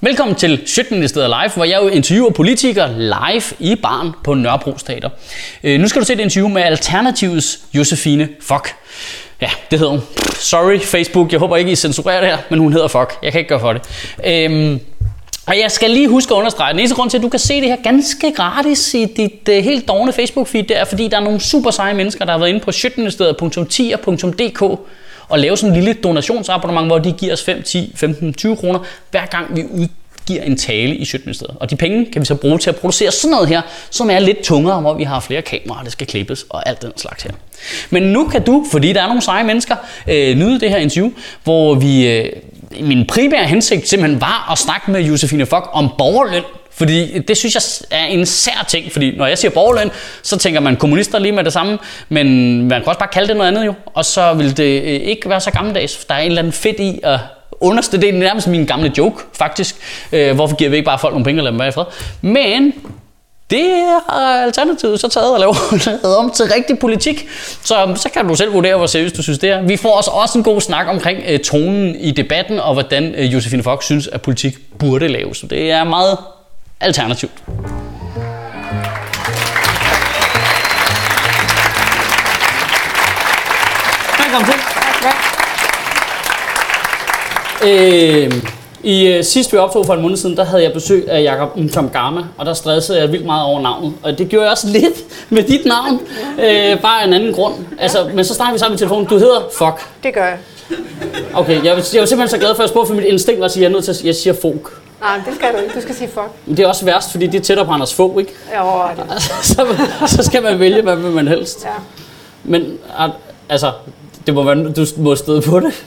Velkommen 0.00 0.36
til 0.36 0.62
Sjøtministeriet 0.66 1.30
Live, 1.30 1.50
hvor 1.54 1.64
jeg 1.64 1.80
jo 1.82 1.88
interviewer 1.88 2.30
politikere 2.30 2.98
live 2.98 3.42
i 3.58 3.74
barn 3.74 4.10
på 4.24 4.34
Nørrebro 4.34 4.72
Teater. 4.72 5.08
Øh, 5.64 5.80
nu 5.80 5.88
skal 5.88 6.00
du 6.00 6.06
se 6.06 6.12
et 6.12 6.20
interview 6.20 6.48
med 6.48 6.62
Alternativets 6.62 7.60
Josefine 7.74 8.28
Fock. 8.40 8.74
Ja, 9.40 9.50
det 9.70 9.78
hedder 9.78 9.92
hun. 9.92 10.02
Sorry 10.34 10.78
Facebook, 10.78 11.32
jeg 11.32 11.40
håber 11.40 11.56
ikke 11.56 11.72
I 11.72 11.76
censurerer 11.76 12.20
det 12.20 12.28
her, 12.28 12.38
men 12.50 12.58
hun 12.58 12.72
hedder 12.72 12.88
Fock. 12.88 13.18
Jeg 13.22 13.32
kan 13.32 13.38
ikke 13.38 13.48
gøre 13.48 13.60
for 13.60 13.72
det. 13.72 13.82
Øhm, 14.26 14.80
og 15.46 15.58
jeg 15.58 15.70
skal 15.70 15.90
lige 15.90 16.08
huske 16.08 16.34
at 16.34 16.38
understrege, 16.38 16.72
den 16.72 16.78
eneste 16.78 16.96
grund 16.96 17.10
til, 17.10 17.18
at 17.18 17.22
du 17.22 17.28
kan 17.28 17.40
se 17.40 17.60
det 17.60 17.68
her 17.68 17.76
ganske 17.82 18.32
gratis 18.32 18.94
i 18.94 19.04
dit 19.04 19.48
uh, 19.48 19.54
helt 19.54 19.88
dogne 19.88 20.12
Facebook-feed, 20.12 20.62
det 20.62 20.78
er, 20.78 20.84
fordi 20.84 21.08
der 21.08 21.16
er 21.16 21.20
nogle 21.20 21.40
super 21.40 21.70
seje 21.70 21.94
mennesker, 21.94 22.24
der 22.24 22.32
har 22.32 22.38
været 22.38 22.48
inde 22.48 22.60
på 22.60 22.70
sjøtministeriet.10.dk 22.70 24.80
og 25.28 25.38
lave 25.38 25.56
sådan 25.56 25.74
en 25.74 25.84
lille 25.84 25.94
donationsabonnement, 25.94 26.86
hvor 26.86 26.98
de 26.98 27.12
giver 27.12 27.32
os 27.32 27.44
5, 27.44 27.62
10, 27.62 27.92
15, 27.96 28.34
20 28.34 28.56
kroner, 28.56 28.78
hver 29.10 29.26
gang 29.26 29.56
vi 29.56 29.64
udgiver 29.64 30.42
en 30.42 30.56
tale 30.56 30.94
i 30.94 31.04
Sjøtministeriet. 31.04 31.56
Og 31.60 31.70
de 31.70 31.76
penge 31.76 32.06
kan 32.12 32.20
vi 32.20 32.26
så 32.26 32.34
bruge 32.34 32.58
til 32.58 32.70
at 32.70 32.76
producere 32.76 33.12
sådan 33.12 33.30
noget 33.30 33.48
her, 33.48 33.62
som 33.90 34.10
er 34.10 34.18
lidt 34.18 34.42
tungere, 34.42 34.80
hvor 34.80 34.94
vi 34.94 35.04
har 35.04 35.20
flere 35.20 35.42
kameraer, 35.42 35.82
der 35.82 35.90
skal 35.90 36.06
klippes 36.06 36.46
og 36.50 36.68
alt 36.68 36.82
den 36.82 36.92
slags 36.96 37.22
her. 37.22 37.30
Men 37.90 38.02
nu 38.02 38.28
kan 38.28 38.42
du, 38.42 38.64
fordi 38.70 38.92
der 38.92 39.02
er 39.02 39.06
nogle 39.06 39.22
seje 39.22 39.44
mennesker, 39.44 39.76
øh, 40.08 40.36
nyde 40.36 40.60
det 40.60 40.70
her 40.70 40.76
interview, 40.76 41.10
hvor 41.44 41.74
vi... 41.74 42.08
Øh, 42.08 42.32
min 42.80 43.06
primære 43.06 43.44
hensigt 43.46 43.88
simpelthen 43.88 44.20
var 44.20 44.48
at 44.52 44.58
snakke 44.58 44.90
med 44.90 45.00
Josefine 45.00 45.46
Fock 45.46 45.68
om 45.72 45.88
borgerløn. 45.98 46.42
Fordi 46.78 47.18
det 47.18 47.36
synes 47.36 47.54
jeg 47.54 47.62
er 48.00 48.04
en 48.04 48.26
sær 48.26 48.64
ting, 48.68 48.92
fordi 48.92 49.16
når 49.16 49.26
jeg 49.26 49.38
siger 49.38 49.50
borgerløn, 49.50 49.90
så 50.22 50.38
tænker 50.38 50.60
man 50.60 50.76
kommunister 50.76 51.18
lige 51.18 51.32
med 51.32 51.44
det 51.44 51.52
samme, 51.52 51.78
men 52.08 52.58
man 52.68 52.80
kan 52.80 52.88
også 52.88 52.98
bare 52.98 53.08
kalde 53.12 53.28
det 53.28 53.36
noget 53.36 53.48
andet 53.48 53.66
jo, 53.66 53.74
og 53.94 54.04
så 54.04 54.32
vil 54.32 54.56
det 54.56 54.82
øh, 54.82 54.88
ikke 54.88 55.28
være 55.28 55.40
så 55.40 55.50
gammeldags. 55.50 56.04
Der 56.04 56.14
er 56.14 56.18
en 56.18 56.26
eller 56.26 56.38
anden 56.38 56.52
fedt 56.52 56.80
i 56.80 57.00
at 57.02 57.18
underste, 57.60 58.00
det 58.00 58.08
er 58.08 58.12
nærmest 58.12 58.48
min 58.48 58.66
gamle 58.66 58.92
joke 58.98 59.22
faktisk. 59.32 59.76
Øh, 60.12 60.34
hvorfor 60.34 60.56
giver 60.56 60.70
vi 60.70 60.76
ikke 60.76 60.86
bare 60.86 60.98
folk 60.98 61.12
nogle 61.12 61.24
penge 61.24 61.40
og 61.40 61.44
lader 61.44 61.52
dem 61.52 61.60
være 61.60 61.68
i 61.68 61.72
fred? 61.72 61.84
Men 62.22 62.72
det 63.50 64.00
har 64.08 64.42
Alternativet 64.42 65.00
så 65.00 65.08
taget 65.08 65.32
og 65.32 65.40
lavet 65.86 66.16
om 66.16 66.30
til 66.30 66.44
rigtig 66.46 66.78
politik. 66.78 67.28
Så, 67.64 67.92
så 67.96 68.08
kan 68.08 68.28
du 68.28 68.34
selv 68.34 68.52
vurdere, 68.52 68.76
hvor 68.76 68.86
seriøst 68.86 69.16
du 69.16 69.22
synes 69.22 69.38
det 69.38 69.50
er. 69.50 69.62
Vi 69.62 69.76
får 69.76 69.96
også, 69.96 70.10
også 70.10 70.38
en 70.38 70.44
god 70.44 70.60
snak 70.60 70.86
omkring 70.88 71.18
øh, 71.28 71.38
tonen 71.38 71.94
i 71.94 72.10
debatten, 72.10 72.60
og 72.60 72.72
hvordan 72.72 73.14
øh, 73.14 73.34
Josefine 73.34 73.62
Fox 73.62 73.84
synes, 73.84 74.06
at 74.06 74.22
politik 74.22 74.78
burde 74.78 75.08
laves. 75.08 75.44
Det 75.50 75.70
er 75.70 75.84
meget 75.84 76.18
alternativt. 76.80 77.32
Velkommen 84.18 84.50
til. 84.50 84.58
Øh, 87.64 88.32
I 88.82 89.18
uh, 89.18 89.24
sidst 89.24 89.52
vi 89.52 89.58
optog 89.58 89.86
for 89.86 89.94
en 89.94 90.02
måned 90.02 90.16
siden, 90.16 90.36
der 90.36 90.44
havde 90.44 90.62
jeg 90.62 90.72
besøg 90.72 91.10
af 91.10 91.22
Jakob 91.22 91.58
Gamma, 91.92 92.20
og 92.36 92.46
der 92.46 92.54
stressede 92.54 93.00
jeg 93.00 93.12
vildt 93.12 93.26
meget 93.26 93.46
over 93.46 93.60
navnet. 93.60 93.94
Og 94.02 94.18
det 94.18 94.28
gjorde 94.28 94.44
jeg 94.44 94.52
også 94.52 94.68
lidt 94.68 94.94
med 95.28 95.42
dit 95.42 95.64
navn, 95.64 96.00
øh, 96.38 96.80
bare 96.80 97.04
en 97.04 97.12
anden 97.12 97.32
grund. 97.32 97.54
Altså, 97.78 98.10
men 98.14 98.24
så 98.24 98.34
snakker 98.34 98.52
vi 98.52 98.58
sammen 98.58 98.74
i 98.74 98.78
telefonen. 98.78 99.06
Du 99.06 99.18
hedder 99.18 99.40
Fuck. 99.58 99.88
Det 100.02 100.14
gør 100.14 100.24
jeg. 100.24 100.38
Okay, 101.34 101.56
jeg, 101.56 101.64
jeg 101.64 101.74
var 101.74 102.06
simpelthen 102.06 102.28
så 102.28 102.38
glad 102.38 102.54
for, 102.54 102.62
at 102.62 102.66
jeg 102.66 102.68
spurgte, 102.68 102.88
for 102.88 102.94
mit 102.94 103.04
instinkt 103.04 103.40
var 103.40 103.44
at 103.44 103.52
sige, 103.52 103.60
at 103.60 103.62
jeg 103.62 103.68
er 103.68 103.72
nødt 103.76 103.84
til 103.84 103.92
at 103.92 104.04
jeg 104.04 104.14
siger 104.14 104.34
folk. 104.42 104.87
Nej, 105.00 105.20
det 105.26 105.34
skal 105.34 105.52
du 105.52 105.58
ikke. 105.58 105.74
Du 105.74 105.80
skal 105.80 105.94
sige 105.94 106.08
fuck. 106.08 106.28
Men 106.46 106.56
det 106.56 106.64
er 106.64 106.68
også 106.68 106.84
værst, 106.84 107.10
fordi 107.10 107.26
det 107.26 107.38
er 107.38 107.42
tættere 107.42 107.66
på 107.66 107.72
Anders 107.72 107.94
Fogh, 107.94 108.20
ikke? 108.20 108.32
Ja, 108.52 108.88
det. 108.96 109.22
så, 109.52 109.66
så 110.06 110.22
skal 110.22 110.42
man 110.42 110.58
vælge, 110.58 110.82
hvad 110.82 110.96
vil 110.96 111.10
man 111.10 111.28
helst. 111.28 111.64
Ja. 111.64 111.70
Men 112.44 112.78
altså, 113.48 113.72
det 114.26 114.34
må 114.34 114.42
være, 114.42 114.72
du 114.72 114.86
må 114.96 115.16
støde 115.16 115.42
på 115.42 115.60
det. 115.60 115.84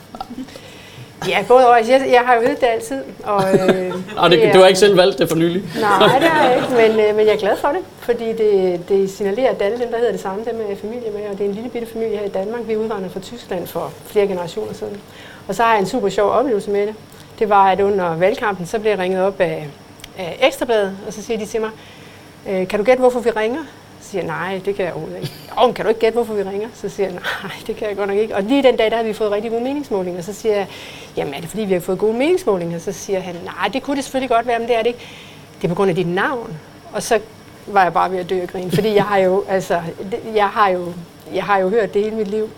Ja, 1.27 1.43
både 1.47 1.67
og. 1.67 1.89
Jeg, 1.89 2.07
jeg 2.11 2.21
har 2.25 2.35
jo 2.35 2.41
det 2.41 2.57
altid. 2.61 3.01
Og, 3.23 3.43
øh, 3.53 3.93
og 4.17 4.29
det, 4.29 4.39
det 4.39 4.47
er, 4.47 4.53
du 4.53 4.59
har 4.59 4.67
ikke 4.67 4.79
selv 4.79 4.97
valgt 4.97 5.19
det 5.19 5.29
for 5.29 5.35
nylig? 5.35 5.63
Nej, 5.81 6.19
det 6.19 6.27
har 6.27 6.49
jeg 6.49 6.55
ikke, 6.55 6.69
men, 6.69 7.05
øh, 7.05 7.15
men 7.15 7.25
jeg 7.25 7.33
er 7.33 7.39
glad 7.39 7.57
for 7.57 7.67
det, 7.67 7.79
fordi 7.99 8.33
det, 8.33 8.79
det 8.89 9.11
signalerer, 9.11 9.49
at 9.49 9.61
alle 9.61 9.79
dem, 9.79 9.87
der 9.91 9.97
hedder 9.97 10.11
det 10.11 10.21
samme, 10.21 10.45
dem 10.45 10.61
er 10.69 10.75
familie 10.75 11.11
med, 11.11 11.21
og 11.31 11.37
det 11.37 11.45
er 11.45 11.49
en 11.49 11.55
lille 11.55 11.69
bitte 11.69 11.87
familie 11.93 12.17
her 12.17 12.25
i 12.25 12.29
Danmark. 12.29 12.61
Vi 12.67 12.77
udvandrede 12.77 13.09
fra 13.09 13.19
Tyskland 13.19 13.67
for 13.67 13.91
flere 14.05 14.27
generationer 14.27 14.73
siden. 14.73 14.97
Og 15.47 15.55
så 15.55 15.63
har 15.63 15.71
jeg 15.71 15.79
en 15.79 15.87
super 15.87 16.09
sjov 16.09 16.29
oplevelse 16.29 16.71
med 16.71 16.87
det. 16.87 16.95
Det 17.41 17.49
var, 17.49 17.71
at 17.71 17.79
under 17.81 18.15
valgkampen, 18.15 18.65
så 18.65 18.79
blev 18.79 18.91
jeg 18.91 18.99
ringet 18.99 19.21
op 19.21 19.39
af, 19.39 19.67
af 20.17 20.37
Ekstrabladet, 20.41 20.97
og 21.07 21.13
så 21.13 21.23
siger 21.23 21.37
de 21.37 21.45
til 21.45 21.61
mig, 21.61 21.69
øh, 22.49 22.67
kan 22.67 22.79
du 22.79 22.85
gætte, 22.85 22.99
hvorfor 22.99 23.19
vi 23.19 23.29
ringer? 23.29 23.59
Så 24.01 24.09
siger 24.09 24.21
jeg, 24.21 24.27
nej, 24.27 24.61
det 24.65 24.75
kan 24.75 24.85
jeg 24.85 24.93
overhovedet 24.93 25.21
ikke. 25.21 25.33
Åh, 25.63 25.73
kan 25.73 25.85
du 25.85 25.89
ikke 25.89 26.01
gætte, 26.01 26.13
hvorfor 26.13 26.33
vi 26.33 26.43
ringer? 26.43 26.67
Så 26.73 26.89
siger 26.89 27.07
jeg, 27.07 27.13
nej, 27.13 27.51
det 27.67 27.75
kan 27.75 27.87
jeg 27.87 27.97
godt 27.97 28.09
nok 28.09 28.17
ikke. 28.17 28.35
Og 28.35 28.43
lige 28.43 28.63
den 28.63 28.77
dag, 28.77 28.91
der 28.91 28.97
har 28.97 29.03
vi 29.03 29.13
fået 29.13 29.31
rigtig 29.31 29.51
gode 29.51 29.63
meningsmålinger. 29.63 30.21
Så 30.21 30.33
siger 30.33 30.55
jeg, 30.55 30.67
jamen 31.17 31.33
er 31.33 31.39
det 31.39 31.49
fordi, 31.49 31.63
vi 31.63 31.73
har 31.73 31.79
fået 31.79 31.99
gode 31.99 32.13
meningsmålinger? 32.17 32.79
Så 32.79 32.91
siger 32.91 33.19
han, 33.19 33.35
nej, 33.45 33.67
det 33.73 33.83
kunne 33.83 33.95
det 33.95 34.03
selvfølgelig 34.03 34.29
godt 34.29 34.47
være, 34.47 34.59
men 34.59 34.67
det 34.67 34.75
er 34.75 34.79
det 34.81 34.87
ikke. 34.87 34.99
Det 35.57 35.63
er 35.63 35.69
på 35.69 35.75
grund 35.75 35.89
af 35.89 35.95
dit 35.95 36.07
navn. 36.07 36.59
Og 36.93 37.03
så 37.03 37.19
var 37.67 37.83
jeg 37.83 37.93
bare 37.93 38.11
ved 38.11 38.19
at 38.19 38.29
dø 38.29 38.41
og 38.43 38.47
grine, 38.49 38.71
fordi 38.71 38.95
jeg 38.95 39.03
har 39.03 39.17
jo, 39.17 39.43
altså, 39.47 39.81
jeg 40.35 40.47
har 40.47 40.69
jo, 40.69 40.93
jeg 41.33 41.43
har 41.43 41.57
jo 41.57 41.69
hørt 41.69 41.93
det 41.93 42.03
hele 42.03 42.15
mit 42.15 42.27
liv. 42.27 42.49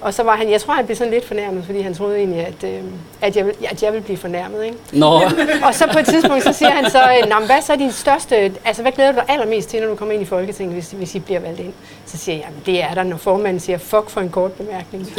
Og 0.00 0.14
så 0.14 0.22
var 0.22 0.36
han, 0.36 0.50
jeg 0.50 0.60
tror, 0.60 0.74
han 0.74 0.84
blev 0.86 0.96
sådan 0.96 1.12
lidt 1.12 1.26
fornærmet, 1.26 1.64
fordi 1.64 1.80
han 1.80 1.94
troede 1.94 2.16
egentlig, 2.16 2.46
at, 2.46 2.64
øh, 2.64 2.80
at, 3.20 3.36
jeg, 3.36 3.46
at 3.70 3.82
jeg 3.82 3.92
ville 3.92 4.04
blive 4.04 4.16
fornærmet. 4.16 4.64
Ikke? 4.64 4.76
Nå. 4.92 5.06
og 5.66 5.74
så 5.74 5.88
på 5.92 5.98
et 5.98 6.06
tidspunkt, 6.06 6.42
så 6.44 6.52
siger 6.52 6.70
han 6.70 6.90
så, 6.90 6.98
Nå, 7.28 7.46
hvad 7.46 7.62
så 7.62 7.72
er 7.72 7.76
din 7.76 7.92
største, 7.92 8.36
altså 8.64 8.82
hvad 8.82 8.92
glæder 8.92 9.12
du 9.12 9.16
dig 9.16 9.24
allermest 9.28 9.68
til, 9.68 9.80
når 9.80 9.88
du 9.88 9.94
kommer 9.94 10.14
ind 10.14 10.22
i 10.22 10.26
Folketinget, 10.26 10.74
hvis, 10.74 10.90
hvis 10.90 11.14
I 11.14 11.18
bliver 11.18 11.40
valgt 11.40 11.60
ind? 11.60 11.72
Så 12.06 12.18
siger 12.18 12.36
jeg, 12.36 12.44
jamen 12.44 12.62
det 12.66 12.82
er 12.82 12.94
der, 12.94 13.02
når 13.02 13.16
formanden 13.16 13.60
siger, 13.60 13.78
fuck 13.78 14.10
for 14.10 14.20
en 14.20 14.30
kort 14.30 14.52
bemærkning. 14.52 15.08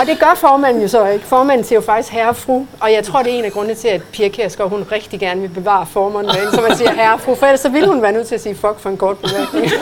og 0.00 0.06
det 0.06 0.18
gør 0.18 0.34
formanden 0.36 0.82
jo 0.82 0.88
så 0.88 1.06
ikke. 1.06 1.26
Formanden 1.26 1.66
siger 1.66 1.76
jo 1.76 1.84
faktisk 1.86 2.12
herre 2.12 2.28
og 2.28 2.36
fru, 2.36 2.64
og 2.80 2.92
jeg 2.92 3.04
tror, 3.04 3.22
det 3.22 3.34
er 3.34 3.38
en 3.38 3.44
af 3.44 3.52
grundene 3.52 3.74
til, 3.74 3.88
at 3.88 4.02
Pia 4.12 4.28
Kjærsgaard, 4.28 4.70
hun 4.70 4.84
rigtig 4.92 5.20
gerne 5.20 5.40
vil 5.40 5.48
bevare 5.48 5.86
formanden, 5.86 6.34
så 6.52 6.60
man 6.68 6.76
siger 6.76 6.92
herre 6.92 7.14
og 7.14 7.20
fru, 7.20 7.34
for 7.34 7.46
ellers 7.46 7.60
så 7.60 7.68
ville 7.68 7.88
hun 7.88 8.02
være 8.02 8.12
nødt 8.12 8.26
til 8.26 8.34
at 8.34 8.40
sige 8.40 8.54
fuck 8.54 8.78
for 8.78 8.90
en 8.90 8.96
kort 8.96 9.18
bemærkning. 9.18 9.72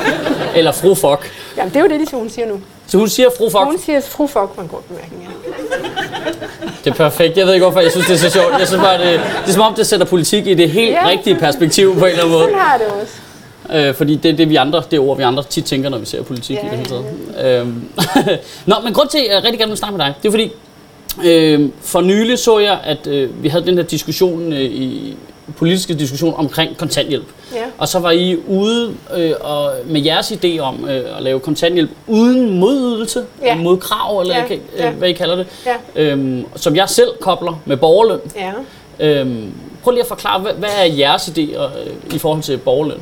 Eller 0.57 0.73
fru 0.73 0.95
fuck. 0.95 1.33
Jamen 1.57 1.73
det 1.73 1.77
er 1.77 1.81
jo 1.81 1.89
det, 1.89 2.11
hun 2.11 2.31
siger 2.31 2.47
nu. 2.47 2.61
Så 2.87 2.99
hun 2.99 3.09
siger 3.09 3.29
fru 3.39 3.51
fuck? 3.51 3.65
Hun 3.65 3.79
siger 3.79 4.01
fru 4.01 4.27
fuck 4.27 4.55
for 4.55 4.63
en 4.63 4.69
kort 4.69 4.85
bemærkning, 4.85 5.23
ja. 5.23 5.53
Det 6.85 6.91
er 6.91 6.95
perfekt. 6.95 7.37
Jeg 7.37 7.47
ved 7.47 7.55
ikke 7.55 7.65
hvorfor, 7.67 7.81
jeg 7.81 7.91
synes, 7.91 8.07
det 8.07 8.15
er 8.15 8.19
så 8.19 8.31
sjovt. 8.31 8.59
Jeg 8.59 8.67
synes 8.67 8.83
bare, 8.83 8.99
det, 8.99 9.21
det 9.45 9.49
er 9.49 9.53
som 9.53 9.63
om, 9.63 9.75
det 9.75 9.87
sætter 9.87 10.07
politik 10.07 10.47
i 10.47 10.55
det 10.55 10.71
helt 10.71 10.93
ja. 10.93 11.09
rigtige 11.09 11.37
perspektiv 11.37 11.99
på 11.99 12.05
en 12.05 12.11
eller 12.11 12.19
anden 12.19 12.33
måde. 12.33 12.45
Sådan 12.45 12.59
har 12.59 12.79
det 12.79 12.87
også. 12.87 13.13
Øh, 13.75 13.95
fordi 13.95 14.17
det 14.17 14.31
er 14.31 14.37
det, 14.37 14.51
vi 14.51 14.57
andre, 14.57 14.83
det 14.91 14.99
ord, 14.99 15.17
vi 15.17 15.23
andre 15.23 15.43
tit 15.43 15.65
tænker, 15.65 15.89
når 15.89 15.99
vi 15.99 16.07
ser 16.07 16.23
politik 16.23 16.57
ja, 16.57 16.67
i 16.67 16.71
det 16.71 16.79
hele 16.79 16.89
taget. 16.89 17.05
Ja. 17.37 17.61
Øhm. 17.61 17.89
Nå, 18.67 18.75
men 18.85 18.93
grund 18.93 19.09
til, 19.09 19.19
at 19.19 19.35
jeg 19.35 19.45
rigtig 19.45 19.59
gerne 19.59 19.71
vil 19.71 19.79
snakke 19.79 19.97
med 19.97 20.07
dig, 20.07 20.15
det 20.23 20.29
er 20.29 20.33
fordi, 20.33 20.51
øh, 21.25 21.69
for 21.81 22.01
nylig 22.01 22.39
så 22.39 22.59
jeg, 22.59 22.79
at 22.85 23.07
øh, 23.07 23.43
vi 23.43 23.49
havde 23.49 23.67
den 23.67 23.77
her 23.77 23.85
diskussion 23.85 24.53
øh, 24.53 24.61
i 24.61 25.17
politiske 25.57 25.95
diskussion 25.95 26.35
omkring 26.37 26.77
kontanthjælp. 26.77 27.27
Ja. 27.55 27.63
Og 27.79 27.89
så 27.89 27.99
var 27.99 28.11
I 28.11 28.37
ude 28.47 28.95
øh, 29.17 29.33
og 29.41 29.73
med 29.87 30.01
jeres 30.01 30.33
idé 30.33 30.59
om 30.59 30.89
øh, 30.89 31.17
at 31.17 31.23
lave 31.23 31.41
kontanthjælp 31.41 31.91
uden 32.07 32.59
modydelse, 32.59 33.25
ja. 33.43 33.57
mod 33.57 33.77
krav, 33.77 34.21
eller 34.21 34.37
ja. 34.37 34.45
øh, 34.45 34.61
ja. 34.79 34.91
hvad 34.91 35.09
I 35.09 35.13
kalder 35.13 35.37
det, 35.37 35.47
ja. 35.67 36.03
øhm, 36.03 36.45
som 36.57 36.77
jeg 36.77 36.89
selv 36.89 37.09
kobler 37.21 37.61
med 37.65 37.77
borgerløn. 37.77 38.21
Ja. 38.37 38.53
Øhm, 39.01 39.53
prøv 39.83 39.91
lige 39.91 40.03
at 40.03 40.09
forklare, 40.09 40.41
hvad, 40.41 40.53
hvad 40.53 40.69
er 40.79 40.85
jeres 40.85 41.29
idéer 41.29 41.63
øh, 41.63 42.15
i 42.15 42.19
forhold 42.19 42.43
til 42.43 42.59
borgerløn? 42.59 43.01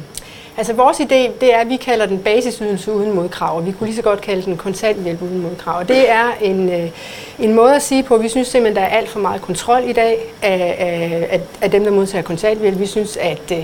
Altså 0.58 0.72
vores 0.72 1.00
idé, 1.00 1.30
det 1.40 1.54
er, 1.54 1.58
at 1.58 1.68
vi 1.68 1.76
kalder 1.76 2.06
den 2.06 2.18
basisydelse 2.18 2.92
uden 2.92 3.14
modkrav, 3.14 3.56
og 3.56 3.66
vi 3.66 3.72
kunne 3.72 3.86
lige 3.86 3.96
så 3.96 4.02
godt 4.02 4.20
kalde 4.20 4.42
den 4.42 4.56
kontanthjælp 4.56 5.22
uden 5.22 5.38
modkrav. 5.42 5.78
Og 5.78 5.88
det 5.88 6.10
er 6.10 6.24
en, 6.42 6.72
øh, 6.72 6.90
en 7.38 7.54
måde 7.54 7.74
at 7.74 7.82
sige 7.82 8.02
på, 8.02 8.14
at 8.14 8.22
vi 8.22 8.28
synes 8.28 8.48
simpelthen, 8.48 8.76
der 8.76 8.82
er 8.82 8.96
alt 8.96 9.08
for 9.08 9.20
meget 9.20 9.42
kontrol 9.42 9.82
i 9.86 9.92
dag 9.92 10.18
af, 10.42 10.76
af, 11.30 11.40
af 11.60 11.70
dem, 11.70 11.84
der 11.84 11.90
modtager 11.90 12.22
kontanthjælp. 12.22 12.78
Vi 12.78 12.86
synes, 12.86 13.16
at 13.16 13.52
øh, 13.52 13.58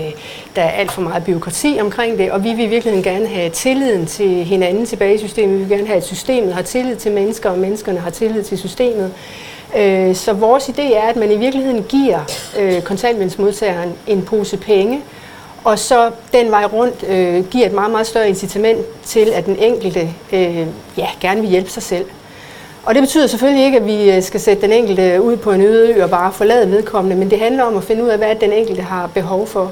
der 0.55 0.61
er 0.61 0.69
alt 0.69 0.91
for 0.91 1.01
meget 1.01 1.23
byråkrati 1.23 1.77
omkring 1.81 2.17
det, 2.17 2.31
og 2.31 2.43
vi 2.43 2.53
vil 2.53 2.69
virkelig 2.69 3.03
gerne 3.03 3.27
have 3.27 3.49
tilliden 3.49 4.05
til 4.05 4.43
hinanden 4.43 4.85
tilbage 4.85 5.15
i 5.15 5.17
systemet. 5.17 5.59
Vi 5.59 5.63
vil 5.63 5.69
gerne 5.77 5.87
have, 5.87 5.97
at 5.97 6.05
systemet 6.05 6.53
har 6.53 6.61
tillid 6.61 6.95
til 6.95 7.11
mennesker, 7.11 7.49
og 7.49 7.57
menneskerne 7.57 7.99
har 7.99 8.09
tillid 8.09 8.43
til 8.43 8.57
systemet. 8.57 9.13
Øh, 9.77 10.15
så 10.15 10.33
vores 10.33 10.63
idé 10.63 10.95
er, 10.95 11.01
at 11.01 11.15
man 11.15 11.31
i 11.31 11.37
virkeligheden 11.37 11.83
giver 11.83 12.19
øh, 12.59 12.81
kontanthjælpsmodtageren 12.81 13.93
en 14.07 14.21
pose 14.21 14.57
penge, 14.57 15.01
og 15.63 15.79
så 15.79 16.11
den 16.33 16.51
vej 16.51 16.65
rundt 16.65 17.03
øh, 17.07 17.45
giver 17.45 17.65
et 17.65 17.73
meget, 17.73 17.91
meget 17.91 18.07
større 18.07 18.29
incitament 18.29 18.85
til, 19.05 19.31
at 19.35 19.45
den 19.45 19.55
enkelte 19.59 20.09
øh, 20.33 20.67
ja, 20.97 21.07
gerne 21.21 21.41
vil 21.41 21.49
hjælpe 21.49 21.69
sig 21.69 21.83
selv. 21.83 22.05
Og 22.85 22.95
det 22.95 23.03
betyder 23.03 23.27
selvfølgelig 23.27 23.65
ikke, 23.65 23.77
at 23.77 23.85
vi 23.85 24.11
øh, 24.11 24.23
skal 24.23 24.39
sætte 24.39 24.61
den 24.61 24.71
enkelte 24.71 25.21
ud 25.21 25.37
på 25.37 25.51
en 25.51 25.61
øde 25.61 25.93
ø 25.93 26.03
og 26.03 26.09
bare 26.09 26.31
forlade 26.31 26.71
vedkommende, 26.71 27.15
men 27.17 27.31
det 27.31 27.39
handler 27.39 27.63
om 27.63 27.77
at 27.77 27.83
finde 27.83 28.03
ud 28.03 28.09
af, 28.09 28.17
hvad 28.17 28.35
den 28.35 28.51
enkelte 28.51 28.81
har 28.81 29.07
behov 29.07 29.47
for 29.47 29.71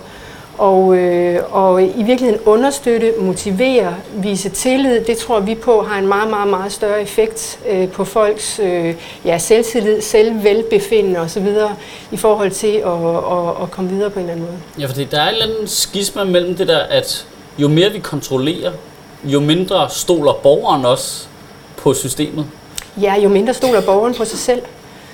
og, 0.57 0.97
øh, 0.97 1.39
og 1.51 1.83
i 1.83 2.03
virkeligheden 2.03 2.39
understøtte, 2.45 3.13
motivere, 3.19 3.95
vise 4.13 4.49
tillid, 4.49 5.01
det 5.01 5.17
tror 5.17 5.39
vi 5.39 5.55
på 5.55 5.81
har 5.81 5.99
en 5.99 6.07
meget, 6.07 6.29
meget, 6.29 6.47
meget 6.49 6.71
større 6.71 7.01
effekt 7.01 7.59
øh, 7.69 7.89
på 7.89 8.05
folks 8.05 8.59
øh, 8.59 8.95
ja, 9.25 9.37
selvtillid, 9.37 10.01
selvvelbefindende 10.01 11.19
osv. 11.19 11.47
i 12.11 12.17
forhold 12.17 12.51
til 12.51 12.67
at, 12.67 13.05
at, 13.37 13.63
at 13.63 13.71
komme 13.71 13.89
videre 13.89 14.09
på 14.09 14.19
en 14.19 14.25
eller 14.25 14.33
anden 14.33 14.45
måde. 14.45 14.59
Ja, 14.79 14.85
fordi 14.85 15.03
der 15.03 15.21
er 15.21 15.29
en 15.29 15.33
eller 15.33 15.45
anden 15.45 15.67
skisma 15.67 16.23
mellem 16.23 16.55
det 16.55 16.67
der, 16.67 16.79
at 16.79 17.25
jo 17.57 17.67
mere 17.67 17.91
vi 17.91 17.99
kontrollerer, 17.99 18.71
jo 19.23 19.39
mindre 19.39 19.89
stoler 19.89 20.33
borgeren 20.33 20.85
også 20.85 21.27
på 21.77 21.93
systemet. 21.93 22.45
Ja, 23.01 23.15
jo 23.23 23.29
mindre 23.29 23.53
stoler 23.53 23.81
borgeren 23.81 24.13
på 24.13 24.25
sig 24.25 24.39
selv. 24.39 24.61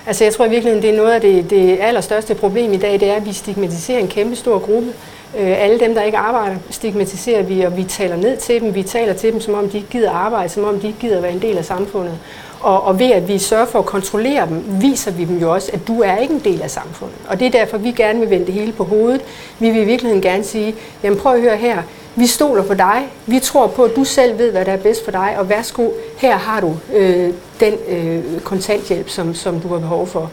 Altså 0.07 0.23
jeg 0.23 0.33
tror 0.33 0.45
i 0.45 0.49
virkeligheden, 0.49 0.83
det 0.83 0.89
er 0.89 0.97
noget 0.97 1.11
af 1.11 1.21
det, 1.21 1.49
det 1.49 1.77
allerstørste 1.81 2.35
problem 2.35 2.73
i 2.73 2.77
dag, 2.77 2.99
det 2.99 3.09
er, 3.09 3.15
at 3.15 3.25
vi 3.25 3.33
stigmatiserer 3.33 3.99
en 3.99 4.07
kæmpe 4.07 4.35
stor 4.35 4.59
gruppe. 4.59 4.93
Øh, 5.39 5.63
alle 5.63 5.79
dem, 5.79 5.93
der 5.95 6.01
ikke 6.01 6.17
arbejder, 6.17 6.55
stigmatiserer 6.69 7.43
vi, 7.43 7.61
og 7.61 7.77
vi 7.77 7.83
taler 7.83 8.15
ned 8.15 8.37
til 8.37 8.61
dem. 8.61 8.75
Vi 8.75 8.83
taler 8.83 9.13
til 9.13 9.33
dem, 9.33 9.41
som 9.41 9.53
om 9.53 9.69
de 9.69 9.77
ikke 9.77 9.89
gider 9.89 10.11
arbejde, 10.11 10.49
som 10.49 10.63
om 10.63 10.79
de 10.79 10.87
ikke 10.87 10.99
gider 10.99 11.21
være 11.21 11.31
en 11.31 11.41
del 11.41 11.57
af 11.57 11.65
samfundet. 11.65 12.13
Og, 12.59 12.83
og 12.83 12.99
ved 12.99 13.11
at 13.11 13.27
vi 13.27 13.37
sørger 13.37 13.65
for 13.65 13.79
at 13.79 13.85
kontrollere 13.85 14.47
dem, 14.47 14.63
viser 14.81 15.11
vi 15.11 15.25
dem 15.25 15.37
jo 15.37 15.53
også, 15.53 15.71
at 15.73 15.87
du 15.87 16.01
er 16.01 16.17
ikke 16.17 16.33
en 16.33 16.39
del 16.39 16.61
af 16.61 16.71
samfundet. 16.71 17.17
Og 17.29 17.39
det 17.39 17.47
er 17.47 17.51
derfor, 17.51 17.77
vi 17.77 17.91
gerne 17.91 18.19
vil 18.19 18.29
vende 18.29 18.45
det 18.45 18.53
hele 18.53 18.71
på 18.71 18.83
hovedet. 18.83 19.21
Vi 19.59 19.69
vil 19.69 19.81
i 19.81 19.85
virkeligheden 19.85 20.21
gerne 20.21 20.43
sige, 20.43 20.75
jamen 21.03 21.19
prøv 21.19 21.33
at 21.33 21.41
høre 21.41 21.57
her, 21.57 21.83
vi 22.15 22.27
stoler 22.27 22.63
på 22.63 22.73
dig, 22.73 23.07
vi 23.25 23.39
tror 23.39 23.67
på, 23.67 23.83
at 23.83 23.95
du 23.95 24.03
selv 24.03 24.37
ved, 24.37 24.51
hvad 24.51 24.65
der 24.65 24.71
er 24.71 24.77
bedst 24.77 25.05
for 25.05 25.11
dig, 25.11 25.35
og 25.37 25.49
værsgo, 25.49 25.89
her 26.17 26.37
har 26.37 26.61
du 26.61 26.77
øh, 26.93 27.33
den 27.59 27.73
øh, 27.87 28.41
kontanthjælp, 28.41 29.09
som, 29.09 29.35
som 29.35 29.59
du 29.59 29.67
har 29.67 29.79
behov 29.79 30.07
for. 30.07 30.31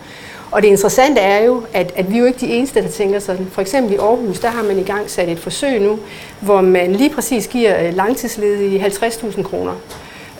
Og 0.54 0.62
det 0.62 0.68
interessante 0.68 1.20
er 1.20 1.44
jo, 1.44 1.62
at, 1.72 1.92
at 1.96 2.10
vi 2.10 2.14
er 2.14 2.18
jo 2.18 2.26
ikke 2.26 2.40
de 2.40 2.46
eneste, 2.46 2.82
der 2.82 2.88
tænker 2.88 3.18
sådan. 3.18 3.48
For 3.52 3.60
eksempel 3.60 3.92
i 3.92 3.96
Aarhus, 3.96 4.38
der 4.38 4.48
har 4.48 4.62
man 4.62 4.78
i 4.78 4.82
gang 4.82 5.10
sat 5.10 5.28
et 5.28 5.38
forsøg 5.38 5.80
nu, 5.80 5.98
hvor 6.40 6.60
man 6.60 6.92
lige 6.92 7.10
præcis 7.10 7.48
giver 7.48 7.86
øh, 7.86 7.96
langtidsledige 7.96 8.84
50.000 8.86 9.42
kroner 9.42 9.72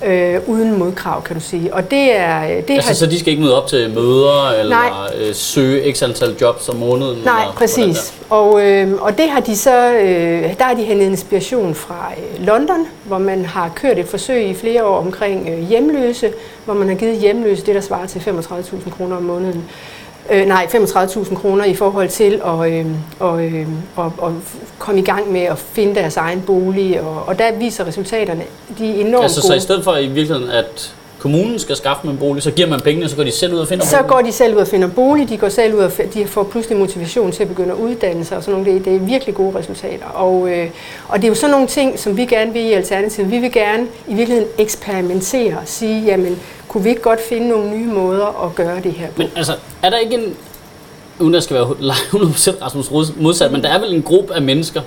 øh, 0.05 0.41
uden 0.47 0.79
modkrav, 0.79 1.23
kan 1.23 1.37
du 1.37 1.43
sige. 1.43 1.75
Og 1.75 1.91
det 1.91 2.17
er... 2.17 2.47
Det 2.61 2.75
altså, 2.75 2.89
har... 2.89 2.95
så 2.95 3.07
de 3.07 3.19
skal 3.19 3.31
ikke 3.31 3.43
møde 3.43 3.63
op 3.63 3.69
til 3.69 3.91
møder, 3.91 4.51
eller 4.61 4.77
Nej. 4.77 5.29
øh, 5.29 5.35
søge 5.35 5.95
x 5.95 6.03
antal 6.03 6.37
jobs 6.41 6.69
om 6.69 6.77
måneden? 6.77 7.23
Nej, 7.25 7.43
eller, 7.43 7.55
præcis. 7.55 8.15
Og, 8.31 8.67
øh, 8.67 8.93
og 9.03 9.19
det 9.19 9.31
har 9.31 9.41
de 9.41 9.57
så... 9.57 9.93
Øh, 9.93 10.59
der 10.59 10.65
har 10.65 10.75
de 10.75 10.83
hentet 10.83 11.07
inspiration 11.07 11.75
fra 11.75 12.13
øh, 12.19 12.47
London, 12.47 12.87
hvor 13.05 13.19
man 13.19 13.45
har 13.45 13.73
kørt 13.75 13.99
et 13.99 14.07
forsøg 14.07 14.47
i 14.47 14.55
flere 14.55 14.85
år 14.85 14.99
omkring 14.99 15.49
øh, 15.49 15.69
hjemløse, 15.69 16.33
hvor 16.65 16.75
man 16.75 16.89
har 16.89 16.95
givet 16.95 17.17
hjemløse 17.17 17.67
det, 17.67 17.75
der 17.75 17.81
svarer 17.81 18.07
til 18.07 18.19
35.000 18.19 18.91
kroner 18.91 19.17
om 19.17 19.23
måneden. 19.23 19.65
Øh, 20.31 20.47
nej, 20.47 20.69
35.000 20.75 21.35
kroner 21.35 21.65
i 21.65 21.75
forhold 21.75 22.09
til 22.09 22.41
at, 22.45 22.73
øh, 22.73 22.87
og, 23.19 23.45
øh, 23.45 23.69
og, 23.97 24.13
og 24.19 24.35
komme 24.79 25.01
i 25.01 25.05
gang 25.05 25.33
med 25.33 25.41
at 25.41 25.59
finde 25.59 25.95
deres 25.95 26.17
egen 26.17 26.43
bolig. 26.43 27.01
Og, 27.01 27.29
og 27.29 27.39
der 27.39 27.53
viser 27.53 27.87
resultaterne, 27.87 28.45
de 28.79 28.91
er 28.91 29.07
enormt 29.07 29.25
altså, 29.25 29.41
gode. 29.41 29.47
Så 29.47 29.55
i 29.55 29.61
stedet 29.61 29.85
for 29.85 29.97
i 29.97 30.07
virkeligheden, 30.07 30.51
at 30.51 30.95
kommunen 31.25 31.59
skal 31.59 31.77
skaffe 31.77 32.09
en 32.09 32.17
bolig, 32.17 32.43
så 32.43 32.51
giver 32.51 32.69
man 32.69 32.81
pengene, 32.81 33.09
så 33.09 33.17
går 33.17 33.25
de 33.25 33.31
selv 33.31 33.55
ud 33.55 33.59
og 33.59 33.69
finder 33.69 33.85
Så 33.85 33.97
bolig? 33.97 34.09
går 34.11 34.21
de 34.21 34.33
selv 34.33 34.55
ud 34.55 34.61
og 34.61 34.67
finder 34.69 34.89
bolig, 34.89 35.29
de 35.29 35.37
går 35.37 35.49
selv 35.49 35.75
ud 35.75 35.79
og 35.81 35.93
de 36.15 36.27
får 36.27 36.43
pludselig 36.43 36.79
motivation 36.79 37.33
til 37.33 37.43
at 37.43 37.49
begynde 37.49 37.71
at 37.71 37.77
uddanne 37.77 38.25
sig 38.25 38.37
og 38.37 38.43
sådan 38.43 38.61
nogle. 38.61 38.75
Det, 38.75 38.85
det 38.85 38.95
er 38.95 38.99
virkelig 38.99 39.35
gode 39.35 39.59
resultater. 39.59 40.07
Og, 40.07 40.49
øh, 40.49 40.71
og 41.09 41.19
det 41.19 41.25
er 41.25 41.29
jo 41.29 41.35
sådan 41.35 41.51
nogle 41.51 41.67
ting, 41.67 41.99
som 41.99 42.17
vi 42.17 42.27
gerne 42.27 42.53
vil 42.53 42.63
i 42.63 42.73
Alternativet. 42.73 43.31
Vi 43.31 43.39
vil 43.39 43.53
gerne 43.53 43.87
i 44.09 44.15
virkeligheden 44.15 44.51
eksperimentere 44.59 45.53
og 45.59 45.63
sige, 45.69 46.05
jamen 46.05 46.39
kunne 46.69 46.83
vi 46.83 46.89
ikke 46.89 47.03
godt 47.03 47.21
finde 47.29 47.49
nogle 47.49 47.71
nye 47.71 47.87
måder 47.87 48.45
at 48.47 48.55
gøre 48.55 48.81
det 48.83 48.93
her 48.93 49.07
på? 49.07 49.13
Men 49.17 49.29
altså, 49.37 49.53
er 49.83 49.91
der 49.91 49.99
ikke 49.99 50.15
en, 50.15 50.37
uden 51.19 51.35
at 51.35 51.43
skal 51.43 51.57
være 51.57 51.65
100% 51.65 52.63
Rasmus 52.63 53.13
modsat, 53.17 53.53
men 53.53 53.63
der 53.63 53.69
er 53.69 53.79
vel 53.81 53.95
en 53.95 54.03
gruppe 54.03 54.35
af 54.35 54.43
mennesker, 54.43 54.81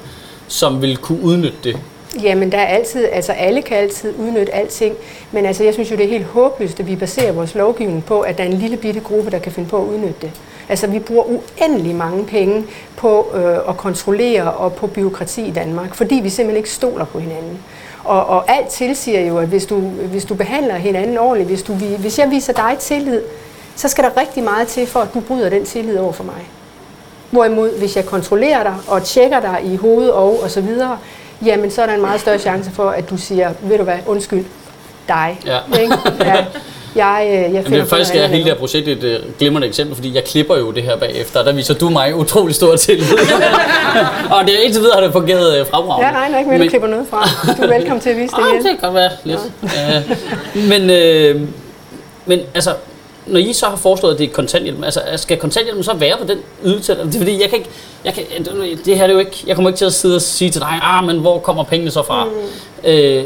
som 0.48 0.81
vil 0.81 0.98
kunne 0.98 1.22
udnytte 1.22 1.57
det? 1.63 1.78
Jamen, 2.24 2.51
der 2.51 2.57
er 2.57 2.65
altid, 2.65 3.06
altså 3.12 3.31
alle 3.31 3.62
kan 3.62 3.77
altid 3.77 4.13
udnytte 4.19 4.56
alting, 4.56 4.95
men 5.31 5.45
altså 5.45 5.63
jeg 5.63 5.74
synes 5.74 5.92
jo, 5.92 5.95
det 5.95 6.06
er 6.06 6.09
helt 6.09 6.25
håbløst, 6.25 6.80
at 6.80 6.88
vi 6.88 6.95
baserer 6.95 7.31
vores 7.31 7.56
lovgivning 7.56 8.06
på, 8.06 8.19
at 8.19 8.38
der 8.38 8.44
er 8.44 8.48
en 8.48 8.54
lille 8.54 8.77
bitte 8.77 9.00
gruppe, 9.00 9.31
der 9.31 9.39
kan 9.39 9.51
finde 9.51 9.69
på 9.69 9.77
at 9.77 9.88
udnytte 9.88 10.15
det. 10.21 10.31
Altså 10.69 10.88
vi 10.88 11.00
bruger 11.00 11.24
uendelig 11.24 11.95
mange 11.95 12.25
penge 12.25 12.65
på 12.98 13.27
øh, 13.36 13.69
at 13.69 13.77
kontrollere 13.77 14.54
og 14.54 14.74
på 14.74 14.88
byråkrati 14.88 15.48
i 15.48 15.51
Danmark, 15.51 15.95
fordi 15.95 16.15
vi 16.15 16.30
simpelthen 16.30 16.57
ikke 16.57 16.69
stoler 16.69 17.06
på 17.06 17.19
hinanden. 17.19 17.59
Og, 18.04 18.25
og 18.25 18.51
alt 18.51 18.68
tilsiger 18.68 19.21
jo, 19.21 19.38
at 19.38 19.48
hvis 19.48 19.65
du, 19.65 19.80
hvis 19.80 20.25
du 20.25 20.36
behandler 20.36 20.75
hinanden 20.75 21.18
ordentligt, 21.18 21.50
hvis, 21.50 21.63
du, 21.63 21.74
hvis 21.74 22.19
jeg 22.19 22.31
viser 22.31 22.53
dig 22.53 22.75
tillid, 22.80 23.21
så 23.75 23.88
skal 23.88 24.03
der 24.03 24.21
rigtig 24.21 24.44
meget 24.44 24.68
til, 24.68 24.88
for 24.88 25.00
at 25.00 25.13
du 25.13 25.19
bryder 25.19 25.50
den 25.50 25.65
tillid 25.65 25.98
over 25.98 26.12
for 26.12 26.24
mig. 26.24 26.50
Hvorimod, 27.31 27.80
hvis 27.80 27.95
jeg 27.95 28.06
kontrollerer 28.06 28.63
dig 28.63 28.75
og 28.88 29.03
tjekker 29.03 29.39
dig 29.39 29.62
i 29.63 29.75
hovedet 29.75 30.13
og, 30.13 30.44
og 30.44 30.51
så 30.51 30.62
videre, 30.62 30.98
jamen 31.45 31.72
så 31.72 31.81
er 31.81 31.86
der 31.86 31.94
en 31.94 32.01
meget 32.01 32.22
større 32.22 32.39
chance 32.39 32.72
for, 32.72 32.89
at 32.89 33.10
du 33.10 33.18
siger, 33.18 33.54
ved 33.62 33.78
du 33.78 33.84
hvad, 33.84 33.98
undskyld, 34.06 34.45
dig. 35.07 35.39
Ja. 35.45 35.80
Ikke? 35.81 35.98
Ja. 36.19 36.45
Jeg, 36.95 37.24
øh, 37.28 37.34
jeg 37.34 37.51
Jamen, 37.51 37.72
det 37.72 37.80
er 37.80 37.86
faktisk 37.86 38.16
er 38.16 38.28
hele 38.28 38.44
det 38.44 38.51
her 38.51 38.60
projekt 38.60 38.88
et 38.88 39.04
uh, 39.04 39.38
glimrende 39.39 39.68
eksempel, 39.68 39.95
fordi 39.95 40.16
jeg 40.16 40.24
klipper 40.24 40.57
jo 40.57 40.72
det 40.72 40.84
her 40.84 40.98
bagefter, 40.98 41.39
og 41.39 41.45
der 41.45 41.54
viser 41.54 41.74
du 41.74 41.89
mig 41.89 42.16
utrolig 42.16 42.56
stor 42.56 42.75
tillid. 42.75 43.06
og 44.36 44.45
det 44.45 44.60
er 44.60 44.63
indtil 44.63 44.81
videre 44.81 44.95
har 44.95 45.01
det 45.01 45.12
fungeret 45.12 45.62
uh, 45.62 45.68
fremragende. 45.68 46.12
Nej, 46.12 46.30
nej, 46.30 46.39
ikke 46.39 46.51
men, 46.51 46.62
du 46.62 46.69
klipper 46.69 46.88
noget 46.88 47.07
fra. 47.10 47.54
Du 47.57 47.62
er 47.62 47.68
velkommen 47.68 48.01
til 48.01 48.10
at 48.10 48.18
vise 48.18 48.36
det 48.36 48.44
igen. 48.54 48.63
det 48.63 48.80
kan 48.80 48.80
godt 48.81 48.94
være 48.94 49.12
lidt. 49.24 49.39
Ja. 49.63 50.04
Men, 50.56 50.81
uh, 51.36 51.42
men 52.25 52.39
altså, 52.54 52.74
når 53.27 53.39
I 53.39 53.53
så 53.53 53.65
har 53.65 53.75
foreslået, 53.75 54.13
at 54.13 54.19
det 54.19 54.29
er 54.29 54.33
kontanthjælp, 54.33 54.83
altså 54.83 55.01
skal 55.15 55.38
kontanthjælpen 55.38 55.83
så 55.83 55.94
være 55.94 56.18
på 56.18 56.24
den 56.27 56.38
ydelse? 56.65 56.95
Det 56.95 57.15
er 57.15 57.19
fordi, 57.19 57.41
jeg 57.41 57.50
kan 57.50 57.57
ikke, 57.57 57.69
jeg 58.06 58.13
kan, 58.13 58.24
det 58.85 58.97
her 58.97 59.03
er 59.03 59.12
jo 59.12 59.19
ikke, 59.19 59.44
jeg 59.47 59.56
kommer 59.56 59.69
ikke 59.69 59.77
til 59.77 59.85
at 59.85 59.94
sidde 59.94 60.15
og 60.15 60.21
sige 60.21 60.51
til 60.51 60.62
dig, 60.62 60.79
ah, 60.83 61.03
men 61.03 61.19
hvor 61.19 61.39
kommer 61.39 61.63
pengene 61.63 61.91
så 61.91 62.03
fra? 62.03 62.25
Mm. 62.25 62.31
Øh, 62.89 63.25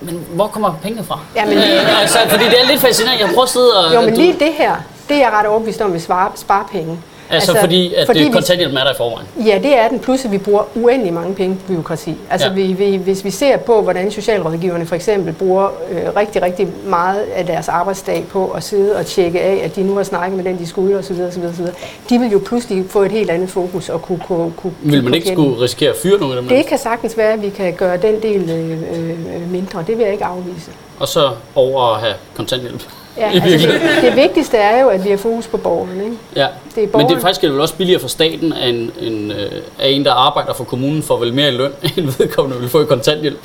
men 0.00 0.24
hvor 0.34 0.46
kommer 0.46 0.74
pengene 0.82 1.04
fra? 1.04 1.18
Ja, 1.36 1.44
men 1.44 1.58
øh, 1.58 2.00
altså, 2.00 2.18
fordi 2.28 2.44
det 2.44 2.60
er 2.60 2.68
lidt 2.68 2.80
fascinerende. 2.80 3.24
Jeg 3.24 3.28
prøver 3.28 3.42
at 3.42 3.48
sidde 3.48 3.86
og... 3.86 3.94
Jo, 3.94 4.00
men 4.00 4.14
lige 4.14 4.32
det 4.32 4.52
her, 4.52 4.76
det 5.08 5.16
er 5.16 5.20
jeg 5.20 5.32
ret 5.32 5.46
overbevist 5.46 5.80
om, 5.80 5.90
at 5.90 5.94
vi 5.94 6.00
sparer, 6.00 6.32
spare 6.36 6.64
penge. 6.72 6.98
Altså, 7.30 7.50
altså 7.50 7.60
fordi, 7.60 7.94
at 7.94 8.06
fordi 8.06 8.24
det 8.24 8.32
kontanthjælpen 8.32 8.78
er 8.78 8.84
der 8.84 8.90
i 8.90 8.96
forvejen? 8.96 9.26
Ja, 9.46 9.58
det 9.62 9.78
er 9.78 9.88
den, 9.88 10.00
plus 10.00 10.24
at 10.24 10.32
vi 10.32 10.38
bruger 10.38 10.62
uendelig 10.74 11.12
mange 11.12 11.34
penge 11.34 11.56
på 11.56 11.72
byråkrati. 11.72 12.14
Altså 12.30 12.48
ja. 12.48 12.54
vi, 12.54 12.72
vi, 12.72 12.96
hvis 12.96 13.24
vi 13.24 13.30
ser 13.30 13.56
på, 13.56 13.82
hvordan 13.82 14.10
socialrådgiverne 14.10 14.86
for 14.86 14.94
eksempel 14.94 15.32
bruger 15.32 15.68
øh, 15.90 16.16
rigtig, 16.16 16.42
rigtig 16.42 16.68
meget 16.86 17.20
af 17.34 17.46
deres 17.46 17.68
arbejdsdag 17.68 18.24
på 18.30 18.50
at 18.50 18.64
sidde 18.64 18.96
og 18.96 19.06
tjekke 19.06 19.40
af, 19.40 19.60
at 19.64 19.76
de 19.76 19.82
nu 19.82 19.96
har 19.96 20.02
snakket 20.02 20.36
med 20.36 20.44
den, 20.44 20.58
de 20.58 20.66
skulle 20.66 20.98
osv., 20.98 21.20
osv., 21.20 21.44
osv. 21.44 21.66
De 22.08 22.18
vil 22.18 22.30
jo 22.30 22.40
pludselig 22.46 22.84
få 22.88 23.02
et 23.02 23.12
helt 23.12 23.30
andet 23.30 23.50
fokus 23.50 23.88
og 23.88 24.02
kunne... 24.02 24.20
kunne, 24.26 24.52
kunne 24.56 24.72
vil 24.82 25.04
man 25.04 25.14
ikke 25.14 25.28
skulle 25.28 25.60
risikere 25.60 25.90
at 25.90 25.96
fyre 26.02 26.18
nogle 26.18 26.36
af 26.36 26.42
dem? 26.42 26.48
Det 26.48 26.66
kan 26.66 26.78
sagtens 26.78 27.16
være, 27.16 27.32
at 27.32 27.42
vi 27.42 27.48
kan 27.48 27.72
gøre 27.72 27.96
den 27.96 28.22
del 28.22 28.50
øh, 28.50 28.70
øh, 28.72 29.52
mindre. 29.52 29.84
Det 29.86 29.98
vil 29.98 30.04
jeg 30.04 30.12
ikke 30.12 30.24
afvise. 30.24 30.70
Og 30.98 31.08
så 31.08 31.30
over 31.54 31.94
at 31.94 32.00
have 32.00 32.14
kontanthjælp? 32.36 32.82
Ja, 33.18 33.30
altså 33.30 33.68
det, 33.68 33.80
det 34.02 34.16
vigtigste 34.16 34.56
er 34.56 34.82
jo, 34.82 34.88
at 34.88 35.04
vi 35.04 35.10
har 35.10 35.16
fokus 35.16 35.46
på 35.46 35.56
borgerne. 35.56 36.04
Ikke? 36.04 36.16
Ja, 36.36 36.46
det 36.74 36.82
er 36.82 36.86
borgerne. 36.86 37.08
men 37.08 37.08
det 37.08 37.16
er 37.16 37.20
faktisk 37.20 37.42
vel 37.42 37.60
også 37.60 37.74
billigere 37.74 38.00
for 38.00 38.08
staten, 38.08 38.52
at 38.52 38.68
en, 38.68 38.90
en, 39.00 39.30
øh, 39.30 39.50
at 39.78 39.92
en, 39.92 40.04
der 40.04 40.12
arbejder 40.12 40.54
for 40.54 40.64
kommunen, 40.64 41.02
får 41.02 41.16
vel 41.16 41.34
mere 41.34 41.48
i 41.48 41.50
løn, 41.50 41.72
end 41.96 42.18
vedkommende 42.18 42.60
vil 42.60 42.68
få 42.68 42.82
i 42.82 42.84
kontanthjælp. 42.84 43.38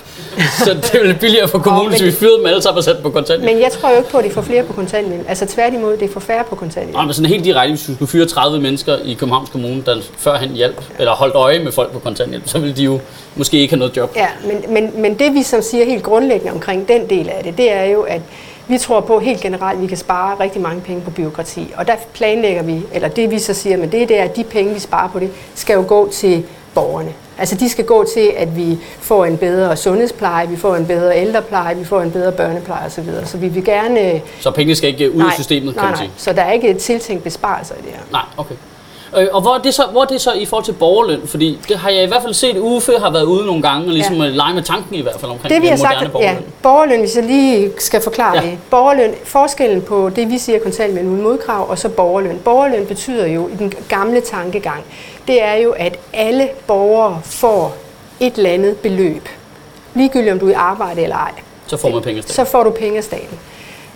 Så 0.64 0.74
det 0.74 0.96
er 0.96 1.00
vel 1.00 1.16
billigere 1.16 1.48
for 1.48 1.60
kommunen, 1.60 1.90
hvis 1.90 2.04
vi 2.04 2.12
fyrede 2.12 2.38
dem 2.38 2.46
alle 2.46 2.62
sammen 2.62 2.78
og 2.78 2.84
satte 2.84 3.02
på 3.02 3.10
kontanthjælp. 3.10 3.54
Men 3.54 3.62
jeg 3.62 3.72
tror 3.72 3.90
jo 3.90 3.98
ikke 3.98 4.10
på, 4.10 4.18
at 4.18 4.26
de 4.26 4.30
får 4.30 4.42
flere 4.42 4.64
på 4.64 4.74
kontanthjælp. 4.74 5.30
Altså 5.30 5.46
tværtimod, 5.46 5.98
det 5.98 6.10
er 6.10 6.14
for 6.14 6.20
færre 6.20 6.44
på 6.50 6.56
kontanthjælp. 6.56 6.96
Nej, 6.96 7.06
men 7.06 7.14
sådan 7.14 7.30
helt 7.30 7.44
direkte, 7.44 7.72
hvis 7.72 7.86
du 7.86 7.94
skulle 7.94 8.10
fyre 8.10 8.26
30 8.26 8.62
mennesker 8.62 8.98
i 9.04 9.14
Københavns 9.14 9.50
Kommune, 9.50 9.84
der 9.86 9.96
før 10.18 10.36
han 10.36 10.50
hjælp, 10.50 10.82
eller 11.00 11.12
holdt 11.12 11.36
øje 11.36 11.60
med 11.60 11.72
folk 11.72 11.92
på 11.92 12.00
kontanthjælp, 12.00 12.48
så 12.48 12.60
ville 12.60 12.76
de 12.76 12.84
jo 12.84 13.00
måske 13.36 13.60
ikke 13.60 13.72
have 13.74 13.80
noget 13.80 13.98
job. 13.98 14.16
Ja, 14.16 14.28
men, 14.46 14.74
men, 14.74 15.02
men 15.02 15.20
det 15.20 15.34
vi 15.34 15.44
som 15.44 15.62
siger 15.62 15.86
helt 15.86 16.04
grundlæggende 16.04 16.54
omkring 16.54 16.88
den 16.88 17.10
del 17.10 17.30
af 17.30 17.44
det, 17.44 17.58
det 17.58 17.72
er 17.72 17.84
jo, 17.84 18.02
at 18.02 18.22
vi 18.70 18.78
tror 18.78 19.00
på 19.00 19.20
helt 19.20 19.42
generelt, 19.42 19.76
at 19.76 19.82
vi 19.82 19.88
kan 19.88 19.98
spare 19.98 20.40
rigtig 20.40 20.62
mange 20.62 20.82
penge 20.82 21.02
på 21.02 21.12
byråkrati. 21.12 21.74
Og 21.78 21.88
der 21.88 21.94
planlægger 22.14 22.64
vi, 22.64 22.82
eller 22.94 23.08
det 23.08 23.32
vi 23.32 23.40
så 23.40 23.54
siger 23.54 23.78
med 23.78 23.88
det, 23.88 24.10
det 24.10 24.20
er, 24.20 24.24
at 24.24 24.36
de 24.36 24.44
penge, 24.44 24.74
vi 24.74 24.80
sparer 24.80 25.10
på 25.10 25.20
det, 25.20 25.32
skal 25.56 25.74
jo 25.74 25.84
gå 25.88 26.10
til 26.12 26.46
borgerne. 26.74 27.14
Altså 27.38 27.56
de 27.56 27.70
skal 27.70 27.86
gå 27.86 28.06
til, 28.14 28.34
at 28.38 28.58
vi 28.58 28.78
får 29.00 29.26
en 29.26 29.38
bedre 29.38 29.78
sundhedspleje, 29.78 30.48
vi 30.50 30.58
får 30.58 30.76
en 30.76 30.86
bedre 30.86 31.18
ældrepleje, 31.18 31.78
vi 31.78 31.86
får 31.86 32.02
en 32.02 32.12
bedre 32.12 32.32
børnepleje 32.32 32.86
osv. 32.86 33.10
Så 33.26 33.38
vi 33.38 33.48
vil 33.48 33.66
gerne... 33.66 34.22
Så 34.40 34.52
pengene 34.52 34.76
skal 34.76 34.90
ikke 34.90 35.12
ud 35.12 35.24
i 35.24 35.34
systemet, 35.36 35.74
kan 35.74 35.84
nej, 35.84 35.90
man 35.90 35.98
sige? 35.98 36.08
Nej, 36.08 36.14
så 36.18 36.34
der 36.34 36.42
er 36.42 36.52
ikke 36.52 36.70
et 36.70 36.78
tiltænkt 36.78 37.24
besparelser 37.24 37.76
i 37.76 37.82
det 37.82 37.92
her. 37.92 38.02
Nej, 38.12 38.22
okay. 38.38 38.56
Øh, 39.18 39.28
og 39.32 39.42
hvor 39.42 39.56
er, 39.56 39.62
det 39.62 39.74
så, 39.74 39.84
hvor 39.92 40.02
er 40.02 40.06
det 40.06 40.22
så 40.22 40.32
i 40.34 40.46
forhold 40.46 40.66
til 40.66 40.72
borgerløn? 40.72 41.22
Fordi 41.26 41.60
det 41.68 41.78
har 41.78 41.90
jeg 41.90 42.04
i 42.04 42.08
hvert 42.08 42.22
fald 42.22 42.34
set, 42.34 42.58
Uffe 42.58 42.92
har 43.00 43.12
været 43.12 43.24
ude 43.24 43.46
nogle 43.46 43.62
gange, 43.62 43.88
og 43.88 43.94
ligesom 43.94 44.16
ja. 44.16 44.28
lege 44.28 44.54
med 44.54 44.64
tanken 44.64 44.96
i 44.96 45.02
hvert 45.02 45.20
fald 45.20 45.32
omkring 45.32 45.54
det, 45.54 45.62
vi 45.62 45.68
har 45.68 45.76
sagt, 45.76 46.12
borgerløn. 46.12 46.36
Ja, 46.36 46.42
borgerløn, 46.64 47.00
hvis 47.00 47.16
jeg 47.16 47.24
lige 47.24 47.72
skal 47.78 48.02
forklare 48.02 48.36
ja. 48.36 48.42
det. 48.42 48.58
Borgerløn, 48.70 49.14
forskellen 49.24 49.82
på 49.82 50.10
det, 50.10 50.30
vi 50.30 50.38
siger 50.38 50.60
kontanthjælp 50.60 51.08
uden 51.08 51.22
modkrav, 51.22 51.70
og 51.70 51.80
så 51.80 51.90
borgerløn. 51.90 52.40
Borgerløn 52.44 52.86
betyder 52.86 53.28
jo 53.28 53.48
i 53.48 53.56
den 53.60 53.74
gamle 53.90 54.22
tankegang, 54.22 54.84
det 55.28 55.44
er 55.44 55.54
jo, 55.54 55.72
at 55.72 56.00
alle 56.14 56.50
borgere 56.68 57.22
får 57.24 57.76
et 58.20 58.36
eller 58.36 58.50
andet 58.50 58.78
beløb. 58.78 59.30
Ligegyldigt 59.94 60.34
om 60.34 60.40
du 60.40 60.46
er 60.46 60.52
i 60.52 60.54
arbejde 60.54 61.02
eller 61.02 61.16
ej. 61.16 61.32
Så 61.68 61.78
får 61.78 61.90
man 61.90 62.02
penge 62.02 62.18
af 62.18 62.24
staten. 62.24 62.46
Så 62.46 62.52
får 62.52 62.64
du 62.64 62.70
penge 62.70 62.98
af 62.98 63.04
staten. 63.04 63.40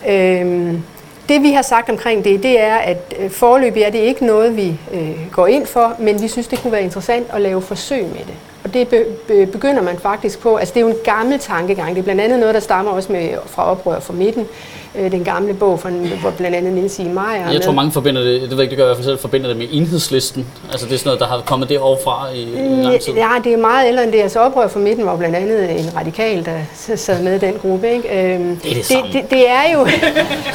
Øhm, 0.08 0.84
det 1.30 1.42
vi 1.44 1.52
har 1.52 1.62
sagt 1.62 1.90
omkring 1.90 2.24
det, 2.24 2.44
det 2.44 2.62
er, 2.62 2.76
at 2.76 3.14
øh, 3.20 3.32
forløbig 3.32 3.82
er 3.82 3.90
det 3.90 4.00
ikke 4.00 4.26
noget, 4.26 4.58
vi 4.58 4.80
øh, 4.94 5.32
går 5.32 5.48
ind 5.48 5.66
for, 5.66 5.96
men 6.00 6.22
vi 6.22 6.28
synes, 6.28 6.48
det 6.48 6.60
kunne 6.60 6.72
være 6.72 6.84
interessant 6.84 7.28
at 7.34 7.42
lave 7.42 7.62
forsøg 7.62 8.04
med 8.04 8.20
det. 8.20 8.36
Og 8.64 8.74
det 8.74 8.88
be, 8.88 9.06
be, 9.28 9.46
begynder 9.46 9.82
man 9.82 9.98
faktisk 9.98 10.40
på. 10.40 10.56
Altså 10.56 10.74
det 10.74 10.80
er 10.80 10.86
jo 10.86 10.92
en 10.92 11.00
gammel 11.04 11.40
tankegang. 11.40 11.90
Det 11.90 12.00
er 12.00 12.04
blandt 12.04 12.22
andet 12.22 12.40
noget, 12.40 12.56
der 12.56 12.62
stammer 12.62 12.92
også 12.92 13.12
med, 13.12 13.30
fra 13.46 13.72
oprør 13.72 14.00
fra 14.00 14.14
midten 14.14 14.48
øh, 14.96 15.12
den 15.12 15.24
gamle 15.24 15.54
bog, 15.54 15.80
fra, 15.80 15.90
hvor 16.22 16.32
blandt 16.32 16.56
andet 16.56 16.74
Niels 16.74 17.00
I. 17.00 17.04
Meyer 17.04 17.52
Jeg 17.52 17.62
tror 17.62 17.72
mange 17.72 17.92
forbinder 17.92 18.24
det, 18.24 18.42
det 18.42 18.50
ved 18.50 18.58
jeg 18.58 18.62
ikke, 18.62 18.70
det 18.70 18.78
gør 18.78 18.84
jeg 18.84 18.92
i 18.92 18.96
hvert 18.96 18.98
fald 18.98 19.06
selv, 19.06 19.20
forbinder 19.20 19.48
det 19.48 19.58
med 19.58 19.68
enhedslisten. 19.72 20.48
Altså 20.72 20.86
det 20.86 20.94
er 20.94 20.98
sådan 20.98 21.08
noget, 21.08 21.20
der 21.20 21.28
har 21.28 21.42
kommet 21.46 21.70
derovre 21.70 22.04
fra 22.04 22.30
i, 22.34 22.42
i 22.42 22.84
lang 22.84 23.02
tid. 23.02 23.14
Ja, 23.14 23.30
det 23.44 23.54
er 23.54 23.58
meget 23.58 23.88
ældre 23.88 24.04
end 24.04 24.12
det. 24.12 24.22
Altså 24.22 24.40
oprør 24.40 24.68
for 24.68 24.80
midten 24.80 25.06
var 25.06 25.18
blandt 25.18 25.36
andet 25.36 25.80
en 25.80 25.98
radikal, 25.98 26.46
der 26.46 26.58
sad 26.96 27.24
med 27.24 27.36
i 27.36 27.40
den 27.40 27.54
gruppe. 27.62 27.92
Ikke? 27.92 28.34
Øhm, 28.34 28.58
det 28.58 28.72
er 28.72 28.76
det 28.76 28.86
samme. 28.86 29.08
Det, 29.08 29.14
det, 29.14 29.30
det, 29.30 29.50
er 29.50 29.74
jo, 29.74 29.88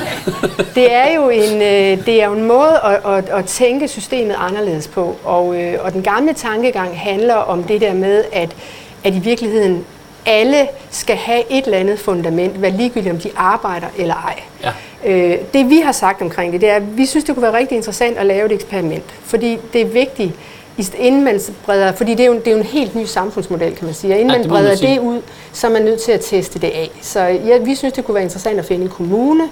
det 0.76 0.92
er 0.92 1.14
jo 1.14 1.28
en, 1.28 1.62
øh, 1.62 2.06
det 2.06 2.22
er 2.22 2.26
jo 2.26 2.32
en 2.32 2.44
måde 2.44 2.80
at, 2.84 3.12
at, 3.12 3.28
at 3.28 3.44
tænke 3.44 3.88
systemet 3.88 4.34
anderledes 4.38 4.88
på. 4.88 5.16
Og, 5.24 5.62
øh, 5.62 5.74
og 5.80 5.92
den 5.92 6.02
gamle 6.02 6.32
tankegang 6.32 7.00
handler 7.00 7.34
om 7.34 7.62
det 7.62 7.80
der 7.80 7.94
med, 7.94 8.24
at, 8.32 8.56
at 9.04 9.14
i 9.14 9.18
virkeligheden 9.18 9.84
alle 10.28 10.68
skal 10.90 11.16
have 11.16 11.42
et 11.50 11.64
eller 11.64 11.78
andet 11.78 11.98
fundament, 11.98 12.56
hvad 12.56 12.70
ligegyldigt 12.72 13.12
om 13.14 13.20
de 13.20 13.30
arbejder 13.36 13.86
eller 13.98 14.14
ej. 14.14 14.40
Ja. 14.62 14.70
Øh, 15.10 15.38
det 15.54 15.70
vi 15.70 15.78
har 15.78 15.92
sagt 15.92 16.22
omkring 16.22 16.52
det, 16.52 16.60
det 16.60 16.68
er, 16.68 16.74
at 16.76 16.96
vi 16.98 17.06
synes, 17.06 17.24
det 17.24 17.34
kunne 17.34 17.42
være 17.42 17.56
rigtig 17.58 17.76
interessant 17.76 18.18
at 18.18 18.26
lave 18.26 18.46
et 18.46 18.52
eksperiment. 18.52 19.04
Fordi 19.22 19.58
det 19.72 19.80
er 19.80 19.86
vigtigt, 19.86 20.32
inden 20.98 21.24
man 21.24 21.40
breder, 21.64 21.92
fordi 21.92 22.14
det 22.14 22.20
er, 22.20 22.26
jo, 22.26 22.34
det 22.34 22.48
er 22.48 22.52
jo 22.52 22.58
en 22.58 22.64
helt 22.64 22.94
ny 22.94 23.04
samfundsmodel, 23.04 23.76
kan 23.76 23.84
man 23.84 23.94
sige. 23.94 24.14
Og 24.14 24.18
inden 24.20 24.30
Ja, 24.30 24.38
man 24.38 24.48
man 24.48 24.56
breder 24.62 24.74
sige. 24.76 24.94
det 24.94 25.00
ud, 25.00 25.22
så 25.52 25.66
er 25.66 25.70
man 25.70 25.82
nødt 25.82 26.00
til 26.00 26.12
at 26.12 26.20
teste 26.20 26.58
det 26.58 26.68
af. 26.70 26.90
Så 27.02 27.20
ja, 27.20 27.58
vi 27.58 27.74
synes, 27.74 27.94
det 27.94 28.04
kunne 28.04 28.14
være 28.14 28.24
interessant 28.24 28.58
at 28.58 28.64
finde 28.64 28.82
en 28.84 28.90
kommune, 28.90 29.48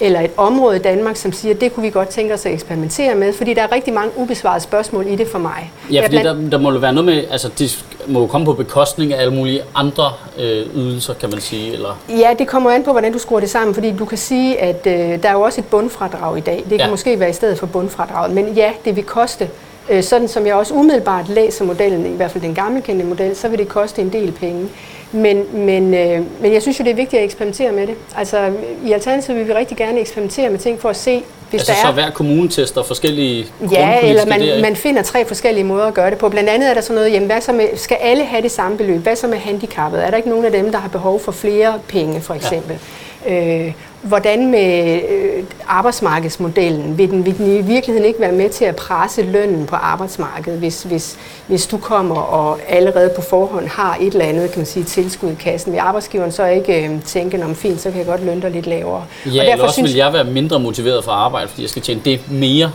eller 0.00 0.20
et 0.20 0.30
område 0.36 0.76
i 0.76 0.78
Danmark, 0.78 1.16
som 1.16 1.32
siger, 1.32 1.54
at 1.54 1.60
det 1.60 1.74
kunne 1.74 1.82
vi 1.84 1.90
godt 1.90 2.08
tænke 2.08 2.34
os 2.34 2.46
at 2.46 2.52
eksperimentere 2.52 3.14
med, 3.14 3.32
fordi 3.32 3.54
der 3.54 3.62
er 3.62 3.72
rigtig 3.72 3.94
mange 3.94 4.10
ubesvarede 4.16 4.60
spørgsmål 4.60 5.06
i 5.06 5.16
det 5.16 5.28
for 5.28 5.38
mig. 5.38 5.72
Ja, 5.92 6.02
fordi 6.04 6.18
blandt- 6.18 6.42
der, 6.44 6.50
der 6.50 6.58
må 6.58 6.72
jo 6.72 6.78
være 6.78 6.92
noget 6.92 7.04
med, 7.04 7.24
altså 7.30 7.48
det 7.58 7.84
må 8.06 8.20
jo 8.20 8.26
komme 8.26 8.44
på 8.44 8.52
bekostning 8.52 9.12
af 9.14 9.20
alle 9.20 9.34
mulige 9.34 9.62
andre 9.74 10.12
øh, 10.38 10.66
ydelser, 10.76 11.14
kan 11.14 11.30
man 11.30 11.40
sige, 11.40 11.72
eller... 11.72 11.98
Ja, 12.08 12.30
det 12.38 12.48
kommer 12.48 12.70
an 12.70 12.84
på, 12.84 12.90
hvordan 12.90 13.12
du 13.12 13.18
skruer 13.18 13.40
det 13.40 13.50
sammen, 13.50 13.74
fordi 13.74 13.92
du 13.92 14.04
kan 14.04 14.18
sige, 14.18 14.60
at 14.60 14.86
øh, 14.86 15.22
der 15.22 15.28
er 15.28 15.32
jo 15.32 15.40
også 15.40 15.60
et 15.60 15.66
bundfradrag 15.66 16.38
i 16.38 16.40
dag. 16.40 16.56
Det 16.56 16.64
kan 16.68 16.78
Ja. 16.78 16.84
ja. 16.84 16.90
måske 16.90 17.20
være 17.20 17.30
i 17.30 17.32
stedet 17.32 17.58
for 17.58 17.66
bundfradraget, 17.66 18.34
men 18.34 18.48
ja, 18.54 18.70
det 18.84 18.96
vil 18.96 19.04
koste, 19.04 19.48
øh, 19.90 20.02
sådan 20.02 20.28
som 20.28 20.46
jeg 20.46 20.54
også 20.54 20.74
umiddelbart 20.74 21.28
læser 21.28 21.64
modellen, 21.64 22.12
i 22.12 22.16
hvert 22.16 22.30
fald 22.30 22.44
den 22.44 22.54
gamle 22.54 22.80
kendte 22.82 23.04
model, 23.04 23.36
så 23.36 23.48
vil 23.48 23.58
det 23.58 23.68
koste 23.68 24.02
en 24.02 24.12
del 24.12 24.32
penge. 24.32 24.68
Men, 25.12 25.44
men, 25.52 25.94
øh, 25.94 26.22
men 26.40 26.52
jeg 26.52 26.62
synes 26.62 26.78
jo, 26.78 26.84
det 26.84 26.90
er 26.90 26.94
vigtigt 26.94 27.20
at 27.20 27.24
eksperimentere 27.24 27.72
med 27.72 27.86
det. 27.86 27.94
Altså, 28.16 28.52
i 28.84 28.92
Alternativet 28.92 29.38
vil 29.38 29.48
vi 29.48 29.52
rigtig 29.52 29.76
gerne 29.76 30.00
eksperimentere 30.00 30.50
med 30.50 30.58
ting 30.58 30.80
for 30.80 30.88
at 30.88 30.96
se, 30.96 31.22
hvis 31.50 31.60
altså 31.60 31.72
der 31.72 31.78
så 31.78 31.88
er... 31.88 31.92
hver 31.92 32.10
kommune 32.10 32.48
tester 32.48 32.82
forskellige 32.82 33.46
Ja, 33.72 34.00
eller 34.00 34.26
man, 34.26 34.42
ikke? 34.42 34.62
man 34.62 34.76
finder 34.76 35.02
tre 35.02 35.24
forskellige 35.24 35.64
måder 35.64 35.84
at 35.84 35.94
gøre 35.94 36.10
det 36.10 36.18
på. 36.18 36.28
Blandt 36.28 36.48
andet 36.48 36.70
er 36.70 36.74
der 36.74 36.80
sådan 36.80 36.94
noget, 36.94 37.12
jamen, 37.12 37.26
hvad 37.26 37.40
så 37.40 37.52
med, 37.52 37.66
skal 37.76 37.96
alle 38.00 38.24
have 38.24 38.42
det 38.42 38.50
samme 38.50 38.76
beløb? 38.76 39.00
Hvad 39.00 39.16
så 39.16 39.26
med 39.26 39.38
handicappet? 39.38 40.04
Er 40.04 40.10
der 40.10 40.16
ikke 40.16 40.28
nogen 40.28 40.44
af 40.44 40.52
dem, 40.52 40.72
der 40.72 40.78
har 40.78 40.88
behov 40.88 41.20
for 41.20 41.32
flere 41.32 41.80
penge, 41.88 42.20
for 42.20 42.34
eksempel? 42.34 42.72
Ja. 42.72 43.03
Øh, 43.28 43.72
hvordan 44.02 44.50
med 44.50 45.00
øh, 45.08 45.44
arbejdsmarkedsmodellen? 45.66 46.98
Vil 46.98 47.10
den, 47.10 47.26
vil 47.26 47.38
den 47.38 47.58
i 47.58 47.60
virkeligheden 47.60 48.08
ikke 48.08 48.20
være 48.20 48.32
med 48.32 48.50
til 48.50 48.64
at 48.64 48.76
presse 48.76 49.22
lønnen 49.22 49.66
på 49.66 49.76
arbejdsmarkedet, 49.76 50.58
hvis, 50.58 50.82
hvis, 50.82 51.18
hvis 51.46 51.66
du 51.66 51.78
kommer 51.78 52.16
og 52.16 52.58
allerede 52.68 53.10
på 53.16 53.22
forhånd 53.22 53.68
har 53.68 53.96
et 54.00 54.12
eller 54.12 54.24
andet 54.24 54.50
kan 54.50 54.58
man 54.58 54.66
sige, 54.66 54.84
tilskud 54.84 55.30
i 55.30 55.34
kassen? 55.34 55.72
Vil 55.72 55.78
arbejdsgiveren 55.78 56.32
så 56.32 56.46
ikke 56.46 56.84
øh, 56.84 57.02
tænke, 57.02 57.44
om 57.44 57.54
fint, 57.54 57.80
så 57.80 57.90
kan 57.90 57.98
jeg 57.98 58.06
godt 58.06 58.24
lønne 58.24 58.42
dig 58.42 58.50
lidt 58.50 58.66
lavere? 58.66 59.04
Ja, 59.26 59.52
eller 59.52 59.64
også 59.64 59.82
vil 59.82 59.94
jeg 59.94 60.12
være 60.12 60.24
mindre 60.24 60.60
motiveret 60.60 61.04
for 61.04 61.12
at 61.12 61.18
arbejde, 61.18 61.48
fordi 61.48 61.62
jeg 61.62 61.70
skal 61.70 61.82
tjene 61.82 62.00
det 62.04 62.20
mere. 62.30 62.72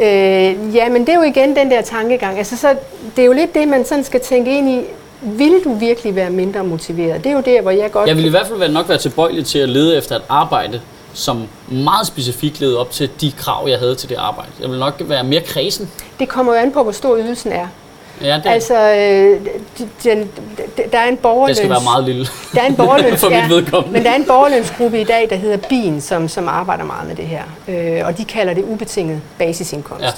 Øh, 0.00 0.74
ja, 0.74 0.88
men 0.88 1.00
det 1.00 1.08
er 1.08 1.14
jo 1.14 1.22
igen 1.22 1.56
den 1.56 1.70
der 1.70 1.82
tankegang. 1.82 2.38
Altså, 2.38 2.56
så, 2.56 2.68
det 3.16 3.22
er 3.22 3.26
jo 3.26 3.32
lidt 3.32 3.54
det, 3.54 3.68
man 3.68 3.84
sådan 3.84 4.04
skal 4.04 4.20
tænke 4.20 4.58
ind 4.58 4.68
i. 4.68 4.80
Vil 5.20 5.60
du 5.64 5.74
virkelig 5.74 6.14
være 6.16 6.30
mindre 6.30 6.64
motiveret? 6.64 7.24
Det 7.24 7.30
er 7.30 7.34
jo 7.36 7.42
der, 7.46 7.62
hvor 7.62 7.70
jeg 7.70 7.92
godt... 7.92 8.08
Jeg 8.08 8.16
vil 8.16 8.24
i 8.24 8.28
hvert 8.28 8.46
fald 8.46 8.58
være- 8.58 8.72
nok 8.72 8.88
være 8.88 8.98
tilbøjelig 8.98 9.46
til 9.46 9.58
at 9.58 9.68
lede 9.68 9.96
efter 9.96 10.16
et 10.16 10.22
arbejde, 10.28 10.80
som 11.14 11.42
meget 11.68 12.06
specifikt 12.06 12.60
levede 12.60 12.78
op 12.78 12.90
til 12.90 13.10
de 13.20 13.32
krav, 13.32 13.68
jeg 13.68 13.78
havde 13.78 13.94
til 13.94 14.08
det 14.08 14.14
arbejde. 14.16 14.50
Jeg 14.60 14.70
vil 14.70 14.78
nok 14.78 14.94
være 15.00 15.24
mere 15.24 15.40
kredsen. 15.40 15.90
Det 16.18 16.28
kommer 16.28 16.52
jo 16.54 16.58
an 16.58 16.72
på, 16.72 16.82
hvor 16.82 16.92
stor 16.92 17.16
ydelsen 17.18 17.52
er. 17.52 17.66
Ja, 18.22 18.34
det, 18.36 18.42
Altså, 18.46 18.74
øh, 18.74 19.40
de- 19.78 19.88
den, 20.04 20.30
der 20.92 20.98
er 20.98 21.04
en 21.08 21.16
borgerløns... 21.16 21.48
det 21.48 21.56
skal 21.56 21.70
være 21.70 21.82
meget 21.84 22.04
lille. 22.04 22.26
Der 22.54 22.60
er 22.62 22.66
en 22.66 22.76
borgerløns, 22.76 23.20
for 23.24 23.28
mit 23.30 23.48
vedkommende. 23.50 23.92
men 23.92 24.04
der 24.04 24.10
er 24.10 24.14
en 24.16 24.24
borgerlønsgruppe 24.24 25.00
i 25.00 25.04
dag, 25.04 25.26
der 25.30 25.36
hedder 25.36 25.56
BIN, 25.56 26.00
som, 26.00 26.28
som 26.28 26.48
arbejder 26.48 26.84
meget 26.84 27.08
med 27.08 27.16
det 27.16 27.24
her. 27.26 27.42
Øh, 27.68 28.06
og 28.06 28.18
de 28.18 28.24
kalder 28.24 28.54
det 28.54 28.64
ubetinget 28.64 29.20
basisindkomst. 29.38 30.04
Ja. 30.04 30.10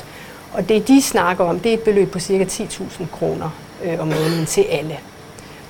Og 0.53 0.69
det, 0.69 0.89
de 0.89 1.03
snakker 1.03 1.45
om, 1.45 1.59
det 1.61 1.71
er 1.71 1.75
et 1.75 1.81
beløb 1.81 2.11
på 2.13 2.21
ca. 2.21 2.45
10.000 2.45 3.03
kroner 3.19 3.51
øh, 3.85 4.01
om 4.01 4.07
måneden 4.09 4.47
til 4.47 4.65
alle. 4.71 4.97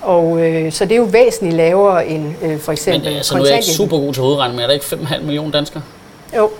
Og 0.00 0.40
øh, 0.40 0.72
så 0.72 0.84
det 0.84 0.92
er 0.92 0.96
jo 0.96 1.08
væsentligt 1.12 1.56
lavere 1.56 2.06
end 2.06 2.34
øh, 2.42 2.58
for 2.58 2.72
eksempel 2.72 3.04
Men 3.04 3.16
altså, 3.16 3.36
nu 3.36 3.42
er 3.42 3.48
jeg 3.48 3.56
ikke 3.56 3.70
super 3.70 3.98
god 3.98 4.14
til 4.14 4.22
hovedregning, 4.22 4.56
men 4.56 4.62
er 4.62 4.66
der 4.66 4.74
ikke 4.74 4.86
5,5 4.86 5.20
millioner 5.22 5.50
danskere? 5.50 5.82
Jo, 6.36 6.50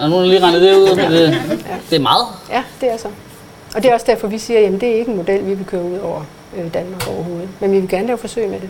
Er 0.00 0.08
nogen, 0.08 0.28
lige 0.28 0.40
regnet 0.40 0.62
det 0.62 0.76
ud? 0.76 0.88
Det, 0.88 1.36
det 1.90 1.96
er 1.96 2.00
meget. 2.00 2.26
ja, 2.50 2.62
det 2.80 2.92
er 2.92 2.96
så. 2.96 3.08
Og 3.74 3.82
det 3.82 3.90
er 3.90 3.94
også 3.94 4.06
derfor, 4.06 4.28
vi 4.28 4.38
siger, 4.38 4.66
at 4.66 4.80
det 4.80 4.82
er 4.82 4.94
ikke 4.94 5.10
en 5.10 5.16
model, 5.16 5.46
vi 5.46 5.54
vil 5.54 5.66
køre 5.66 5.82
ud 5.82 5.98
over 5.98 6.24
øh, 6.56 6.74
Danmark 6.74 7.08
overhovedet. 7.08 7.48
Men 7.60 7.72
vi 7.72 7.80
vil 7.80 7.88
gerne 7.88 8.06
lave 8.06 8.18
forsøg 8.18 8.48
med 8.48 8.60
det. 8.60 8.68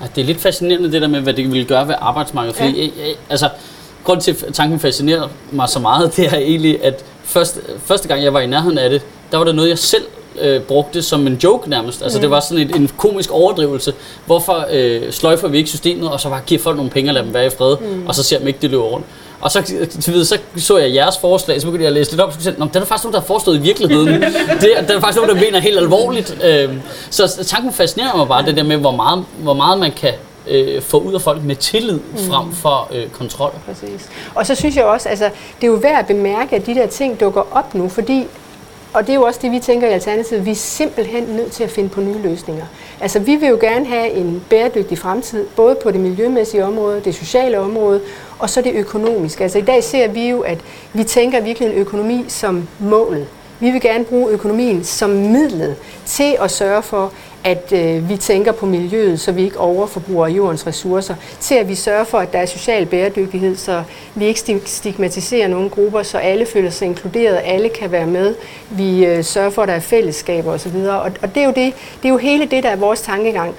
Ja, 0.00 0.06
det 0.16 0.22
er 0.22 0.26
lidt 0.26 0.40
fascinerende 0.40 0.92
det 0.92 1.02
der 1.02 1.08
med, 1.08 1.20
hvad 1.20 1.34
det 1.34 1.52
ville 1.52 1.64
gøre 1.66 1.88
ved 1.88 1.94
arbejdsmarkedet. 1.98 2.56
Fordi, 2.56 2.76
ja. 2.76 2.82
jeg, 2.82 2.90
jeg, 3.06 3.14
altså, 3.30 3.48
grund 4.04 4.20
til, 4.20 4.36
at 4.46 4.54
tanken 4.54 4.80
fascinerer 4.80 5.28
mig 5.50 5.68
så 5.68 5.78
meget, 5.78 6.12
det 6.16 6.26
er 6.26 6.36
egentlig, 6.36 6.84
at 6.84 7.04
første, 7.24 7.60
første 7.84 8.08
gang, 8.08 8.22
jeg 8.22 8.34
var 8.34 8.40
i 8.40 8.46
nærheden 8.46 8.78
af 8.78 8.90
det, 8.90 9.02
der 9.34 9.38
var 9.38 9.44
det 9.44 9.54
noget, 9.54 9.68
jeg 9.68 9.78
selv 9.78 10.04
øh, 10.40 10.60
brugte 10.60 11.02
som 11.02 11.26
en 11.26 11.34
joke 11.44 11.70
nærmest. 11.70 12.02
Altså, 12.02 12.18
mm. 12.18 12.20
det 12.20 12.30
var 12.30 12.40
sådan 12.40 12.58
et, 12.70 12.76
en 12.76 12.90
komisk 12.96 13.30
overdrivelse. 13.30 13.92
Hvorfor 14.26 14.66
øh, 14.70 15.02
sløjfer 15.12 15.48
vi 15.48 15.58
ikke 15.58 15.68
systemet, 15.70 16.08
og 16.10 16.20
så 16.20 16.28
bare 16.28 16.40
giver 16.46 16.60
folk 16.60 16.76
nogle 16.76 16.90
penge 16.90 17.10
og 17.10 17.14
lader 17.14 17.24
dem 17.24 17.34
være 17.34 17.46
i 17.46 17.50
fred, 17.58 17.76
mm. 17.80 18.06
og 18.06 18.14
så 18.14 18.22
ser 18.22 18.38
dem 18.38 18.46
ikke, 18.48 18.58
det 18.62 18.70
løber 18.70 18.84
rundt. 18.84 19.06
Og 19.40 19.50
så, 19.50 19.62
til 20.00 20.12
videre, 20.12 20.24
så 20.24 20.38
så 20.56 20.78
jeg 20.78 20.94
jeres 20.94 21.18
forslag, 21.18 21.60
så 21.60 21.66
begyndte 21.66 21.82
jeg 21.82 21.88
at 21.88 21.92
læse 21.94 22.10
lidt 22.10 22.20
op, 22.20 22.28
og 22.28 22.34
så 22.42 22.52
"Nå, 22.58 22.66
den 22.74 22.82
er 22.82 22.86
faktisk 22.86 23.04
nogen, 23.04 23.14
der 23.14 23.20
har 23.20 23.26
forestået 23.26 23.56
i 23.56 23.60
virkeligheden. 23.60 24.08
det, 24.60 24.72
er- 24.78 24.82
den 24.86 24.96
er 24.96 25.00
faktisk 25.00 25.16
nogen, 25.22 25.36
der 25.36 25.44
mener 25.44 25.58
helt 25.60 25.78
alvorligt. 25.78 26.38
Øhm, 26.44 26.80
så 27.10 27.44
tanken 27.46 27.72
fascinerer 27.72 28.16
mig 28.16 28.28
bare, 28.28 28.46
det 28.46 28.56
der 28.56 28.62
med, 28.62 28.76
hvor 28.76 28.90
meget, 28.90 29.24
hvor 29.38 29.54
meget 29.54 29.78
man 29.78 29.92
kan 29.92 30.12
øh, 30.48 30.82
få 30.82 30.98
ud 30.98 31.14
af 31.14 31.20
folk 31.20 31.42
med 31.44 31.56
tillid 31.56 31.98
frem 32.16 32.52
for 32.52 32.88
øh, 32.94 33.08
kontrol. 33.08 33.50
Præcis. 33.66 34.08
Og 34.34 34.46
så 34.46 34.54
synes 34.54 34.76
jeg 34.76 34.84
også, 34.84 35.08
altså, 35.08 35.24
det 35.60 35.66
er 35.66 35.70
jo 35.70 35.78
værd 35.82 35.98
at 35.98 36.06
bemærke, 36.06 36.56
at 36.56 36.66
de 36.66 36.74
der 36.74 36.86
ting 36.86 37.20
dukker 37.20 37.42
op 37.56 37.74
nu, 37.74 37.88
fordi, 37.88 38.24
og 38.94 39.06
det 39.06 39.10
er 39.10 39.14
jo 39.14 39.22
også 39.22 39.40
det, 39.42 39.50
vi 39.50 39.58
tænker 39.58 39.88
i 39.88 39.92
Alternativet, 39.92 40.46
vi 40.46 40.50
er 40.50 40.54
simpelthen 40.54 41.24
nødt 41.24 41.52
til 41.52 41.64
at 41.64 41.70
finde 41.70 41.88
på 41.88 42.00
nye 42.00 42.18
løsninger. 42.22 42.64
Altså, 43.00 43.18
vi 43.18 43.36
vil 43.36 43.48
jo 43.48 43.58
gerne 43.60 43.86
have 43.86 44.10
en 44.10 44.44
bæredygtig 44.50 44.98
fremtid, 44.98 45.46
både 45.56 45.74
på 45.74 45.90
det 45.90 46.00
miljømæssige 46.00 46.64
område, 46.64 47.00
det 47.04 47.14
sociale 47.14 47.60
område, 47.60 48.00
og 48.38 48.50
så 48.50 48.62
det 48.62 48.72
økonomiske. 48.74 49.42
Altså, 49.42 49.58
i 49.58 49.62
dag 49.62 49.84
ser 49.84 50.08
vi 50.08 50.28
jo, 50.28 50.40
at 50.40 50.58
vi 50.92 51.04
tænker 51.04 51.40
virkelig 51.40 51.68
en 51.68 51.74
økonomi 51.74 52.24
som 52.28 52.68
målet. 52.78 53.26
Vi 53.60 53.70
vil 53.70 53.80
gerne 53.80 54.04
bruge 54.04 54.30
økonomien 54.30 54.84
som 54.84 55.10
midlet 55.10 55.76
til 56.06 56.36
at 56.40 56.50
sørge 56.50 56.82
for, 56.82 57.12
at 57.44 57.72
øh, 57.72 58.08
vi 58.08 58.16
tænker 58.16 58.52
på 58.52 58.66
miljøet, 58.66 59.20
så 59.20 59.32
vi 59.32 59.42
ikke 59.42 59.58
overforbruger 59.58 60.28
jordens 60.28 60.66
ressourcer, 60.66 61.14
til 61.40 61.54
at 61.54 61.68
vi 61.68 61.74
sørger 61.74 62.04
for, 62.04 62.18
at 62.18 62.32
der 62.32 62.38
er 62.38 62.46
social 62.46 62.86
bæredygtighed, 62.86 63.56
så 63.56 63.82
vi 64.14 64.24
ikke 64.24 64.60
stigmatiserer 64.64 65.48
nogle 65.48 65.70
grupper, 65.70 66.02
så 66.02 66.18
alle 66.18 66.46
føler 66.46 66.70
sig 66.70 66.86
inkluderet, 66.86 67.40
alle 67.44 67.68
kan 67.68 67.92
være 67.92 68.06
med. 68.06 68.34
Vi 68.70 69.06
øh, 69.06 69.24
sørger 69.24 69.50
for, 69.50 69.62
at 69.62 69.68
der 69.68 69.74
er 69.74 69.80
fællesskaber 69.80 70.52
osv. 70.52 70.76
Og, 70.76 71.00
og 71.00 71.34
det, 71.34 71.36
er 71.36 71.44
jo 71.44 71.52
det, 71.56 71.74
det 72.02 72.08
er 72.08 72.12
jo 72.12 72.16
hele 72.16 72.46
det, 72.46 72.62
der 72.62 72.68
er 72.68 72.76
vores 72.76 73.00
tankegang. 73.00 73.54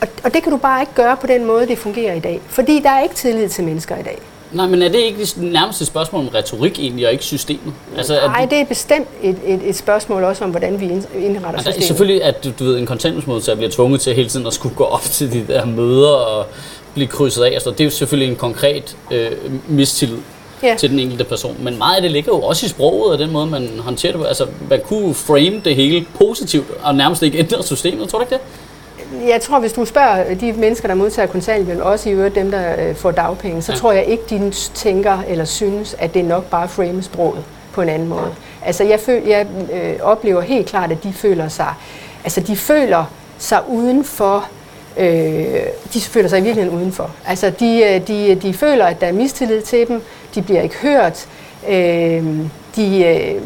Og, 0.00 0.08
og 0.24 0.34
det 0.34 0.42
kan 0.42 0.52
du 0.52 0.58
bare 0.58 0.82
ikke 0.82 0.94
gøre 0.94 1.16
på 1.16 1.26
den 1.26 1.44
måde, 1.44 1.66
det 1.66 1.78
fungerer 1.78 2.14
i 2.14 2.20
dag. 2.20 2.40
Fordi 2.46 2.80
der 2.80 2.90
er 2.90 3.02
ikke 3.02 3.14
tillid 3.14 3.48
til 3.48 3.64
mennesker 3.64 3.96
i 3.96 4.02
dag. 4.02 4.18
Nej, 4.52 4.66
men 4.66 4.82
er 4.82 4.88
det 4.88 4.98
ikke 4.98 5.26
nærmest 5.36 5.80
et 5.80 5.86
spørgsmål 5.86 6.22
om 6.22 6.28
retorik 6.28 6.78
egentlig, 6.78 7.06
og 7.06 7.12
ikke 7.12 7.24
systemet? 7.24 7.74
Altså, 7.96 8.14
at, 8.18 8.26
Nej, 8.26 8.44
det 8.50 8.60
er 8.60 8.64
bestemt 8.64 9.08
et, 9.22 9.36
et, 9.46 9.60
et 9.68 9.76
spørgsmål 9.76 10.24
også 10.24 10.44
om, 10.44 10.50
hvordan 10.50 10.80
vi 10.80 10.84
ind- 10.84 11.06
indretter 11.16 11.48
altså, 11.50 11.70
systemet. 11.70 11.86
selvfølgelig, 11.86 12.24
at 12.24 12.44
du, 12.44 12.50
du 12.58 12.64
ved, 12.64 12.78
en 12.78 12.86
kontanthjælpsmodtager 12.86 13.56
bliver 13.56 13.70
tvunget 13.70 14.00
til 14.00 14.14
hele 14.14 14.28
tiden 14.28 14.46
at 14.46 14.52
skulle 14.52 14.74
gå 14.74 14.84
op 14.84 15.02
til 15.02 15.32
de 15.32 15.44
der 15.52 15.64
møder 15.64 16.08
og 16.10 16.46
blive 16.94 17.06
krydset 17.08 17.42
af. 17.44 17.50
Altså, 17.50 17.70
det 17.70 17.80
er 17.80 17.84
jo 17.84 17.90
selvfølgelig 17.90 18.30
en 18.30 18.36
konkret 18.36 18.96
øh, 19.10 19.30
mistillid 19.68 20.18
Ja. 20.62 20.74
til 20.78 20.90
den 20.90 20.98
enkelte 20.98 21.24
person. 21.24 21.56
Men 21.60 21.78
meget 21.78 21.96
af 21.96 22.02
det 22.02 22.10
ligger 22.10 22.32
jo 22.32 22.40
også 22.42 22.66
i 22.66 22.68
sproget 22.68 23.12
og 23.12 23.18
den 23.18 23.30
måde, 23.30 23.46
man 23.46 23.68
håndterer 23.78 24.12
det 24.12 24.20
på. 24.20 24.26
Altså, 24.26 24.46
man 24.70 24.80
kunne 24.84 25.14
frame 25.14 25.60
det 25.64 25.76
hele 25.76 26.06
positivt 26.18 26.66
og 26.82 26.94
nærmest 26.94 27.22
ikke 27.22 27.38
ændre 27.38 27.62
systemet, 27.62 28.08
tror 28.08 28.18
du 28.18 28.22
ikke 28.24 28.34
det? 28.34 28.40
Jeg 29.28 29.40
tror, 29.40 29.58
hvis 29.58 29.72
du 29.72 29.84
spørger 29.84 30.34
de 30.34 30.52
mennesker, 30.52 30.88
der 30.88 30.94
modtager 30.94 31.26
kontanthjælp, 31.28 31.80
også 31.80 32.08
i 32.08 32.12
øvrigt 32.12 32.34
dem, 32.34 32.50
der 32.50 32.88
øh, 32.88 32.94
får 32.96 33.10
dagpenge, 33.10 33.62
så 33.62 33.72
Ja. 33.72 33.78
tror 33.78 33.92
jeg 33.92 34.04
ikke, 34.04 34.22
de 34.30 34.50
tænker 34.74 35.22
eller 35.28 35.44
synes, 35.44 35.96
at 35.98 36.14
det 36.14 36.20
er 36.22 36.26
nok 36.26 36.44
bare 36.50 36.64
at 36.64 36.70
frame 36.70 37.02
sproget 37.02 37.44
på 37.72 37.82
en 37.82 37.88
anden 37.88 38.08
måde. 38.08 38.34
Altså, 38.64 38.84
jeg, 38.84 39.00
føl, 39.00 39.22
jeg 39.26 39.46
øh, 39.72 39.94
oplever 40.02 40.40
helt 40.40 40.66
klart, 40.66 40.92
at 40.92 41.02
de 41.02 41.12
føler 41.12 41.48
sig, 41.48 41.74
altså, 42.24 42.40
de 42.40 42.56
føler 42.56 43.04
sig 43.38 43.60
uden 43.68 44.04
for 44.04 44.44
Øh, 44.96 45.44
de 45.94 46.00
føler 46.00 46.28
sig 46.28 46.38
i 46.38 46.42
virkeligheden 46.42 46.78
udenfor. 46.78 47.10
Altså, 47.26 47.50
de, 47.60 47.82
øh, 47.82 48.06
de, 48.08 48.34
de 48.34 48.54
føler, 48.54 48.84
at 48.84 49.00
der 49.00 49.06
er 49.06 49.12
mistillid 49.12 49.62
til 49.62 49.88
dem, 49.88 50.02
de 50.34 50.42
bliver 50.42 50.62
ikke 50.62 50.74
hørt, 50.76 51.26
øh, 51.68 52.24
de, 52.76 53.04
øh, 53.04 53.40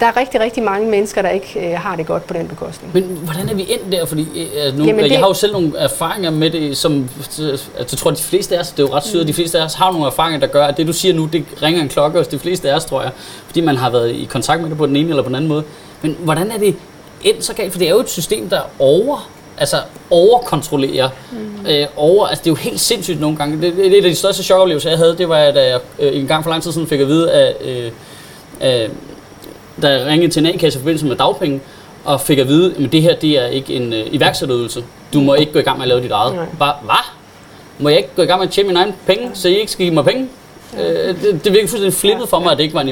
der 0.00 0.06
er 0.06 0.16
rigtig, 0.16 0.40
rigtig 0.40 0.62
mange 0.62 0.90
mennesker, 0.90 1.22
der 1.22 1.28
ikke 1.28 1.70
øh, 1.70 1.78
har 1.78 1.96
det 1.96 2.06
godt 2.06 2.26
på 2.26 2.34
den 2.34 2.48
bekostning. 2.48 2.94
Men 2.94 3.02
hvordan 3.04 3.48
er 3.48 3.54
vi 3.54 3.66
endt 3.68 3.92
der? 3.92 4.06
Fordi 4.06 4.22
øh, 4.22 4.78
nu, 4.78 4.84
Jamen 4.84 5.04
det... 5.04 5.10
jeg 5.10 5.18
har 5.18 5.26
jo 5.26 5.34
selv 5.34 5.52
nogle 5.52 5.72
erfaringer 5.78 6.30
med 6.30 6.50
det, 6.50 6.76
som 6.76 7.08
altså, 7.18 7.58
jeg 7.78 7.86
tror, 7.86 8.10
de 8.10 8.22
fleste 8.22 8.56
af 8.56 8.60
os, 8.60 8.68
det 8.68 8.78
er 8.78 8.82
jo 8.82 8.94
ret 8.94 9.04
sygt, 9.04 9.20
mm. 9.20 9.26
de 9.26 9.34
fleste 9.34 9.58
af 9.60 9.64
os 9.64 9.74
har 9.74 9.92
nogle 9.92 10.06
erfaringer, 10.06 10.40
der 10.40 10.46
gør, 10.46 10.64
at 10.64 10.76
det 10.76 10.86
du 10.86 10.92
siger 10.92 11.14
nu, 11.14 11.26
det 11.26 11.44
ringer 11.62 11.82
en 11.82 11.88
klokke 11.88 12.18
hos 12.18 12.28
de 12.28 12.38
fleste 12.38 12.70
af 12.70 12.76
os, 12.76 12.84
tror 12.84 13.02
jeg, 13.02 13.10
fordi 13.46 13.60
man 13.60 13.76
har 13.76 13.90
været 13.90 14.10
i 14.10 14.28
kontakt 14.30 14.62
med 14.62 14.70
det 14.70 14.78
på 14.78 14.86
den 14.86 14.96
ene 14.96 15.08
eller 15.08 15.22
på 15.22 15.28
den 15.28 15.36
anden 15.36 15.48
måde. 15.48 15.64
Men 16.02 16.16
hvordan 16.20 16.50
er 16.50 16.58
det 16.58 16.76
endt 17.24 17.44
så 17.44 17.54
galt? 17.54 17.72
For 17.72 17.78
det 17.78 17.88
er 17.88 17.92
jo 17.92 18.00
et 18.00 18.10
system, 18.10 18.48
der 18.48 18.60
over 18.78 19.28
altså 19.60 19.76
overkontrollerer. 20.10 21.08
Mm. 21.32 21.66
Øh, 21.66 21.86
over, 21.96 22.26
altså 22.26 22.42
det 22.44 22.50
er 22.50 22.52
jo 22.52 22.56
helt 22.56 22.80
sindssygt 22.80 23.20
nogle 23.20 23.36
gange. 23.36 23.62
Det, 23.62 23.76
det, 23.76 23.84
det 23.84 23.98
er 23.98 24.02
de 24.02 24.14
største 24.14 24.42
chokoplevelser, 24.42 24.90
jeg 24.90 24.98
havde, 24.98 25.16
det 25.18 25.28
var, 25.28 25.50
da 25.50 25.68
jeg 25.68 25.80
øh, 25.98 26.20
en 26.20 26.26
gang 26.26 26.44
for 26.44 26.50
lang 26.50 26.62
tid 26.62 26.72
siden 26.72 26.86
fik 26.86 27.00
at 27.00 27.08
vide, 27.08 27.32
at 27.32 27.56
øh, 27.64 27.92
øh, 28.60 28.88
da 29.82 29.88
jeg 29.88 30.06
ringede 30.06 30.32
til 30.32 30.46
en 30.46 30.54
A-kasse 30.54 30.78
i 30.78 30.80
forbindelse 30.80 31.06
med 31.06 31.16
dagpenge, 31.16 31.60
og 32.04 32.20
fik 32.20 32.38
at 32.38 32.48
vide, 32.48 32.74
at 32.84 32.92
det 32.92 33.02
her 33.02 33.16
det 33.16 33.30
er 33.30 33.46
ikke 33.46 33.74
en 33.74 33.92
øh, 33.92 34.06
iværksætterydelse. 34.10 34.84
Du 35.12 35.20
må 35.20 35.34
ikke 35.34 35.52
gå 35.52 35.58
i 35.58 35.62
gang 35.62 35.78
med 35.78 35.84
at 35.84 35.88
lave 35.88 36.02
dit 36.02 36.10
eget. 36.10 36.34
Nej. 36.34 36.44
Bare, 36.58 36.74
hvad? 36.84 37.04
Må 37.78 37.88
jeg 37.88 37.98
ikke 37.98 38.10
gå 38.16 38.22
i 38.22 38.26
gang 38.26 38.38
med 38.40 38.46
at 38.46 38.52
tjene 38.52 38.66
mine 38.66 38.80
egne 38.80 38.94
penge, 39.06 39.30
så 39.34 39.48
I 39.48 39.58
ikke 39.58 39.72
skal 39.72 39.84
give 39.84 39.94
mig 39.94 40.04
penge? 40.04 40.28
Øh, 40.78 41.22
det, 41.22 41.44
det 41.44 41.52
virker 41.52 41.68
fuldstændig 41.68 41.94
flippet 41.94 42.28
for 42.28 42.38
mig, 42.38 42.52
at 42.52 42.58
det 42.58 42.64
ikke 42.64 42.74
var 42.74 42.80
en 42.80 42.88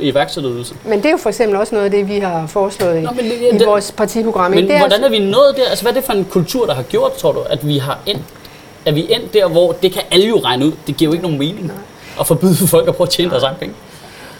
iværksætterydelse. 0.00 0.74
Men 0.84 0.98
det 0.98 1.06
er 1.06 1.10
jo 1.10 1.16
for 1.16 1.28
eksempel 1.28 1.58
også 1.58 1.74
noget 1.74 1.84
af 1.84 1.90
det, 1.90 2.08
vi 2.08 2.18
har 2.18 2.46
foreslået 2.46 3.02
Nå, 3.02 3.10
men, 3.16 3.24
i, 3.24 3.58
det, 3.58 3.66
vores 3.66 3.92
partiprogram. 3.96 4.50
Men 4.50 4.64
det 4.64 4.74
er 4.74 4.78
hvordan 4.78 5.04
er 5.04 5.08
vi 5.08 5.18
nået 5.18 5.54
der? 5.56 5.68
Altså, 5.70 5.84
hvad 5.84 5.92
er 5.92 5.96
det 5.96 6.04
for 6.04 6.12
en 6.12 6.24
kultur, 6.24 6.66
der 6.66 6.74
har 6.74 6.82
gjort, 6.82 7.12
tror 7.12 7.32
du, 7.32 7.40
at 7.40 7.68
vi 7.68 7.78
har 7.78 7.98
endt, 8.06 8.22
at 8.86 8.94
vi 8.94 9.06
endt 9.10 9.34
der, 9.34 9.48
hvor 9.48 9.72
det 9.72 9.92
kan 9.92 10.02
alle 10.10 10.26
jo 10.28 10.40
regne 10.44 10.66
ud. 10.66 10.72
Det 10.86 10.96
giver 10.96 11.08
jo 11.08 11.12
ikke 11.12 11.22
nogen 11.22 11.38
mening 11.38 11.66
Nej. 11.66 11.76
at 12.20 12.26
forbyde 12.26 12.66
folk 12.66 12.88
at 12.88 12.96
prøve 12.96 13.06
at 13.06 13.10
tjene 13.10 13.30
deres 13.30 13.42
egen 13.42 13.56
penge. 13.60 13.74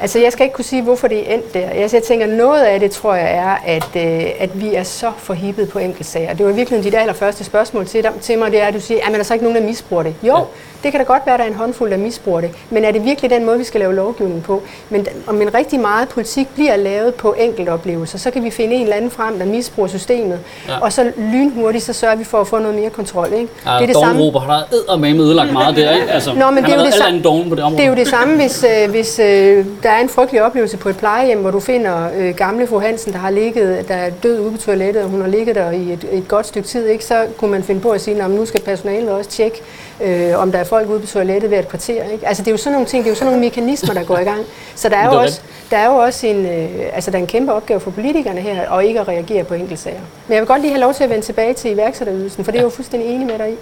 Altså, 0.00 0.19
jeg 0.19 0.33
skal 0.33 0.45
ikke 0.45 0.55
kunne 0.55 0.65
sige, 0.65 0.83
hvorfor 0.83 1.09
det 1.09 1.31
er 1.31 1.35
endt 1.35 1.55
der. 1.55 1.69
Altså, 1.69 1.97
jeg 1.97 2.05
tænker, 2.05 2.26
noget 2.26 2.62
af 2.62 2.81
det, 2.81 2.91
tror 2.91 3.15
jeg, 3.15 3.35
er, 3.35 3.57
at, 3.67 3.97
øh, 3.97 4.31
at 4.38 4.61
vi 4.61 4.75
er 4.75 4.83
så 4.83 5.12
forhippet 5.19 5.69
på 5.69 5.79
enkeltsager. 5.79 6.35
Det 6.35 6.47
var 6.47 6.53
virkelig 6.53 6.85
dit 6.85 6.95
allerførste 6.95 7.45
spørgsmål 7.45 7.87
til, 7.87 8.07
til 8.21 8.38
mig, 8.38 8.50
det 8.50 8.61
er, 8.62 8.67
at 8.67 8.75
du 8.75 8.81
siger, 8.81 9.00
at 9.07 9.12
der 9.12 9.19
er 9.19 9.23
så 9.23 9.35
ikke 9.35 9.45
nogen, 9.45 9.61
der 9.61 9.67
misbruger 9.67 10.03
det. 10.03 10.15
Jo, 10.23 10.37
ja. 10.37 10.43
det 10.83 10.91
kan 10.91 11.00
da 11.00 11.05
godt 11.05 11.23
være, 11.26 11.35
at 11.35 11.38
der 11.38 11.45
er 11.45 11.50
en 11.50 11.57
håndfuld, 11.57 11.91
der 11.91 11.97
misbruger 11.97 12.41
det. 12.41 12.50
Men 12.71 12.85
er 12.85 12.93
det 12.93 13.05
virkelig 13.05 13.31
den 13.31 13.45
måde, 13.45 13.59
vi 13.59 13.65
skal 13.65 13.81
lave 13.81 13.95
lovgivning 13.95 14.43
på? 14.43 14.62
Men 14.91 15.07
om 15.26 15.43
en 15.43 15.55
rigtig 15.55 15.81
meget 15.81 16.09
politik 16.09 16.49
bliver 16.55 16.76
lavet 16.76 17.15
på 17.15 17.35
enkeltoplevelser, 17.38 18.19
så 18.19 18.31
kan 18.31 18.45
vi 18.45 18.50
finde 18.50 18.75
en 18.75 18.83
eller 18.83 18.97
anden 18.97 19.11
frem, 19.11 19.38
der 19.38 19.45
misbruger 19.47 19.88
systemet. 19.88 20.41
Ja. 20.69 20.79
Og 20.81 20.93
så 20.93 21.12
lynhurtigt, 21.17 21.85
så 21.85 21.93
sørger 21.93 22.17
vi 22.17 22.25
for 22.25 22.41
at 22.41 22.47
få 22.47 22.59
noget 22.59 22.75
mere 22.75 22.91
kontrol. 22.91 23.26
Ikke? 23.26 23.49
Ja, 23.67 23.71
det 23.71 23.83
er 23.83 23.87
det 23.87 23.97
samme. 23.97 24.23
Robert 24.23 24.43
har 24.43 24.69
eddermame 24.73 25.23
ødelagt 25.23 25.53
meget 25.53 25.76
der, 25.76 25.91
ikke? 25.91 26.11
Altså, 26.11 26.35
Nå, 26.35 26.50
men 26.50 26.65
det 26.65 26.73
er, 26.73 26.79
jo 26.79 26.85
det, 26.85 26.95
samme, 26.95 27.23
på 27.23 27.55
det, 27.55 27.65
det 27.76 27.81
er 27.81 27.88
jo 27.88 27.95
det 27.95 28.09
samme, 28.09 28.37
hvis, 28.37 28.65
øh, 28.65 28.91
hvis 28.91 29.19
øh, 29.19 29.67
der 29.87 29.93
er 29.93 30.00
en 30.00 30.09
frygtelig 30.09 30.43
oplevelse 30.43 30.76
på 30.76 30.88
et 30.88 30.97
plejehjem, 30.97 31.40
hvor 31.40 31.50
du 31.50 31.61
finder 31.61 32.11
øh, 32.16 32.35
gamle 32.35 32.66
fru 32.66 32.78
Hansen, 32.78 33.12
der 33.12 33.19
har 33.19 33.31
ligget, 33.31 33.88
der 33.88 33.95
er 33.95 34.11
død 34.11 34.40
ude 34.40 34.52
på 34.52 34.59
toilettet, 34.59 35.02
og 35.02 35.09
hun 35.09 35.21
har 35.21 35.28
ligget 35.28 35.55
der 35.55 35.71
i 35.71 35.93
et, 35.93 36.09
et 36.12 36.28
godt 36.28 36.47
stykke 36.47 36.69
tid, 36.69 36.87
ikke? 36.87 37.05
så 37.05 37.26
kunne 37.38 37.50
man 37.50 37.62
finde 37.62 37.81
på 37.81 37.90
at 37.90 38.00
sige, 38.00 38.23
at 38.23 38.31
nu 38.31 38.47
skal 38.47 38.61
personalet 38.61 39.11
også 39.11 39.31
tjekke, 39.31 39.62
øh, 40.00 40.38
om 40.38 40.52
der 40.52 40.59
er 40.59 40.64
folk 40.64 40.88
ude 40.88 41.00
på 41.00 41.07
toilettet 41.07 41.50
ved 41.50 41.59
et 41.59 41.69
kvarter. 41.69 42.05
Ikke? 42.05 42.28
Altså 42.28 42.43
det 42.43 42.49
er 42.49 42.52
jo 42.52 42.57
sådan 42.57 42.73
nogle 42.73 42.87
ting, 42.87 43.05
det 43.05 43.11
er 43.11 43.12
jo 43.12 43.16
sådan 43.16 43.33
nogle 43.33 43.45
mekanismer, 43.45 43.95
der 43.95 44.05
går 44.05 44.19
i 44.19 44.25
gang. 44.25 44.40
Så 44.75 44.88
der 44.88 44.97
er 44.97 45.14
jo 45.14 45.21
også, 45.21 45.40
der 45.71 45.76
er 45.76 45.87
jo 45.87 45.97
også 45.97 46.26
en, 46.26 46.47
øh, 46.47 46.69
altså 46.93 47.11
der 47.11 47.16
er 47.16 47.23
en 47.23 47.26
kæmpe 47.26 47.52
opgave 47.52 47.81
for 47.81 47.90
politikerne 47.90 48.40
her, 48.40 48.69
og 48.69 48.85
ikke 48.85 49.00
at 49.00 49.09
reagere 49.09 49.45
på 49.45 49.55
enkeltsager. 49.55 50.00
Men 50.28 50.35
jeg 50.35 50.40
vil 50.40 50.49
godt 50.49 50.61
lige 50.61 50.71
have 50.71 50.81
lov 50.81 50.95
til 50.95 51.05
at 51.05 51.11
vende 51.11 51.25
tilbage 51.25 51.55
til 51.55 51.71
iværksætterydelsen, 51.71 52.45
for 52.45 52.52
det 52.52 52.59
er 52.59 52.62
jo 52.62 52.71
fuldstændig 52.71 53.09
enig 53.11 53.26
med 53.26 53.38
dig 53.38 53.50
i. 53.52 53.57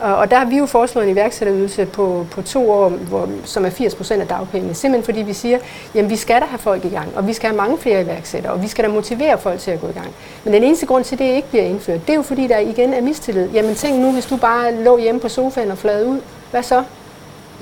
Og, 0.00 0.16
og 0.16 0.30
der 0.30 0.38
har 0.38 0.44
vi 0.44 0.56
jo 0.56 0.66
foreslået 0.66 1.06
en 1.06 1.12
iværksætterydelse 1.12 1.86
på, 1.86 2.26
på 2.30 2.42
to 2.42 2.70
år, 2.70 2.88
hvor, 2.88 3.28
som 3.44 3.64
er 3.64 3.70
80 3.70 3.94
procent 3.94 4.22
af 4.22 4.28
dagpengene. 4.28 4.74
Simpelthen 4.74 5.04
fordi 5.04 5.22
vi 5.22 5.32
siger, 5.32 5.58
jamen 5.94 6.10
vi 6.10 6.16
skal 6.16 6.40
da 6.40 6.46
have 6.46 6.58
folk 6.58 6.84
i 6.84 6.88
gang, 6.88 7.16
og 7.16 7.26
vi 7.26 7.32
skal 7.32 7.48
have 7.48 7.56
mange 7.56 7.78
flere 7.78 8.02
iværksættere, 8.02 8.52
og 8.52 8.62
vi 8.62 8.68
skal 8.68 8.84
da 8.84 8.90
motivere 8.90 9.38
folk 9.38 9.60
til 9.60 9.70
at 9.70 9.80
gå 9.80 9.88
i 9.88 9.92
gang. 9.92 10.14
Men 10.44 10.54
den 10.54 10.64
eneste 10.64 10.86
grund 10.86 11.04
til, 11.04 11.14
at 11.14 11.18
det 11.18 11.24
ikke 11.24 11.48
bliver 11.48 11.64
indført, 11.64 12.00
det 12.06 12.10
er 12.10 12.16
jo 12.16 12.22
fordi, 12.22 12.46
der 12.46 12.58
igen 12.58 12.94
er 12.94 13.00
mistillid. 13.00 13.48
Jamen 13.48 13.74
tænk 13.74 13.98
nu, 13.98 14.12
hvis 14.12 14.26
du 14.26 14.36
bare 14.36 14.74
lå 14.84 14.98
hjemme 14.98 15.20
på 15.20 15.28
sofaen 15.28 15.70
og 15.70 15.78
flade 15.78 16.06
ud, 16.06 16.20
hvad 16.50 16.62
så? 16.62 16.82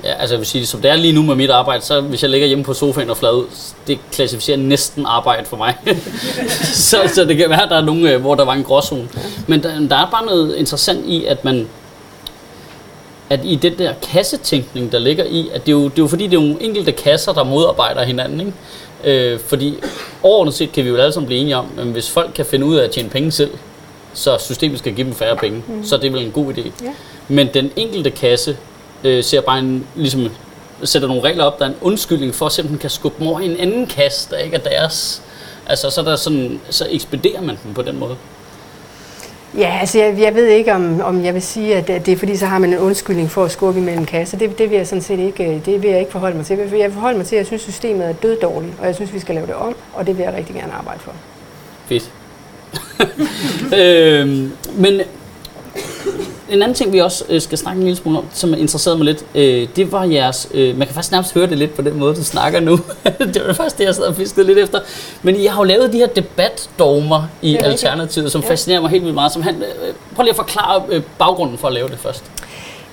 Ja, 0.03 0.13
altså 0.13 0.35
jeg 0.35 0.39
vil 0.39 0.47
sige, 0.47 0.65
som 0.65 0.81
det 0.81 0.91
er 0.91 0.95
lige 0.95 1.13
nu 1.13 1.21
med 1.21 1.35
mit 1.35 1.49
arbejde, 1.49 1.83
så 1.83 2.01
hvis 2.01 2.21
jeg 2.21 2.29
ligger 2.29 2.47
hjemme 2.47 2.63
på 2.63 2.73
sofaen 2.73 3.09
og 3.09 3.17
flad 3.17 3.33
ud, 3.33 3.45
det 3.87 3.99
klassificerer 4.11 4.57
næsten 4.57 5.05
arbejde 5.05 5.45
for 5.45 5.57
mig. 5.57 5.75
så, 6.89 6.97
så 7.13 7.25
det 7.25 7.37
kan 7.37 7.49
være, 7.49 7.63
at 7.63 7.69
der 7.69 7.77
er 7.77 7.81
nogen, 7.81 8.07
øh, 8.07 8.21
hvor 8.21 8.35
der 8.35 8.45
var 8.45 8.53
en 8.53 8.63
gråzone. 8.63 9.09
Men 9.47 9.63
der, 9.63 9.79
der 9.79 9.95
er 9.95 10.09
bare 10.11 10.25
noget 10.25 10.55
interessant 10.55 11.05
i, 11.05 11.25
at 11.25 11.45
man, 11.45 11.67
at 13.29 13.39
i 13.43 13.55
den 13.55 13.77
der 13.77 13.93
kassetænkning, 14.11 14.91
der 14.91 14.99
ligger 14.99 15.23
i, 15.23 15.49
at 15.53 15.65
det 15.65 15.71
er 15.71 15.75
jo, 15.75 15.83
det 15.83 15.99
er 15.99 16.03
jo 16.03 16.07
fordi, 16.07 16.27
det 16.27 16.37
er 16.37 16.41
nogle 16.41 16.63
enkelte 16.63 16.91
kasser, 16.91 17.33
der 17.33 17.43
modarbejder 17.43 18.03
hinanden. 18.03 18.39
Ikke? 18.39 18.53
Øh, 19.03 19.39
fordi 19.39 19.77
overordnet 20.23 20.53
set 20.53 20.71
kan 20.71 20.83
vi 20.83 20.89
jo 20.89 20.95
alle 20.95 21.13
sammen 21.13 21.27
blive 21.27 21.41
enige 21.41 21.57
om, 21.57 21.65
at 21.77 21.85
hvis 21.85 22.09
folk 22.09 22.31
kan 22.35 22.45
finde 22.45 22.65
ud 22.65 22.75
af 22.75 22.83
at 22.83 22.91
tjene 22.91 23.09
penge 23.09 23.31
selv, 23.31 23.51
så 24.13 24.37
systemet 24.39 24.79
skal 24.79 24.93
give 24.93 25.05
dem 25.05 25.15
færre 25.15 25.35
penge, 25.35 25.63
mm. 25.67 25.83
så 25.83 25.97
det 25.97 26.07
er 26.07 26.11
vel 26.11 26.25
en 26.25 26.31
god 26.31 26.53
idé. 26.53 26.61
Ja. 26.83 26.93
Men 27.27 27.49
den 27.53 27.71
enkelte 27.75 28.11
kasse 28.11 28.57
øh, 29.03 29.23
ser 29.23 29.41
bare 29.41 29.59
en, 29.59 29.87
ligesom, 29.95 30.29
sætter 30.83 31.07
nogle 31.07 31.23
regler 31.23 31.43
op, 31.43 31.59
der 31.59 31.65
er 31.65 31.69
en 31.69 31.75
undskyldning 31.81 32.35
for, 32.35 32.45
at 32.45 32.51
simpelthen 32.51 32.79
kan 32.79 32.89
skubbe 32.89 33.19
dem 33.19 33.27
over 33.27 33.39
i 33.39 33.45
en 33.45 33.57
anden 33.59 33.87
kasse, 33.87 34.29
der 34.29 34.37
ikke 34.37 34.55
er 34.55 34.61
deres. 34.61 35.21
Altså, 35.67 35.89
så, 35.89 36.01
der 36.01 36.15
sådan, 36.15 36.61
så 36.69 36.87
ekspederer 36.89 37.41
man 37.41 37.57
dem 37.63 37.73
på 37.73 37.81
den 37.81 37.99
måde. 37.99 38.15
Ja, 39.57 39.77
altså 39.79 39.97
jeg, 39.99 40.19
jeg 40.19 40.35
ved 40.35 40.47
ikke, 40.47 40.73
om, 40.73 41.01
om 41.01 41.25
jeg 41.25 41.33
vil 41.33 41.41
sige, 41.41 41.75
at 41.75 41.87
det 41.87 42.07
er 42.07 42.17
fordi, 42.17 42.37
så 42.37 42.45
har 42.45 42.59
man 42.59 42.73
en 42.73 42.79
undskyldning 42.79 43.31
for 43.31 43.43
at 43.43 43.51
skubbe 43.51 43.79
imellem 43.79 44.05
kasser. 44.05 44.37
Det, 44.37 44.57
det 44.57 44.69
vil 44.69 44.77
jeg 44.77 44.87
sådan 44.87 45.01
set 45.01 45.19
ikke, 45.19 45.43
øh, 45.43 45.65
det 45.65 45.81
vil 45.81 45.89
jeg 45.89 45.99
ikke 45.99 46.11
forholde 46.11 46.37
mig 46.37 46.45
til. 46.45 46.57
Jeg 46.57 46.71
vil 46.71 46.91
forholde 46.91 47.17
mig 47.17 47.27
til, 47.27 47.35
at 47.35 47.39
jeg 47.39 47.45
synes, 47.45 47.61
systemet 47.61 48.05
er 48.05 48.13
døddårligt, 48.13 48.73
og 48.79 48.85
jeg 48.85 48.95
synes, 48.95 49.13
vi 49.13 49.19
skal 49.19 49.35
lave 49.35 49.47
det 49.47 49.55
om, 49.55 49.75
og 49.93 50.07
det 50.07 50.17
vil 50.17 50.23
jeg 50.23 50.33
rigtig 50.33 50.55
gerne 50.55 50.73
arbejde 50.73 50.99
for. 50.99 51.13
Fedt. 51.85 52.11
øhm, 53.79 54.51
men 54.75 55.01
en 56.49 56.61
anden 56.61 56.73
ting, 56.73 56.93
vi 56.93 56.99
også 56.99 57.23
øh, 57.29 57.41
skal 57.41 57.57
snakke 57.57 57.79
en 57.79 57.83
lille 57.83 57.97
smule 57.97 58.17
om, 58.17 58.25
som 58.33 58.53
interesserede 58.53 58.97
mig 58.97 59.05
lidt, 59.05 59.25
øh, 59.35 59.67
det 59.75 59.91
var 59.91 60.03
jeres... 60.03 60.49
Øh, 60.53 60.77
man 60.77 60.87
kan 60.87 60.93
faktisk 60.93 61.11
nærmest 61.11 61.33
høre 61.33 61.47
det 61.47 61.57
lidt 61.57 61.75
på 61.75 61.81
den 61.81 61.99
måde, 61.99 62.15
du 62.15 62.23
snakker 62.23 62.59
nu. 62.59 62.79
det 63.33 63.41
var 63.47 63.53
faktisk 63.53 63.77
det, 63.77 63.85
jeg 63.85 63.95
sad 63.95 64.03
og 64.03 64.15
fiskede 64.15 64.47
lidt 64.47 64.57
efter. 64.57 64.79
Men 65.21 65.35
I 65.35 65.45
har 65.45 65.57
jo 65.57 65.63
lavet 65.63 65.93
de 65.93 65.97
her 65.97 66.07
debatdogmer 66.07 67.27
i 67.41 67.57
Alternativet, 67.57 68.31
som 68.31 68.41
ja. 68.41 68.49
fascinerer 68.49 68.81
mig 68.81 68.89
helt 68.89 69.03
vildt 69.03 69.15
meget. 69.15 69.31
Som 69.31 69.41
han, 69.41 69.55
øh, 69.55 69.93
prøv 70.15 70.23
lige 70.23 70.29
at 70.29 70.35
forklare 70.35 70.83
øh, 70.89 71.01
baggrunden 71.19 71.57
for 71.57 71.67
at 71.67 71.73
lave 71.73 71.89
det 71.89 71.99
først. 71.99 72.23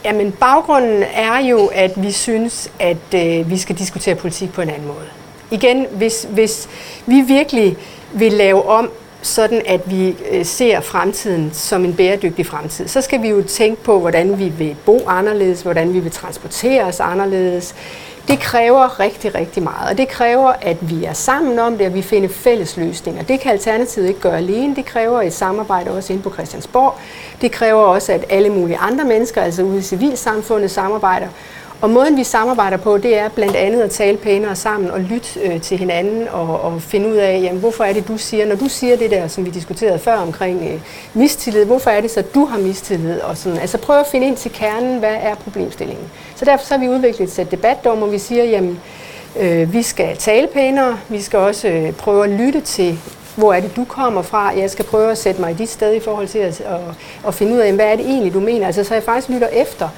Jamen, 0.05 0.33
baggrunden 0.33 1.05
er 1.15 1.39
jo, 1.39 1.67
at 1.67 1.93
vi 1.97 2.13
synes, 2.13 2.71
at 2.81 3.15
øh, 3.15 3.51
vi 3.51 3.59
skal 3.59 3.79
diskutere 3.79 4.15
politik 4.15 4.53
på 4.53 4.61
en 4.61 4.71
anden 4.71 4.87
måde. 4.87 5.07
Igen, 5.51 5.87
hvis, 5.91 6.27
hvis 6.31 6.69
vi 7.07 7.21
virkelig 7.21 7.77
vil 8.13 8.33
lave 8.33 8.69
om 8.69 8.91
sådan 9.27 9.63
at 9.67 9.81
vi 9.91 10.17
øh, 10.31 10.45
ser 10.45 10.81
fremtiden 10.81 11.51
som 11.53 11.85
en 11.85 11.95
bæredygtig 11.95 12.47
fremtid, 12.47 12.89
så 12.89 13.01
skal 13.01 13.23
vi 13.23 13.29
jo 13.29 13.43
tænke 13.43 13.83
på, 13.83 14.01
hvordan 14.01 14.39
vi 14.39 14.49
vil 14.49 14.77
bo 14.87 15.01
anderledes, 15.07 15.63
hvordan 15.63 15.95
vi 15.95 16.01
vil 16.01 16.13
transportere 16.13 16.85
os 16.85 17.01
anderledes. 17.01 17.75
Det 18.29 18.41
kræver 18.41 19.01
rigtig, 19.01 19.35
rigtig 19.35 19.63
meget, 19.63 19.91
og 19.91 19.99
det 19.99 20.09
kræver, 20.09 20.53
at 20.63 20.77
vi 20.81 21.05
er 21.05 21.13
sammen 21.13 21.59
om 21.59 21.79
det, 21.79 21.87
og 21.87 21.95
vi 21.95 22.03
finder 22.03 22.29
fælles 22.29 22.77
løsninger. 22.77 23.23
Det 23.23 23.41
kan 23.41 23.53
Alternativet 23.53 24.09
ikke 24.09 24.21
gøre 24.21 24.37
alene, 24.37 24.77
det 24.77 24.85
kræver 24.85 25.23
et 25.23 25.33
samarbejde 25.33 25.91
også 25.91 26.13
inde 26.13 26.23
på 26.23 26.33
Christiansborg. 26.33 26.95
Det 27.41 27.53
kræver 27.53 27.83
også, 27.83 28.13
at 28.13 28.25
alle 28.29 28.51
mulige 28.51 28.79
andre 28.79 29.05
mennesker, 29.05 29.43
altså 29.43 29.63
ude 29.63 29.79
i 29.79 29.83
civilsamfundet, 29.83 30.71
samarbejder. 30.71 31.29
Og 31.81 31.91
måden 31.91 32.17
vi 32.17 32.25
samarbejder 32.25 32.77
på, 32.77 32.99
det 32.99 33.19
er 33.19 33.29
blandt 33.29 33.57
andet 33.57 33.81
at 33.83 33.91
tale 33.91 34.17
pænere 34.17 34.57
sammen 34.57 34.91
og 34.91 35.01
lytte 35.01 35.41
øh, 35.41 35.61
til 35.61 35.79
hinanden 35.79 36.29
og, 36.29 36.61
og 36.61 36.83
finde 36.83 37.09
ud 37.09 37.15
af, 37.15 37.41
jamen, 37.43 37.61
hvorfor 37.61 37.85
er 37.85 37.93
det, 37.93 38.09
du 38.09 38.19
siger, 38.19 38.47
når 38.47 38.57
du 38.57 38.69
siger 38.69 38.97
det 38.97 39.11
der, 39.11 39.29
som 39.29 39.45
vi 39.45 39.51
diskuterede 39.51 39.99
før 39.99 40.17
omkring 40.17 40.63
øh, 40.73 40.81
mistillid, 41.15 41.65
hvorfor 41.65 41.91
er 41.91 42.01
det 42.01 42.11
så, 42.11 42.23
du 42.35 42.45
har 42.45 42.59
mistillid? 42.59 43.21
Og 43.21 43.37
sådan. 43.37 43.59
Altså 43.59 43.79
prøv 43.79 44.01
at 44.01 44.07
finde 44.07 44.27
ind 44.27 44.37
til 44.37 44.53
kernen, 44.53 44.99
hvad 44.99 45.15
er 45.21 45.35
problemstillingen? 45.35 46.05
Så 46.37 46.45
derfor 46.45 46.67
så 46.67 46.75
har 46.75 46.81
vi 46.81 46.89
udviklet 46.89 47.29
et 47.29 47.35
sæt 47.35 47.51
debatdom, 47.51 47.99
hvor 47.99 48.07
vi 48.07 48.19
siger, 48.19 48.45
jamen, 48.45 48.81
øh, 49.39 49.73
vi 49.73 49.83
skal 49.83 50.17
tale 50.17 50.47
pænere, 50.47 50.99
vi 51.09 51.21
skal 51.21 51.39
også 51.39 51.69
øh, 51.69 51.93
prøve 51.93 52.25
at 52.25 52.31
lytte 52.31 52.61
til 52.61 52.99
hvor 53.37 53.55
er 53.55 53.61
det, 53.61 53.77
du 53.77 53.85
kommer 53.85 54.23
fra? 54.23 54.59
Jeg 54.59 54.71
skal 54.71 54.85
prøve 54.85 55.11
at 55.11 55.19
sætte 55.19 55.41
mig 55.41 55.51
i 55.51 55.55
dit 55.55 55.71
sted 55.71 55.95
i 55.95 56.01
forhold 56.01 56.29
til 56.29 56.39
at, 56.39 56.61
at, 56.61 56.81
at 57.27 57.35
finde 57.35 57.53
ud 57.53 57.59
af, 57.59 57.73
hvad 57.73 57.87
er 57.87 57.97
det 57.97 58.07
egentlig, 58.07 58.35
du 58.35 58.41
mener? 58.41 58.67
Altså, 58.67 58.85
så 58.85 58.95
jeg 58.95 59.03
faktisk 59.03 59.29
lytter 59.29 59.49
efter. 59.49 59.89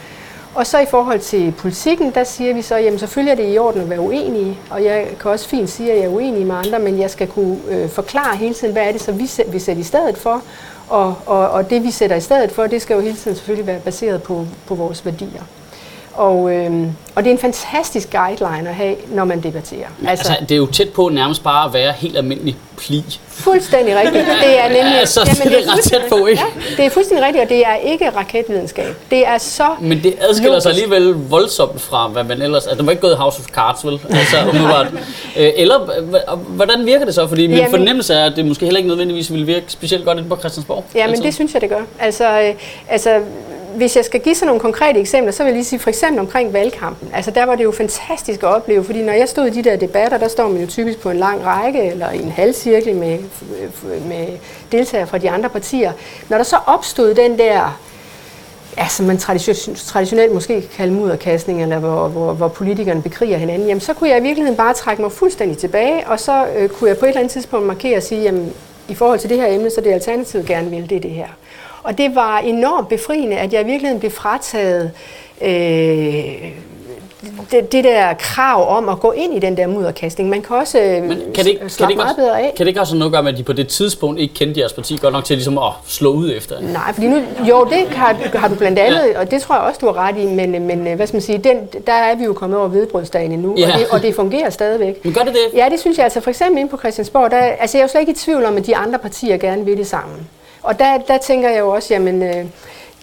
Og 0.54 0.66
så 0.66 0.78
i 0.78 0.86
forhold 0.86 1.20
til 1.20 1.54
politikken, 1.58 2.14
der 2.14 2.24
siger 2.24 2.54
vi 2.54 2.62
så, 2.62 2.76
jamen 2.76 2.98
selvfølgelig 2.98 3.32
er 3.32 3.36
det 3.46 3.54
i 3.54 3.58
orden 3.58 3.80
at 3.80 3.90
være 3.90 4.00
uenige, 4.00 4.58
og 4.70 4.84
jeg 4.84 5.06
kan 5.20 5.30
også 5.30 5.48
fint 5.48 5.70
sige, 5.70 5.92
at 5.92 5.98
jeg 5.98 6.04
er 6.04 6.08
uenig 6.08 6.46
med 6.46 6.54
andre, 6.54 6.78
men 6.78 6.98
jeg 6.98 7.10
skal 7.10 7.28
kunne 7.28 7.58
øh, 7.68 7.88
forklare 7.88 8.36
hele 8.36 8.54
tiden, 8.54 8.72
hvad 8.72 8.82
er 8.82 8.92
det 8.92 9.00
så 9.00 9.12
vi, 9.12 9.30
vi 9.48 9.58
sætter 9.58 9.80
i 9.80 9.84
stedet 9.84 10.18
for, 10.18 10.42
og, 10.88 11.14
og, 11.26 11.50
og 11.50 11.70
det 11.70 11.82
vi 11.82 11.90
sætter 11.90 12.16
i 12.16 12.20
stedet 12.20 12.52
for, 12.52 12.66
det 12.66 12.82
skal 12.82 12.94
jo 12.94 13.00
hele 13.00 13.16
tiden 13.16 13.36
selvfølgelig 13.36 13.66
være 13.66 13.80
baseret 13.80 14.22
på, 14.22 14.46
på 14.66 14.74
vores 14.74 15.04
værdier. 15.04 15.42
Og, 16.18 16.52
øh, 16.52 16.86
og 17.14 17.24
det 17.24 17.30
er 17.30 17.34
en 17.34 17.38
fantastisk 17.38 18.08
guideline 18.12 18.68
at 18.68 18.74
have, 18.74 18.94
når 19.08 19.24
man 19.24 19.40
debatterer. 19.40 19.86
Altså, 20.06 20.32
altså, 20.32 20.44
det 20.48 20.52
er 20.52 20.56
jo 20.56 20.66
tæt 20.66 20.88
på 20.88 21.08
nærmest 21.08 21.42
bare 21.44 21.66
at 21.66 21.74
være 21.74 21.92
helt 21.92 22.16
almindelig 22.16 22.56
pli. 22.76 23.04
Fuldstændig 23.28 23.96
rigtigt. 23.96 24.26
Det 24.26 24.58
er 24.58 24.68
nemlig... 24.68 24.98
altså, 24.98 25.20
jamen, 25.26 25.52
det 25.58 25.66
er 25.66 25.72
ret 25.72 25.84
tæt 25.84 26.00
på, 26.08 26.26
ikke? 26.26 26.42
Ja, 26.42 26.76
det 26.76 26.86
er 26.86 26.90
fuldstændig 26.90 27.26
rigtigt, 27.26 27.42
og 27.44 27.48
det 27.48 27.66
er 27.66 27.74
ikke 27.74 28.10
raketvidenskab. 28.10 28.96
Det 29.10 29.26
er 29.26 29.38
så 29.38 29.66
Men 29.80 30.02
det 30.02 30.14
adskiller 30.20 30.50
logisk. 30.50 30.62
sig 30.62 30.70
alligevel 30.70 31.12
voldsomt 31.12 31.80
fra, 31.80 32.08
hvad 32.08 32.24
man 32.24 32.42
ellers... 32.42 32.66
Altså, 32.66 32.78
det 32.78 32.86
var 32.86 32.92
ikke 32.92 33.02
gået 33.02 33.16
House 33.16 33.40
of 33.40 33.46
Cards, 33.46 33.86
vel? 33.86 34.00
Altså, 34.10 34.36
umiddelbart. 34.50 34.86
Øh, 35.36 35.52
eller, 35.56 35.78
hvordan 36.38 36.86
virker 36.86 37.04
det 37.04 37.14
så? 37.14 37.26
Fordi 37.26 37.46
min 37.46 37.56
jamen, 37.56 37.70
fornemmelse 37.70 38.14
er, 38.14 38.24
at 38.26 38.32
det 38.36 38.44
måske 38.44 38.64
heller 38.64 38.78
ikke 38.78 38.88
nødvendigvis 38.88 39.32
ville 39.32 39.46
virke 39.46 39.64
specielt 39.68 40.04
godt 40.04 40.18
inde 40.18 40.28
på 40.28 40.36
Christiansborg. 40.36 40.84
Ja, 40.94 41.06
men 41.06 41.22
det 41.22 41.34
synes 41.34 41.54
jeg, 41.54 41.60
det 41.60 41.68
gør. 41.68 41.82
Altså, 42.00 42.40
øh, 42.40 42.54
altså 42.88 43.20
hvis 43.78 43.96
jeg 43.96 44.04
skal 44.04 44.20
give 44.20 44.34
sådan 44.34 44.46
nogle 44.46 44.60
konkrete 44.60 45.00
eksempler, 45.00 45.32
så 45.32 45.42
vil 45.42 45.48
jeg 45.48 45.54
lige 45.54 45.64
sige 45.64 45.78
for 45.78 45.88
eksempel 45.88 46.20
omkring 46.20 46.52
valgkampen. 46.52 47.08
Altså 47.14 47.30
der 47.30 47.46
var 47.46 47.54
det 47.54 47.64
jo 47.64 47.72
fantastisk 47.72 48.42
at 48.42 48.48
opleve, 48.48 48.84
fordi 48.84 49.02
når 49.02 49.12
jeg 49.12 49.28
stod 49.28 49.46
i 49.46 49.50
de 49.50 49.62
der 49.62 49.76
debatter, 49.76 50.18
der 50.18 50.28
står 50.28 50.48
man 50.48 50.60
jo 50.60 50.66
typisk 50.66 50.98
på 50.98 51.10
en 51.10 51.16
lang 51.16 51.44
række 51.44 51.82
eller 51.82 52.10
i 52.10 52.22
en 52.22 52.30
halvcirkel 52.30 52.96
med, 52.96 53.18
med 54.08 54.26
deltagere 54.72 55.06
fra 55.06 55.18
de 55.18 55.30
andre 55.30 55.48
partier. 55.48 55.92
Når 56.28 56.36
der 56.36 56.44
så 56.44 56.56
opstod 56.66 57.14
den 57.14 57.38
der 57.38 57.80
ja, 58.78 58.88
som 58.88 59.06
man 59.06 59.18
traditionelt 59.18 60.34
måske 60.34 60.60
kan 60.60 60.70
kalde 60.76 60.92
mudderkastning, 60.92 61.62
eller 61.62 61.78
hvor, 61.78 62.08
hvor, 62.08 62.32
hvor 62.32 62.48
politikerne 62.48 63.02
bekriger 63.02 63.38
hinanden, 63.38 63.68
jamen 63.68 63.80
så 63.80 63.94
kunne 63.94 64.10
jeg 64.10 64.18
i 64.18 64.22
virkeligheden 64.22 64.56
bare 64.56 64.74
trække 64.74 65.02
mig 65.02 65.12
fuldstændig 65.12 65.58
tilbage, 65.58 66.06
og 66.06 66.20
så 66.20 66.46
øh, 66.56 66.68
kunne 66.68 66.90
jeg 66.90 66.98
på 66.98 67.04
et 67.04 67.08
eller 67.08 67.20
andet 67.20 67.32
tidspunkt 67.32 67.66
markere 67.66 67.96
og 67.96 68.02
sige, 68.02 68.22
jamen 68.22 68.52
i 68.88 68.94
forhold 68.94 69.18
til 69.18 69.30
det 69.30 69.40
her 69.40 69.46
emne, 69.46 69.70
så 69.70 69.80
det 69.80 69.92
alternativet 69.92 70.46
gerne 70.46 70.70
vil, 70.70 70.90
det 70.90 70.96
er 70.96 71.00
det 71.00 71.10
her. 71.10 71.28
Og 71.82 71.98
det 71.98 72.14
var 72.14 72.38
enormt 72.38 72.88
befriende, 72.88 73.36
at 73.36 73.52
jeg 73.52 73.60
i 73.60 73.64
virkeligheden 73.64 74.00
blev 74.00 74.10
frataget 74.10 74.90
øh, 75.42 76.52
det, 77.50 77.72
det 77.72 77.84
der 77.84 78.14
krav 78.14 78.76
om 78.76 78.88
at 78.88 79.00
gå 79.00 79.12
ind 79.12 79.34
i 79.34 79.38
den 79.38 79.56
der 79.56 79.66
mudderkastning. 79.66 80.28
Man 80.28 80.42
kan 80.42 80.56
også 80.56 80.80
øh, 80.80 81.02
Men 81.02 81.18
kan 81.34 81.44
det, 81.44 81.46
ikke, 81.46 81.60
kan 81.60 81.68
det 81.68 81.90
ikke 81.90 81.96
meget 81.96 82.10
også, 82.10 82.16
bedre 82.16 82.40
af. 82.40 82.52
Kan 82.56 82.66
det 82.66 82.68
ikke 82.68 82.80
også 82.80 82.96
noget 82.96 83.10
at 83.10 83.12
gøre 83.12 83.22
med, 83.22 83.32
at 83.32 83.38
de 83.38 83.42
på 83.42 83.52
det 83.52 83.68
tidspunkt 83.68 84.20
ikke 84.20 84.34
kendte 84.34 84.60
jeres 84.60 84.72
parti 84.72 84.96
godt 84.96 85.12
nok 85.12 85.24
til 85.24 85.36
ligesom 85.36 85.58
at 85.58 85.72
slå 85.86 86.12
ud 86.12 86.32
efter? 86.36 86.60
Nej, 86.60 86.92
fordi 86.92 87.06
nu, 87.06 87.22
jo, 87.48 87.64
det 87.64 87.88
har, 87.88 88.38
har 88.38 88.48
du 88.48 88.54
blandt 88.54 88.78
andet, 88.78 89.10
ja. 89.14 89.20
og 89.20 89.30
det 89.30 89.42
tror 89.42 89.54
jeg 89.54 89.64
også, 89.64 89.78
du 89.80 89.86
har 89.86 89.94
ret 89.94 90.18
i, 90.18 90.26
men, 90.26 90.66
men 90.66 90.86
øh, 90.86 90.96
hvad 90.96 91.06
skal 91.06 91.14
man 91.14 91.22
sige, 91.22 91.38
den, 91.38 91.56
der 91.86 91.92
er 91.92 92.14
vi 92.14 92.24
jo 92.24 92.32
kommet 92.32 92.58
over 92.58 92.68
vedbrødsdagen 92.68 93.32
endnu, 93.32 93.54
ja. 93.58 93.72
og, 93.72 93.78
det, 93.78 93.86
og 93.90 94.02
det 94.02 94.14
fungerer 94.14 94.50
stadigvæk. 94.50 95.04
Men 95.04 95.14
gør 95.14 95.22
det 95.22 95.32
det? 95.32 95.58
Ja, 95.58 95.68
det 95.70 95.80
synes 95.80 95.96
jeg. 95.96 96.04
Altså 96.04 96.20
for 96.20 96.30
eksempel 96.30 96.58
inde 96.58 96.70
på 96.70 96.78
Christiansborg, 96.78 97.30
der, 97.30 97.36
altså 97.36 97.78
jeg 97.78 97.82
er 97.82 97.84
jo 97.84 97.90
slet 97.90 98.00
ikke 98.00 98.12
i 98.12 98.16
tvivl 98.16 98.44
om, 98.44 98.56
at 98.56 98.66
de 98.66 98.76
andre 98.76 98.98
partier 98.98 99.36
gerne 99.36 99.64
vil 99.64 99.76
det 99.76 99.86
sammen. 99.86 100.28
Og 100.62 100.78
der, 100.78 100.98
der 100.98 101.18
tænker 101.18 101.48
jeg 101.48 101.60
jo 101.60 101.68
også, 101.68 101.94
jamen, 101.94 102.22
øh, 102.22 102.44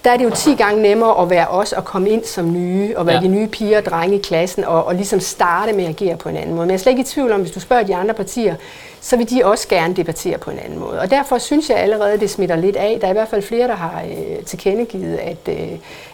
der 0.05 0.11
er 0.11 0.17
det 0.17 0.23
jo 0.23 0.29
10 0.29 0.55
gange 0.55 0.81
nemmere 0.81 1.21
at 1.21 1.29
være 1.29 1.47
os 1.47 1.73
og 1.73 1.85
komme 1.85 2.09
ind 2.09 2.23
som 2.23 2.53
nye, 2.53 2.97
og 2.97 3.07
være 3.07 3.15
ja. 3.15 3.21
de 3.21 3.27
nye 3.27 3.47
piger 3.47 3.77
og 3.77 3.85
drenge 3.85 4.15
i 4.15 4.21
klassen, 4.21 4.63
og, 4.63 4.85
og 4.85 4.95
ligesom 4.95 5.19
starte 5.19 5.73
med 5.73 5.83
at 5.83 5.89
agere 5.89 6.17
på 6.17 6.29
en 6.29 6.37
anden 6.37 6.55
måde. 6.55 6.65
Men 6.65 6.69
jeg 6.69 6.75
er 6.75 6.79
slet 6.79 6.91
ikke 6.91 7.01
i 7.01 7.05
tvivl 7.05 7.31
om, 7.31 7.41
hvis 7.41 7.51
du 7.51 7.59
spørger 7.59 7.83
de 7.83 7.95
andre 7.95 8.13
partier, 8.13 8.55
så 9.01 9.17
vil 9.17 9.29
de 9.29 9.45
også 9.45 9.67
gerne 9.67 9.93
debattere 9.93 10.37
på 10.37 10.51
en 10.51 10.59
anden 10.59 10.79
måde. 10.79 10.99
Og 10.99 11.11
derfor 11.11 11.37
synes 11.37 11.69
jeg 11.69 11.77
allerede, 11.77 12.13
at 12.13 12.19
det 12.19 12.29
smitter 12.29 12.55
lidt 12.55 12.75
af. 12.75 12.97
Der 13.01 13.07
er 13.07 13.11
i 13.11 13.13
hvert 13.13 13.27
fald 13.27 13.41
flere, 13.41 13.67
der 13.67 13.75
har 13.75 14.03
øh, 14.03 14.45
tilkendegivet, 14.45 15.17
at, 15.17 15.37
øh, 15.49 15.69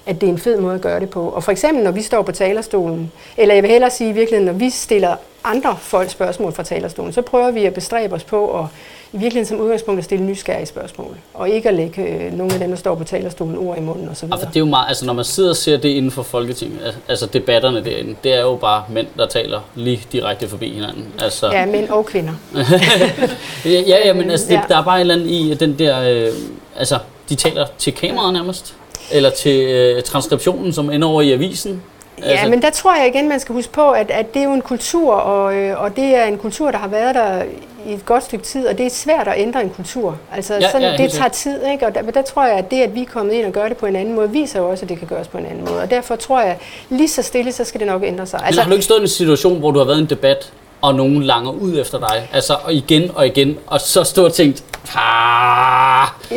at 0.06 0.22
det 0.22 0.30
er 0.30 0.34
en 0.34 0.40
fed 0.40 0.60
måde 0.60 0.76
at 0.76 0.82
gøre 0.82 1.00
det 1.00 1.10
på. 1.10 1.30
Og 1.30 1.44
for 1.44 1.52
eksempel, 1.52 1.84
når 1.84 1.92
vi 1.92 2.02
står 2.02 2.22
på 2.22 2.32
talerstolen, 2.32 3.12
eller 3.38 3.56
jeg 3.56 3.64
vil 3.64 3.72
hellere 3.72 3.92
sige 3.92 4.10
i 4.10 4.14
virkeligheden, 4.14 4.46
når 4.46 4.60
vi 4.60 4.70
stiller 4.70 5.16
andre 5.44 5.78
folk 5.80 6.10
spørgsmål 6.10 6.54
fra 6.54 6.64
talerstolen, 6.64 7.14
så 7.14 7.22
prøver 7.22 7.52
vi 7.52 7.66
at 7.66 7.74
bestræbe 7.74 8.16
os 8.16 8.24
på 8.24 8.60
at 8.60 8.66
i 9.14 9.18
virkeligheden 9.18 9.46
som 9.46 9.60
udgangspunkt 9.60 9.98
at 9.98 10.06
stille 10.06 10.26
nysgerrige 10.26 10.66
spørgsmål, 10.66 11.18
og 11.34 11.50
ikke 11.50 11.70
at 11.70 11.76
lægge 11.76 12.02
øh, 12.02 12.34
nogle 12.34 12.54
af 12.54 12.60
dem, 12.60 12.70
der 12.70 12.78
står 12.78 12.96
på 12.96 13.04
talerstolen, 13.04 13.58
ord 13.58 13.78
i 13.78 13.82
munden 13.82 14.10
osv. 14.10 14.26
Altså, 14.32 14.48
det 14.48 14.56
er 14.56 14.60
jo 14.60 14.66
meget, 14.66 14.88
altså 14.88 15.06
når 15.06 15.14
man 15.14 15.26
sidder 15.26 15.50
og 15.50 15.56
ser 15.56 15.78
det 15.78 15.90
inden 15.90 16.12
for 16.12 16.24
Folketinget, 16.24 16.98
altså 17.08 17.26
debatterne 17.26 17.84
derinde, 17.84 18.16
det 18.24 18.34
er 18.34 18.42
jo 18.42 18.56
bare 18.56 18.84
mænd, 18.90 19.08
der 19.18 19.28
taler 19.28 19.60
lige 19.76 20.02
direkte 20.12 20.48
forbi 20.48 20.74
hinanden. 20.74 21.06
Altså, 21.20 21.52
ja, 21.52 21.66
mænd 21.66 21.90
og 21.90 22.06
kvinder. 22.06 22.34
ja, 23.66 24.08
ja, 24.08 24.14
men 24.14 24.32
altså, 24.32 24.48
det, 24.48 24.54
ja. 24.54 24.62
der 24.68 24.78
er 24.78 24.84
bare 24.84 24.98
et 24.98 25.02
eller 25.02 25.14
andet 25.14 25.28
i 25.28 25.54
den 25.60 25.80
der, 25.80 26.02
øh, 26.02 26.34
altså 26.78 27.00
de 27.30 27.36
taler 27.36 27.68
til 27.78 27.94
kameraet 27.94 28.34
nærmest, 28.34 28.76
eller 29.12 29.30
til 29.30 29.62
øh, 29.62 30.04
transkriptionen, 30.04 30.74
som 30.74 30.90
ender 30.90 31.08
over 31.08 31.22
i 31.22 31.32
avisen. 31.32 31.82
Ja, 32.24 32.30
altså... 32.30 32.50
men 32.50 32.62
der 32.62 32.70
tror 32.70 32.96
jeg 32.96 33.08
igen, 33.08 33.30
man 33.30 33.40
skal 33.40 33.56
huske 33.56 33.74
på, 33.74 33.92
at, 33.92 34.12
at 34.12 34.34
det 34.34 34.40
er 34.40 34.44
jo 34.44 34.54
en 34.54 34.62
kultur, 34.62 35.14
og, 35.14 35.56
øh, 35.56 35.82
og 35.82 35.96
det 35.96 36.16
er 36.16 36.26
en 36.26 36.38
kultur, 36.38 36.72
der 36.72 36.78
har 36.78 36.88
været 36.88 37.16
der 37.16 37.44
i 37.86 37.94
et 37.94 38.06
godt 38.06 38.24
stykke 38.24 38.46
tid, 38.46 38.68
og 38.68 38.78
det 38.78 38.86
er 38.86 38.90
svært 38.90 39.28
at 39.28 39.34
ændre 39.38 39.64
en 39.64 39.70
kultur. 39.70 40.18
Altså, 40.36 40.54
ja, 40.54 40.72
sådan, 40.72 40.92
ja, 40.92 41.04
det 41.04 41.12
tager 41.12 41.30
tid, 41.30 41.60
ikke? 41.72 41.86
og 41.86 41.96
der, 41.96 42.02
der 42.02 42.22
tror 42.22 42.46
jeg, 42.46 42.58
at 42.58 42.72
det, 42.72 42.82
at 42.82 42.96
vi 42.96 43.02
er 43.02 43.06
kommet 43.06 43.34
ind 43.34 43.46
og 43.46 43.52
gør 43.52 43.68
det 43.68 43.78
på 43.78 43.86
en 43.86 43.96
anden 43.96 44.16
måde, 44.16 44.30
viser 44.30 44.60
jo 44.60 44.70
også, 44.70 44.86
at 44.86 44.90
det 44.90 45.00
kan 45.00 45.08
gøres 45.08 45.28
på 45.28 45.38
en 45.38 45.46
anden 45.46 45.66
måde. 45.66 45.82
Og 45.82 45.92
derfor 45.92 46.16
tror 46.16 46.42
jeg, 46.42 46.58
lige 46.90 47.10
så 47.10 47.22
stille, 47.22 47.52
så 47.52 47.64
skal 47.64 47.80
det 47.80 47.88
nok 47.88 48.04
ændre 48.04 48.26
sig. 48.26 48.40
Altså, 48.46 48.60
men 48.60 48.64
har 48.64 48.70
du 48.70 48.74
ikke 48.74 48.86
stået 48.86 49.00
i 49.00 49.02
en 49.02 49.08
situation, 49.08 49.60
hvor 49.60 49.72
du 49.72 49.80
har 49.80 49.86
været 49.86 49.98
i 49.98 50.02
en 50.02 50.10
debat, 50.10 50.52
og 50.82 50.96
nogen 50.96 51.24
langer 51.24 51.52
ud 51.52 51.80
efter 51.80 52.00
dig, 52.00 52.30
altså 52.34 52.56
og 52.64 52.74
igen 52.74 53.12
og 53.16 53.28
igen, 53.28 53.58
og 53.68 53.82
så 53.82 54.04
stå 54.04 54.26
og 54.26 54.34
tænkt. 54.34 54.64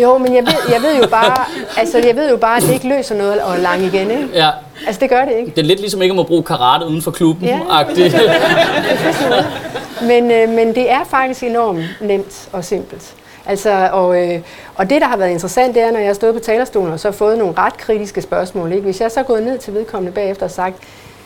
Jo, 0.02 0.18
men 0.18 0.34
jeg 0.34 0.46
ved, 0.46 0.72
jeg 0.72 0.82
ved 0.82 0.96
jo 1.02 1.08
bare, 1.08 1.44
altså 1.76 1.98
jeg 1.98 2.16
ved 2.16 2.30
jo 2.30 2.36
bare, 2.36 2.56
at 2.56 2.62
det 2.62 2.72
ikke 2.72 2.88
løser 2.88 3.14
noget 3.14 3.40
at 3.54 3.60
lange 3.60 3.86
igen, 3.86 4.10
ikke? 4.10 4.28
Ja. 4.34 4.50
Altså 4.86 5.00
det 5.00 5.10
gør 5.10 5.24
det 5.24 5.32
ikke. 5.32 5.50
Det 5.50 5.58
er 5.58 5.62
lidt 5.66 5.80
ligesom 5.80 6.02
ikke 6.02 6.20
at 6.20 6.26
bruge 6.26 6.42
karate 6.42 6.86
uden 6.86 7.02
for 7.02 7.10
klubben. 7.10 7.44
Ja, 7.46 7.60
men, 10.02 10.30
øh, 10.30 10.48
men 10.48 10.74
det 10.74 10.90
er 10.90 11.04
faktisk 11.04 11.42
enormt 11.42 11.84
nemt 12.00 12.48
og 12.52 12.64
simpelt. 12.64 13.14
Altså, 13.46 13.88
og, 13.92 14.22
øh, 14.22 14.40
og 14.74 14.90
det, 14.90 15.00
der 15.00 15.06
har 15.06 15.16
været 15.16 15.30
interessant, 15.30 15.74
det 15.74 15.82
er, 15.82 15.90
når 15.90 15.98
jeg 15.98 16.08
har 16.08 16.14
stået 16.14 16.34
på 16.34 16.40
talerstolen 16.40 16.92
og 16.92 17.00
så 17.00 17.12
fået 17.12 17.38
nogle 17.38 17.54
ret 17.58 17.76
kritiske 17.76 18.22
spørgsmål. 18.22 18.72
Ikke? 18.72 18.84
Hvis 18.84 19.00
jeg 19.00 19.10
så 19.10 19.20
er 19.20 19.24
gået 19.24 19.42
ned 19.42 19.58
til 19.58 19.74
vedkommende 19.74 20.12
bagefter 20.12 20.44
og 20.44 20.50
sagt, 20.50 20.76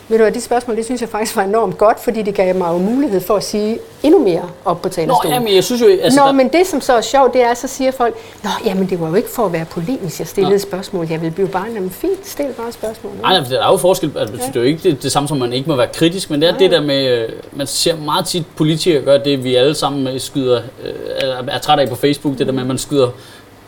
ved 0.09 0.19
du 0.19 0.25
hvad, 0.25 0.33
de 0.33 0.41
spørgsmål, 0.41 0.77
det 0.77 0.85
synes 0.85 1.01
jeg 1.01 1.09
faktisk 1.09 1.37
var 1.37 1.43
enormt 1.43 1.79
godt, 1.79 2.01
fordi 2.01 2.23
det 2.23 2.35
gav 2.35 2.55
mig 2.55 2.69
jo 2.73 2.79
mulighed 2.79 3.21
for 3.21 3.37
at 3.37 3.45
sige 3.45 3.79
endnu 4.03 4.25
mere 4.25 4.43
op 4.65 4.83
på 4.83 4.89
talerstolen. 4.89 5.31
Nå, 5.31 5.35
jamen, 5.35 5.55
jeg 5.55 5.65
synes 5.65 5.83
jo... 5.83 5.87
Altså, 6.03 6.21
Nå, 6.21 6.27
der... 6.27 6.33
men 6.33 6.49
det, 6.49 6.67
som 6.67 6.81
så 6.81 6.93
er 6.93 7.01
sjovt, 7.01 7.35
det 7.35 7.43
er, 7.43 7.55
så 7.55 7.69
siger 7.69 7.91
folk, 7.91 8.15
Nå, 8.45 8.51
jamen, 8.65 8.91
det 8.91 9.01
var 9.01 9.09
jo 9.09 9.15
ikke 9.15 9.31
for 9.31 9.47
at 9.47 9.53
være 9.53 9.65
polemisk, 9.65 10.19
jeg 10.19 10.27
stillede 10.27 10.55
Nå. 10.55 10.59
spørgsmål. 10.59 11.07
Jeg 11.11 11.23
vil 11.23 11.31
blive 11.31 11.49
bare, 11.49 11.67
jamen, 11.75 11.91
fint, 11.91 12.27
stil 12.27 12.47
bare 12.57 12.73
spørgsmål. 12.73 13.13
Nej, 13.23 13.41
nej, 13.41 13.49
der 13.49 13.63
er 13.63 13.71
jo 13.71 13.77
forskel. 13.77 14.13
Altså, 14.19 14.33
det 14.33 14.41
betyder 14.41 14.61
ja. 14.61 14.61
jo 14.61 14.67
ikke 14.67 14.91
det, 14.91 15.03
det 15.03 15.13
samme, 15.13 15.29
som 15.29 15.37
man 15.37 15.53
ikke 15.53 15.71
må 15.71 15.77
være 15.77 15.89
kritisk, 15.95 16.31
men 16.31 16.41
det 16.41 16.49
er 16.49 16.53
nej. 16.53 16.59
det 16.59 16.71
der 16.71 16.81
med, 16.81 17.09
øh, 17.09 17.29
man 17.53 17.67
ser 17.67 17.97
meget 17.97 18.27
tit 18.27 18.45
politikere 18.57 19.03
gøre 19.03 19.25
det, 19.25 19.45
vi 19.45 19.55
alle 19.55 19.75
sammen 19.75 20.21
skyder, 20.21 20.63
øh, 20.85 21.49
er 21.49 21.59
trætte 21.59 21.83
af 21.83 21.89
på 21.89 21.97
Facebook, 21.97 22.39
det 22.39 22.47
der 22.47 22.53
med, 22.53 22.61
at 22.61 22.69
man 22.69 22.79
skyder 22.79 23.09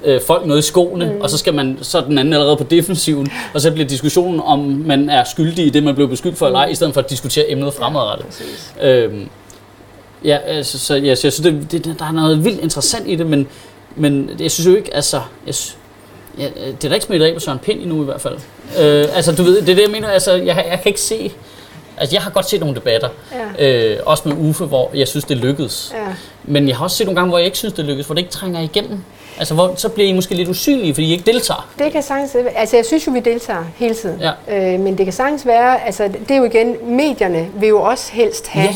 øh, 0.04 0.20
folk 0.26 0.46
noget 0.46 0.58
i 0.58 0.66
skoene, 0.66 1.12
mm. 1.12 1.20
og 1.20 1.30
så 1.30 1.38
skal 1.38 1.54
man 1.54 1.78
så 1.82 1.98
er 1.98 2.02
den 2.02 2.18
anden 2.18 2.34
allerede 2.34 2.56
på 2.56 2.64
defensiven, 2.64 3.32
og 3.54 3.60
så 3.60 3.70
bliver 3.70 3.88
diskussionen 3.88 4.40
om 4.40 4.58
man 4.86 5.10
er 5.10 5.24
skyldig 5.24 5.66
i 5.66 5.70
det, 5.70 5.82
man 5.82 5.94
blev 5.94 6.08
beskyldt 6.08 6.38
for 6.38 6.46
mm. 6.46 6.48
eller 6.48 6.58
ej, 6.58 6.66
i 6.66 6.74
stedet 6.74 6.94
for 6.94 7.00
at 7.00 7.10
diskutere 7.10 7.50
emnet 7.50 7.74
fremadrettet. 7.74 8.42
Ja, 8.80 8.96
øhm, 8.96 9.28
ja, 10.24 10.36
altså, 10.36 10.78
så, 10.78 10.94
ja, 10.94 11.14
så 11.14 11.26
jeg 11.26 11.32
synes, 11.32 11.40
det, 11.70 11.84
det, 11.84 11.98
der 11.98 12.04
er 12.04 12.12
noget 12.12 12.44
vildt 12.44 12.60
interessant 12.60 13.08
i 13.08 13.14
det, 13.14 13.26
men, 13.26 13.46
men 13.96 14.30
jeg 14.40 14.50
synes 14.50 14.66
jo 14.66 14.74
ikke, 14.74 14.94
altså, 14.94 15.20
jeg, 15.46 15.54
ja, 16.38 16.48
det 16.66 16.84
er 16.84 16.88
da 16.88 16.94
ikke 16.94 17.06
smidt 17.06 17.22
af 17.22 17.34
på 17.34 17.40
Søren 17.40 17.58
Pind 17.58 17.80
endnu 17.80 18.02
i 18.02 18.04
hvert 18.04 18.20
fald. 18.20 18.34
Øh, 18.80 19.16
altså, 19.16 19.32
du 19.32 19.42
ved, 19.42 19.60
det 19.60 19.68
er 19.68 19.74
det, 19.74 19.82
jeg 19.82 19.90
mener, 19.90 20.08
altså, 20.08 20.32
jeg, 20.32 20.46
jeg 20.46 20.80
kan 20.82 20.88
ikke 20.88 21.00
se, 21.00 21.32
Altså, 22.00 22.16
jeg 22.16 22.22
har 22.22 22.30
godt 22.30 22.48
set 22.48 22.60
nogle 22.60 22.74
debatter, 22.74 23.08
ja. 23.58 23.94
øh, 23.94 23.98
også 24.06 24.28
med 24.28 24.36
Uffe, 24.48 24.64
hvor 24.64 24.90
jeg 24.94 25.08
synes, 25.08 25.24
det 25.24 25.36
lykkedes. 25.36 25.92
Ja. 25.94 26.14
Men 26.44 26.68
jeg 26.68 26.76
har 26.76 26.84
også 26.84 26.96
set 26.96 27.06
nogle 27.06 27.16
gange, 27.20 27.28
hvor 27.28 27.38
jeg 27.38 27.44
ikke 27.44 27.58
synes, 27.58 27.74
det 27.74 27.84
lykkedes, 27.84 28.06
hvor 28.06 28.14
det 28.14 28.20
ikke 28.20 28.32
trænger 28.32 28.60
igennem. 28.60 29.04
Altså, 29.40 29.54
hvor, 29.54 29.74
så 29.76 29.88
bliver 29.88 30.08
I 30.08 30.12
måske 30.12 30.34
lidt 30.34 30.48
usynlige, 30.48 30.94
fordi 30.94 31.06
I 31.06 31.12
ikke 31.12 31.32
deltager. 31.32 31.68
Det 31.78 31.92
kan 31.92 32.02
sagtens 32.02 32.36
Altså, 32.56 32.76
jeg 32.76 32.86
synes 32.86 33.06
jo, 33.06 33.12
vi 33.12 33.20
deltager 33.20 33.64
hele 33.76 33.94
tiden. 33.94 34.20
Ja. 34.48 34.74
Øh, 34.74 34.80
men 34.80 34.98
det 34.98 35.06
kan 35.06 35.12
sagtens 35.12 35.46
være, 35.46 35.86
altså, 35.86 36.08
det 36.08 36.30
er 36.30 36.36
jo 36.36 36.44
igen, 36.44 36.76
medierne 36.82 37.48
vil 37.54 37.68
jo 37.68 37.82
også 37.82 38.12
helst 38.12 38.48
have 38.48 38.68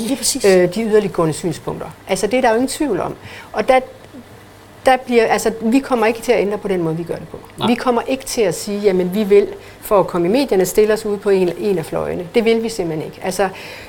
ja, 0.44 0.62
øh, 0.62 0.74
de 0.74 0.83
yderliggående 0.83 1.35
synspunkter. 1.35 1.87
Altså, 2.09 2.27
det 2.27 2.37
er 2.37 2.40
der 2.40 2.48
jo 2.48 2.55
ingen 2.55 2.68
tvivl 2.68 3.00
om. 3.00 3.14
Og 3.53 3.68
der, 3.68 3.81
der 4.87 4.96
bliver, 4.96 5.27
altså, 5.27 5.53
vi 5.61 5.79
kommer 5.79 6.07
ikke 6.07 6.22
til 6.22 6.33
at 6.33 6.40
ændre 6.40 6.59
på 6.59 6.68
den 6.68 6.83
måde, 6.83 6.96
vi 6.96 7.03
gør 7.03 7.14
det 7.14 7.29
på. 7.29 7.38
Nej. 7.59 7.68
Vi 7.68 7.74
kommer 7.74 8.03
ikke 8.07 8.24
til 8.24 8.42
at 8.42 8.55
sige, 8.55 8.81
jamen 8.81 9.14
vi 9.14 9.24
vil 9.24 9.48
for 9.85 10.01
at 10.01 10.07
komme 10.07 10.29
i 10.29 10.31
medierne 10.31 10.66
stille 10.66 10.92
os 10.92 11.07
ud 11.07 11.16
på 11.16 11.31
en, 11.31 11.51
en 11.59 11.79
af 11.79 11.85
fløjene. 11.85 12.27
Det 12.35 12.44
vil 12.44 12.62
vi 12.62 12.68
simpelthen 12.68 13.07
ikke. 13.07 13.20
Altså, 13.23 13.49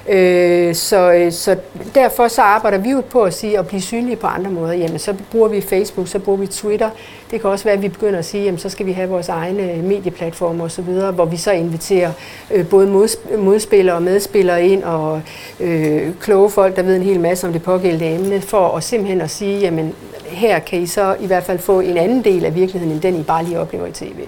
øh, 0.10 0.76
så, 0.76 1.14
øh, 1.14 1.32
så 1.32 1.58
derfor 1.96 2.28
så 2.28 2.42
arbejder 2.42 2.78
vi 2.78 2.90
jo 2.90 3.02
på 3.10 3.24
at 3.24 3.34
sige 3.34 3.60
at 3.60 3.68
blive 3.68 3.82
synlige 3.82 4.16
på 4.16 4.28
andre 4.28 4.52
måder. 4.52 4.74
Jamen, 4.74 5.00
så 5.00 5.16
bruger 5.32 5.48
vi 5.48 5.62
Facebook, 5.62 6.08
så 6.08 6.20
bruger 6.20 6.40
vi 6.40 6.48
Twitter. 6.48 6.90
Det 7.32 7.42
kan 7.42 7.50
også 7.50 7.64
være, 7.64 7.74
at 7.74 7.82
vi 7.82 7.88
begynder 7.88 8.20
at 8.20 8.26
sige, 8.26 8.44
jamen, 8.44 8.58
så 8.58 8.70
skal 8.70 8.86
vi 8.86 8.92
have 8.92 9.10
vores 9.10 9.30
egne 9.30 9.72
øh, 9.72 9.84
medieplatforme 9.84 10.64
osv., 10.64 10.84
hvor 10.84 11.26
vi 11.26 11.38
så 11.38 11.52
inviterer 11.52 12.12
øh, 12.52 12.68
både 12.68 13.10
modspillere 13.38 13.96
og 13.96 14.04
medspillere 14.04 14.68
ind 14.68 14.84
og 14.84 15.22
øh, 15.60 16.14
kloge 16.22 16.50
folk, 16.50 16.76
der 16.76 16.84
ved 16.84 16.96
en 16.96 17.02
hel 17.02 17.20
masse 17.20 17.48
om 17.48 17.54
det 17.54 17.64
pågældende 17.64 18.16
emne, 18.16 18.42
for 18.42 18.78
at 18.78 18.84
simpelthen 18.84 19.22
at 19.22 19.30
sige, 19.30 19.60
jamen 19.60 19.96
her 20.26 20.60
kan 20.60 20.80
I 20.80 20.88
så 20.88 21.16
i 21.20 21.28
hvert 21.28 21.44
fald 21.44 21.60
få 21.60 21.80
en 21.80 21.98
anden 21.98 22.24
del 22.24 22.46
af 22.46 22.56
virkeligheden, 22.56 22.94
end 22.94 23.02
den 23.02 23.20
I 23.20 23.24
bare 23.24 23.44
lige 23.44 23.60
oplever 23.60 23.86
i 23.86 23.92
tv. 23.92 24.20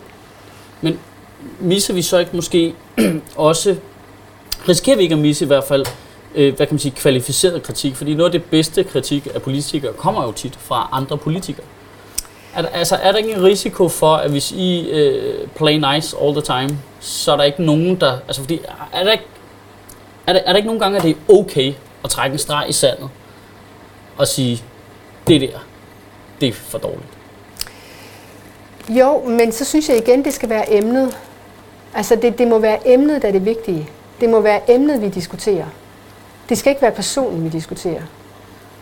Men 0.81 0.99
misser 1.59 1.93
vi 1.93 2.01
så 2.01 2.17
ikke 2.17 2.35
måske 2.35 2.73
også, 3.35 3.75
risikerer 4.69 4.95
vi 4.97 5.03
ikke 5.03 5.13
at 5.13 5.19
misse 5.21 5.45
i 5.45 5.47
hvert 5.47 5.63
fald, 5.63 5.85
øh, 6.35 6.55
hvad 6.55 6.65
kan 6.67 6.73
man 6.73 6.79
sige, 6.79 6.91
kvalificeret 6.95 7.63
kritik? 7.63 7.95
Fordi 7.95 8.13
noget 8.13 8.33
af 8.33 8.39
det 8.41 8.49
bedste 8.49 8.83
kritik 8.83 9.27
af 9.35 9.41
politikere 9.41 9.93
kommer 9.93 10.23
jo 10.23 10.31
tit 10.31 10.55
fra 10.59 10.89
andre 10.91 11.17
politikere. 11.17 11.65
Er, 12.55 12.61
der- 12.61 12.69
altså, 12.69 12.95
er 12.95 13.11
der 13.11 13.17
ikke 13.17 13.31
en 13.33 13.43
risiko 13.43 13.89
for, 13.89 14.15
at 14.15 14.29
hvis 14.31 14.51
I 14.51 14.89
øh, 14.89 15.47
play 15.55 15.73
nice 15.93 16.17
all 16.21 16.33
the 16.33 16.41
time, 16.41 16.79
så 16.99 17.31
er 17.31 17.37
der 17.37 17.43
ikke 17.43 17.63
nogen, 17.63 17.95
der... 17.95 18.17
Altså, 18.27 18.41
fordi, 18.41 18.59
er 18.93 19.03
der 19.03 19.11
ikke, 19.11 19.23
er 20.27 20.33
der, 20.33 20.39
er 20.39 20.51
der 20.51 20.55
ikke 20.57 20.67
nogen 20.67 20.79
gange, 20.81 20.97
at 20.97 21.03
det 21.03 21.11
er 21.11 21.33
okay 21.33 21.73
at 22.03 22.09
trække 22.09 22.33
en 22.33 22.39
streg 22.39 22.65
i 22.69 22.73
sandet 22.73 23.09
og 24.17 24.27
sige, 24.27 24.63
det 25.27 25.41
der, 25.41 25.59
det 26.41 26.49
er 26.49 26.53
for 26.53 26.77
dårligt? 26.77 27.03
Jo, 28.89 29.23
men 29.27 29.51
så 29.51 29.65
synes 29.65 29.89
jeg 29.89 29.97
igen, 29.97 30.25
det 30.25 30.33
skal 30.33 30.49
være 30.49 30.73
emnet. 30.77 31.17
Altså 31.95 32.15
det, 32.15 32.37
det 32.37 32.47
må 32.47 32.59
være 32.59 32.87
emnet, 32.87 33.21
der 33.21 33.27
er 33.27 33.31
det 33.31 33.45
vigtige. 33.45 33.89
Det 34.21 34.29
må 34.29 34.39
være 34.39 34.71
emnet, 34.71 35.01
vi 35.01 35.09
diskuterer. 35.09 35.65
Det 36.49 36.57
skal 36.57 36.69
ikke 36.69 36.81
være 36.81 36.91
personen, 36.91 37.43
vi 37.43 37.49
diskuterer. 37.49 38.01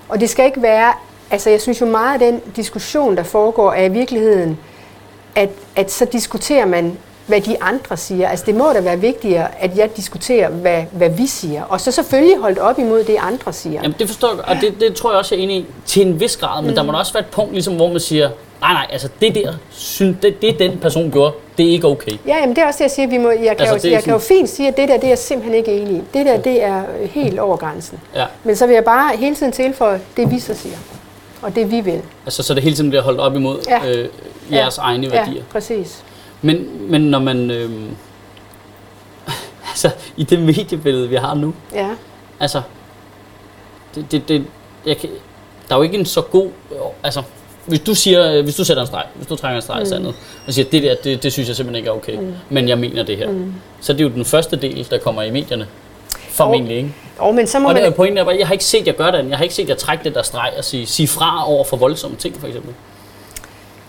Og 0.09 0.19
det 0.19 0.29
skal 0.29 0.45
ikke 0.45 0.61
være, 0.61 0.93
altså 1.31 1.49
jeg 1.49 1.61
synes 1.61 1.81
jo 1.81 1.85
meget 1.85 2.21
af 2.21 2.31
den 2.31 2.41
diskussion, 2.55 3.17
der 3.17 3.23
foregår, 3.23 3.71
er 3.71 3.83
i 3.83 3.89
virkeligheden, 3.89 4.57
at, 5.35 5.49
at 5.75 5.91
så 5.91 6.05
diskuterer 6.05 6.65
man, 6.65 6.97
hvad 7.27 7.41
de 7.41 7.63
andre 7.63 7.97
siger. 7.97 8.29
Altså 8.29 8.45
det 8.45 8.55
må 8.55 8.73
da 8.73 8.81
være 8.81 8.99
vigtigere, 8.99 9.61
at 9.61 9.77
jeg 9.77 9.97
diskuterer, 9.97 10.49
hvad, 10.49 10.83
hvad 10.91 11.09
vi 11.09 11.27
siger. 11.27 11.63
Og 11.63 11.81
så 11.81 11.91
selvfølgelig 11.91 12.37
holdt 12.37 12.59
op 12.59 12.79
imod 12.79 13.03
det, 13.03 13.15
andre 13.19 13.53
siger. 13.53 13.81
Jamen, 13.81 13.95
det 13.99 14.07
forstår 14.07 14.29
jeg, 14.35 14.39
og 14.39 14.55
det, 14.61 14.79
det 14.79 14.95
tror 14.95 15.11
jeg 15.11 15.19
også, 15.19 15.35
jeg 15.35 15.39
er 15.39 15.43
enig 15.43 15.57
i 15.57 15.65
til 15.85 16.07
en 16.07 16.19
vis 16.19 16.37
grad, 16.37 16.61
men 16.61 16.69
mm. 16.69 16.75
der 16.75 16.83
må 16.83 16.93
også 16.93 17.13
være 17.13 17.23
et 17.23 17.29
punkt, 17.31 17.53
ligesom, 17.53 17.75
hvor 17.75 17.89
man 17.91 17.99
siger, 17.99 18.29
nej, 18.61 18.73
nej, 18.73 18.87
altså 18.89 19.09
det 19.21 19.35
der, 19.35 19.53
det, 20.21 20.41
det 20.41 20.59
den 20.59 20.77
person 20.77 21.11
gjorde, 21.11 21.33
det 21.57 21.65
er 21.67 21.71
ikke 21.71 21.87
okay. 21.87 22.11
Ja, 22.27 22.37
jamen 22.37 22.55
det 22.55 22.61
er 22.61 22.67
også 22.67 22.77
det, 22.77 22.83
jeg 22.83 22.91
siger. 22.91 23.07
Vi 23.07 23.17
må, 23.17 23.29
jeg 23.31 23.57
kan, 23.57 23.67
Altså, 23.67 23.87
jo, 23.87 23.93
jeg 23.93 24.03
kan 24.03 24.13
jo 24.13 24.19
fint 24.19 24.49
sige, 24.49 24.67
at 24.67 24.77
det 24.77 24.89
der, 24.89 24.95
det 24.95 25.03
er 25.03 25.07
jeg 25.07 25.17
simpelthen 25.17 25.55
ikke 25.55 25.71
enig 25.81 25.97
i. 25.97 26.01
Det 26.13 26.25
der, 26.25 26.37
det 26.37 26.63
er 26.63 26.83
helt 27.05 27.39
over 27.39 27.57
grænsen. 27.57 27.99
Ja. 28.15 28.25
Men 28.43 28.55
så 28.55 28.67
vil 28.67 28.73
jeg 28.73 28.83
bare 28.83 29.17
hele 29.17 29.35
tiden 29.35 29.51
tilføje 29.51 30.01
det, 30.17 30.31
vi 30.31 30.39
så 30.39 30.53
siger. 30.53 30.77
Og 31.41 31.55
det, 31.55 31.71
vi 31.71 31.81
vil. 31.81 32.01
Altså, 32.25 32.43
så 32.43 32.53
det 32.53 32.63
hele 32.63 32.75
tiden 32.75 32.89
bliver 32.89 33.03
holdt 33.03 33.19
op 33.19 33.35
imod 33.35 33.59
Ja. 33.69 33.89
øh, 33.89 34.09
jeres 34.51 34.77
egne 34.77 35.11
værdier. 35.11 35.35
Ja, 35.35 35.41
præcis. 35.51 36.03
Men, 36.41 36.67
men 36.91 37.01
når 37.01 37.19
man... 37.19 37.51
Øh, 37.51 37.69
altså, 39.71 39.89
i 40.17 40.23
det 40.23 40.39
mediebillede, 40.39 41.09
vi 41.09 41.15
har 41.15 41.33
nu, 41.33 41.53
Ja. 41.73 41.89
altså... 42.39 42.61
Det, 43.95 44.11
det, 44.11 44.27
det, 44.29 44.45
jeg 44.85 44.97
kan, 44.97 45.09
der 45.69 45.75
er 45.75 45.79
jo 45.79 45.83
ikke 45.83 45.97
en 45.97 46.05
så 46.05 46.21
god... 46.21 46.49
Altså, 47.03 47.23
hvis 47.65 47.79
du 47.79 47.95
siger, 47.95 48.31
øh, 48.31 48.43
hvis 48.43 48.55
du 48.55 48.63
sætter 48.63 48.83
en 48.83 48.87
streg, 48.87 49.03
hvis 49.15 49.27
du 49.27 49.35
trækker 49.35 49.55
en 49.55 49.61
streg 49.61 49.83
i 49.83 49.85
sandet, 49.85 50.13
og 50.47 50.53
siger, 50.53 50.69
det 50.69 50.83
der, 50.83 50.95
det, 51.03 51.23
det 51.23 51.33
synes 51.33 51.47
jeg 51.47 51.55
simpelthen 51.55 51.75
ikke 51.75 51.89
er 51.89 51.93
okay, 51.93 52.15
mm. 52.15 52.33
men 52.49 52.69
jeg 52.69 52.77
mener 52.77 53.03
det 53.03 53.17
her, 53.17 53.31
mm. 53.31 53.53
så 53.81 53.93
er 53.93 53.97
det 53.97 54.03
jo 54.03 54.09
den 54.09 54.25
første 54.25 54.55
del, 54.55 54.87
der 54.89 54.97
kommer 54.97 55.21
i 55.21 55.31
medierne. 55.31 55.67
Formentlig, 56.29 56.77
ikke? 56.77 56.93
Og 57.17 57.35
men 57.35 57.47
så 57.47 57.59
må 57.59 57.69
Og 57.69 57.75
det 57.75 57.83
man... 57.83 57.91
er 57.91 57.95
pointen 57.95 58.17
er 58.17 58.23
bare, 58.23 58.35
jeg 58.39 58.47
har 58.47 58.53
ikke 58.53 58.65
set 58.65 58.87
jer 58.87 58.93
gøre 58.93 59.11
det, 59.11 59.29
jeg 59.29 59.37
har 59.37 59.43
ikke 59.43 59.55
set 59.55 59.69
jer 59.69 59.75
trække 59.75 60.03
det 60.03 60.15
der 60.15 60.23
streg 60.23 60.53
og 60.57 60.63
sige, 60.63 60.85
sige 60.85 61.07
fra 61.07 61.51
over 61.51 61.63
for 61.63 61.77
voldsomme 61.77 62.17
ting, 62.17 62.35
for 62.39 62.47
eksempel. 62.47 62.73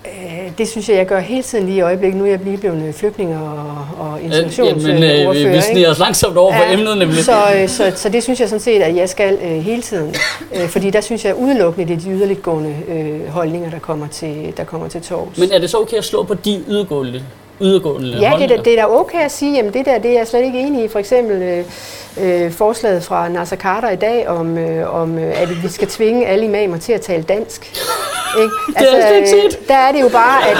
Øh, 0.06 0.36
Det 0.59 0.68
synes 0.68 0.88
jeg, 0.88 0.96
jeg 0.96 1.06
gør 1.06 1.20
hele 1.20 1.42
tiden 1.42 1.66
lige 1.66 1.76
i 1.76 1.80
øjeblikket. 1.80 2.18
Nu 2.18 2.24
er 2.24 2.30
jeg 2.30 2.40
lige 2.44 2.56
blevet 2.56 2.94
flygtning 2.94 3.37
og, 3.37 3.87
og 3.98 4.12
men 4.22 4.32
øh, 4.32 4.38
integrationsordfører. 4.38 5.32
vi, 5.32 5.56
vi 5.56 5.61
sniger 5.61 5.90
os 5.90 5.98
langsomt 5.98 6.37
over 6.37 6.52
for 6.52 6.72
emnet 6.72 6.98
nemlig. 6.98 7.24
Så, 7.24 7.44
øh, 7.56 7.68
så, 7.68 7.92
så 7.94 8.09
det 8.09 8.22
synes 8.22 8.40
jeg 8.40 8.48
sådan 8.48 8.61
set, 8.61 8.82
at 8.82 8.96
jeg 8.96 9.09
skal 9.09 9.38
øh, 9.42 9.50
hele 9.50 9.82
tiden. 9.82 10.14
Øh, 10.54 10.68
fordi 10.68 10.90
der 10.90 11.00
synes 11.00 11.24
jeg 11.24 11.35
udelukkende, 11.35 11.88
det 11.88 11.96
er 11.96 12.00
de 12.00 12.11
yderliggående 12.11 12.76
øh, 12.88 13.28
holdninger, 13.28 13.70
der 13.70 13.78
kommer 13.78 14.06
til, 14.09 14.52
der 14.56 14.64
kommer 14.64 14.88
til 14.88 15.02
tors. 15.02 15.38
Men 15.38 15.52
er 15.52 15.59
det 15.59 15.70
så 15.70 15.78
okay 15.78 15.96
at 15.96 16.04
slå 16.04 16.22
på 16.22 16.35
de 16.35 16.64
ydergående, 16.68 17.22
ydergående 17.61 18.09
Ja, 18.09 18.33
det 18.38 18.42
er, 18.42 18.57
da, 18.57 18.62
det 18.62 18.79
er 18.79 18.87
da 18.87 18.92
okay 18.92 19.25
at 19.25 19.33
sige, 19.33 19.55
jamen 19.55 19.73
det 19.73 19.87
der, 19.87 19.99
det 19.99 20.11
er 20.11 20.19
jeg 20.19 20.27
slet 20.27 20.45
ikke 20.45 20.59
enig 20.59 20.85
i. 20.85 20.88
For 20.88 20.99
eksempel 20.99 21.42
øh, 21.42 21.64
øh, 22.21 22.53
forslaget 22.53 23.05
fra 23.05 23.29
Nasser 23.29 23.57
Carter 23.57 23.90
i 23.90 23.97
dag 23.97 24.29
om, 24.29 24.59
øh, 24.59 24.95
om 24.95 25.19
øh, 25.19 25.42
at 25.42 25.62
vi 25.62 25.69
skal 25.69 25.88
tvinge 25.88 26.27
alle 26.27 26.45
imamer 26.45 26.79
til 26.79 26.92
at 26.92 27.01
tale 27.01 27.23
dansk. 27.23 27.73
Ikke? 28.38 28.51
Det 28.79 28.87
har 28.88 28.97
jeg 28.97 29.07
slet 29.09 29.16
ikke 29.16 29.45
øh, 29.45 29.51
set. 29.53 29.69
Der 29.69 29.75
er 29.75 29.92
det 29.92 30.01
jo 30.01 30.09
bare, 30.09 30.49
at... 30.49 30.57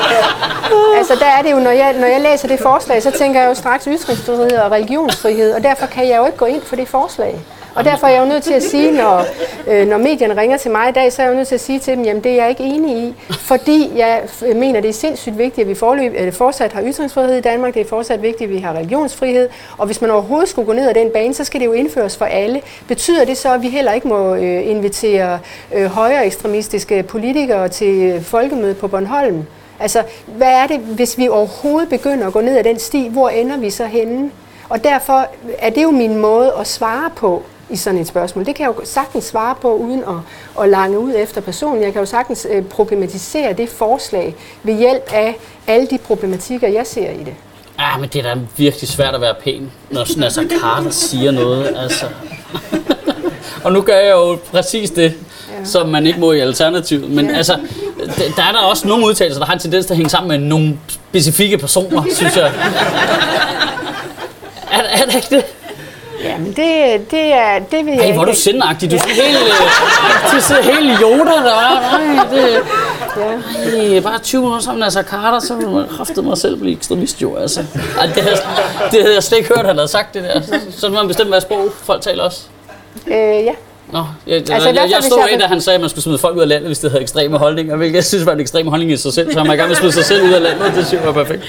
altså 0.98 1.14
der 1.20 1.26
er 1.26 1.42
det 1.42 1.52
jo, 1.52 1.56
når 1.56 1.70
jeg, 1.70 1.94
når 2.00 2.06
jeg 2.06 2.20
læser 2.20 2.48
det 2.48 2.60
forslag, 2.60 3.02
så 3.02 3.10
tænker 3.10 3.40
jeg 3.40 3.48
jo 3.48 3.54
straks 3.54 3.84
ytringsfrihed 3.84 4.52
og 4.52 4.70
religionsfrihed, 4.70 5.52
og 5.52 5.62
derfor 5.62 5.86
kan 5.86 6.08
jeg 6.08 6.18
jo 6.18 6.26
ikke 6.26 6.38
gå 6.38 6.44
ind 6.44 6.62
for 6.62 6.76
det 6.76 6.88
forslag. 6.88 7.40
Og 7.74 7.84
derfor 7.84 8.06
er 8.06 8.10
jeg 8.10 8.20
jo 8.20 8.26
nødt 8.26 8.42
til 8.42 8.52
at 8.52 8.62
sige, 8.62 8.92
når, 8.92 9.24
øh, 9.66 9.88
når 9.88 9.98
medierne 9.98 10.40
ringer 10.40 10.56
til 10.56 10.70
mig 10.70 10.88
i 10.88 10.92
dag, 10.92 11.12
så 11.12 11.22
er 11.22 11.26
jeg 11.26 11.32
jo 11.32 11.36
nødt 11.36 11.48
til 11.48 11.54
at 11.54 11.60
sige 11.60 11.78
til 11.78 11.96
dem, 11.96 12.04
jamen 12.04 12.24
det 12.24 12.32
er 12.32 12.36
jeg 12.36 12.48
ikke 12.50 12.64
enig 12.64 12.96
i, 12.96 13.14
fordi 13.30 13.92
jeg 13.96 14.22
mener, 14.54 14.80
det 14.80 14.88
er 14.88 14.92
sindssygt 14.92 15.38
vigtigt, 15.38 15.64
at 15.64 15.68
vi 15.68 15.74
forløb, 15.74 16.14
øh, 16.18 16.32
fortsat 16.32 16.72
har 16.72 16.82
ytringsfrihed 16.82 17.36
i 17.36 17.40
Danmark, 17.40 17.74
det 17.74 17.80
er 17.80 17.88
fortsat 17.88 18.22
vigtigt, 18.22 18.48
at 18.48 18.54
vi 18.56 18.60
har 18.60 18.72
religionsfrihed, 18.72 19.48
og 19.78 19.86
hvis 19.86 20.00
man 20.00 20.10
overhovedet 20.10 20.48
skulle 20.48 20.66
gå 20.66 20.72
ned 20.72 20.88
ad 20.88 20.94
den 20.94 21.10
bane, 21.14 21.34
så 21.34 21.44
skal 21.44 21.60
det 21.60 21.66
jo 21.66 21.72
indføres 21.72 22.16
for 22.16 22.24
alle. 22.24 22.60
Betyder 22.88 23.24
det 23.24 23.36
så, 23.36 23.54
at 23.54 23.62
vi 23.62 23.68
heller 23.68 23.92
ikke 23.92 24.08
må 24.08 24.34
øh, 24.34 24.70
invitere 24.70 25.38
øh, 25.74 25.86
højere 25.86 26.26
ekstremistiske 26.26 27.02
politikere 27.02 27.68
til 27.68 28.02
øh, 28.02 28.22
folkemøde 28.22 28.74
på 28.74 28.88
Bornholm? 28.88 29.44
Altså, 29.80 30.02
hvad 30.26 30.52
er 30.52 30.66
det, 30.66 30.78
hvis 30.78 31.18
vi 31.18 31.28
overhovedet 31.28 31.88
begynder 31.88 32.26
at 32.26 32.32
gå 32.32 32.40
ned 32.40 32.56
ad 32.58 32.64
den 32.64 32.78
sti, 32.78 33.08
hvor 33.08 33.28
ender 33.28 33.56
vi 33.56 33.70
så 33.70 33.84
henne? 33.84 34.30
Og 34.68 34.84
derfor 34.84 35.26
er 35.58 35.70
det 35.70 35.82
jo 35.82 35.90
min 35.90 36.16
måde 36.16 36.52
at 36.60 36.66
svare 36.66 37.10
på 37.16 37.42
i 37.72 37.76
sådan 37.76 38.00
et 38.00 38.06
spørgsmål. 38.06 38.46
Det 38.46 38.54
kan 38.54 38.66
jeg 38.66 38.74
jo 38.78 38.84
sagtens 38.84 39.24
svare 39.24 39.54
på, 39.60 39.74
uden 39.74 40.00
at, 40.00 40.62
at 40.62 40.68
lange 40.68 40.98
ud 40.98 41.14
efter 41.16 41.40
personen. 41.40 41.82
Jeg 41.82 41.92
kan 41.92 42.00
jo 42.00 42.06
sagtens 42.06 42.46
øh, 42.50 42.64
problematisere 42.64 43.52
det 43.52 43.68
forslag 43.68 44.34
ved 44.62 44.74
hjælp 44.74 45.12
af 45.12 45.36
alle 45.66 45.86
de 45.86 45.98
problematikker, 45.98 46.68
jeg 46.68 46.86
ser 46.86 47.10
i 47.10 47.18
det. 47.24 47.34
Ja, 47.78 47.98
men 47.98 48.08
det 48.08 48.26
er 48.26 48.34
da 48.34 48.40
virkelig 48.56 48.88
svært 48.88 49.14
at 49.14 49.20
være 49.20 49.34
pæn, 49.44 49.70
når 49.90 50.18
Nasser 50.18 50.42
Carter 50.60 50.90
siger 50.90 51.30
noget, 51.30 51.76
altså. 51.76 52.06
og 53.64 53.72
nu 53.72 53.80
gør 53.80 53.96
jeg 53.96 54.12
jo 54.12 54.38
præcis 54.50 54.90
det, 54.90 55.14
ja. 55.58 55.64
som 55.64 55.88
man 55.88 56.06
ikke 56.06 56.20
må 56.20 56.32
i 56.32 56.40
Alternativet. 56.40 57.10
Men 57.10 57.26
ja. 57.26 57.36
altså, 57.36 57.58
der 58.36 58.42
er 58.42 58.52
der 58.52 58.58
også 58.58 58.88
nogle 58.88 59.06
udtalelser, 59.06 59.40
der 59.40 59.46
har 59.46 59.52
en 59.52 59.58
tendens 59.58 59.86
til 59.86 59.92
at 59.92 59.96
hænge 59.96 60.10
sammen 60.10 60.28
med 60.28 60.48
nogle 60.48 60.78
specifikke 60.88 61.58
personer, 61.58 62.04
synes 62.14 62.36
jeg. 62.36 62.52
Er, 64.72 64.82
er 64.82 65.04
det 65.04 65.14
ikke 65.14 65.36
det? 65.36 65.44
Jamen, 66.24 66.46
det, 66.46 67.10
det, 67.10 67.32
er, 67.32 67.58
det 67.70 67.86
vil 67.86 67.94
jeg 67.94 68.04
Ej, 68.08 68.12
hvor 68.12 68.22
er 68.22 68.26
du 68.26 68.34
sindagtig. 68.34 68.90
Du 68.90 68.96
er 68.96 69.00
helt, 69.08 69.38
øh, 69.38 70.36
du 70.36 70.40
sidder 70.40 70.62
helt 70.62 71.00
Yoda 71.00 71.30
der. 71.30 71.80
Nej, 71.80 72.26
det, 72.30 72.60
Ja. 73.16 73.94
Ej, 73.94 74.00
bare 74.00 74.18
20 74.18 74.40
minutter 74.42 74.62
sammen 74.64 74.78
med 74.78 74.86
Nasser 74.86 75.02
Carter, 75.02 75.40
så 75.40 75.54
ville 75.54 75.70
man 75.72 75.84
kraftede 75.96 76.22
mig 76.26 76.38
selv 76.38 76.56
blive 76.56 76.76
ekstremist 76.76 77.22
jo, 77.22 77.36
altså. 77.36 77.64
Ej, 77.98 78.06
det, 78.06 78.22
havde, 78.22 78.36
det 78.92 79.00
havde 79.02 79.14
jeg 79.14 79.22
slet 79.22 79.38
ikke 79.38 79.50
hørt, 79.56 79.66
han 79.66 79.76
havde 79.76 79.88
sagt 79.88 80.14
det 80.14 80.22
der. 80.22 80.40
Så, 80.40 80.60
så 80.80 80.88
man 80.88 81.06
bestemme, 81.08 81.30
hvad 81.30 81.40
sprog 81.40 81.68
folk 81.84 82.02
taler 82.02 82.22
også. 82.24 82.40
Øh, 83.06 83.14
ja. 83.18 83.52
Nå, 83.92 84.04
jeg, 84.26 84.36
altså, 84.36 84.52
jeg, 84.68 84.76
jeg, 84.76 84.90
jeg 84.90 84.98
stod 85.02 85.18
jeg 85.18 85.28
kan- 85.30 85.40
da 85.40 85.46
han 85.46 85.60
sagde, 85.60 85.74
at 85.74 85.80
man 85.80 85.90
skulle 85.90 86.02
smide 86.02 86.18
folk 86.18 86.36
ud 86.36 86.42
af 86.42 86.48
landet, 86.48 86.66
hvis 86.68 86.78
det 86.78 86.90
havde 86.90 87.02
ekstreme 87.02 87.38
holdninger, 87.38 87.76
hvilket 87.76 87.94
jeg 87.96 88.04
synes 88.04 88.26
var 88.26 88.32
en 88.32 88.40
ekstrem 88.40 88.66
holdning 88.68 88.92
i 88.92 88.96
sig 88.96 89.12
selv, 89.12 89.32
så 89.32 89.38
han 89.38 89.48
var 89.48 89.54
i 89.54 89.56
gang 89.56 89.68
med 89.68 89.76
at 89.76 89.78
smide 89.80 89.92
sig 89.92 90.04
selv 90.04 90.22
ud 90.22 90.32
af 90.32 90.42
landet, 90.42 90.72
det 90.76 90.86
synes 90.86 90.92
jeg 90.92 91.14
var 91.14 91.24
perfekt. 91.24 91.42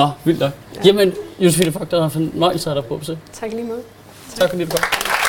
Nå, 0.00 0.10
vildt 0.24 0.40
nok. 0.40 0.52
Jamen, 0.84 1.12
Josefine 1.38 1.72
Fock, 1.72 1.90
der 1.90 1.96
var 1.96 2.04
en 2.04 2.10
fornøjelse 2.10 2.70
at 2.70 2.74
have 2.74 2.82
dig 2.82 2.88
på 2.88 2.96
besøg. 2.96 3.16
Tak 3.32 3.50
lige 3.50 3.64
måde. 3.64 3.82
Tak 4.34 4.50
fordi 4.50 4.64
du 4.64 4.70
kom. 4.70 5.19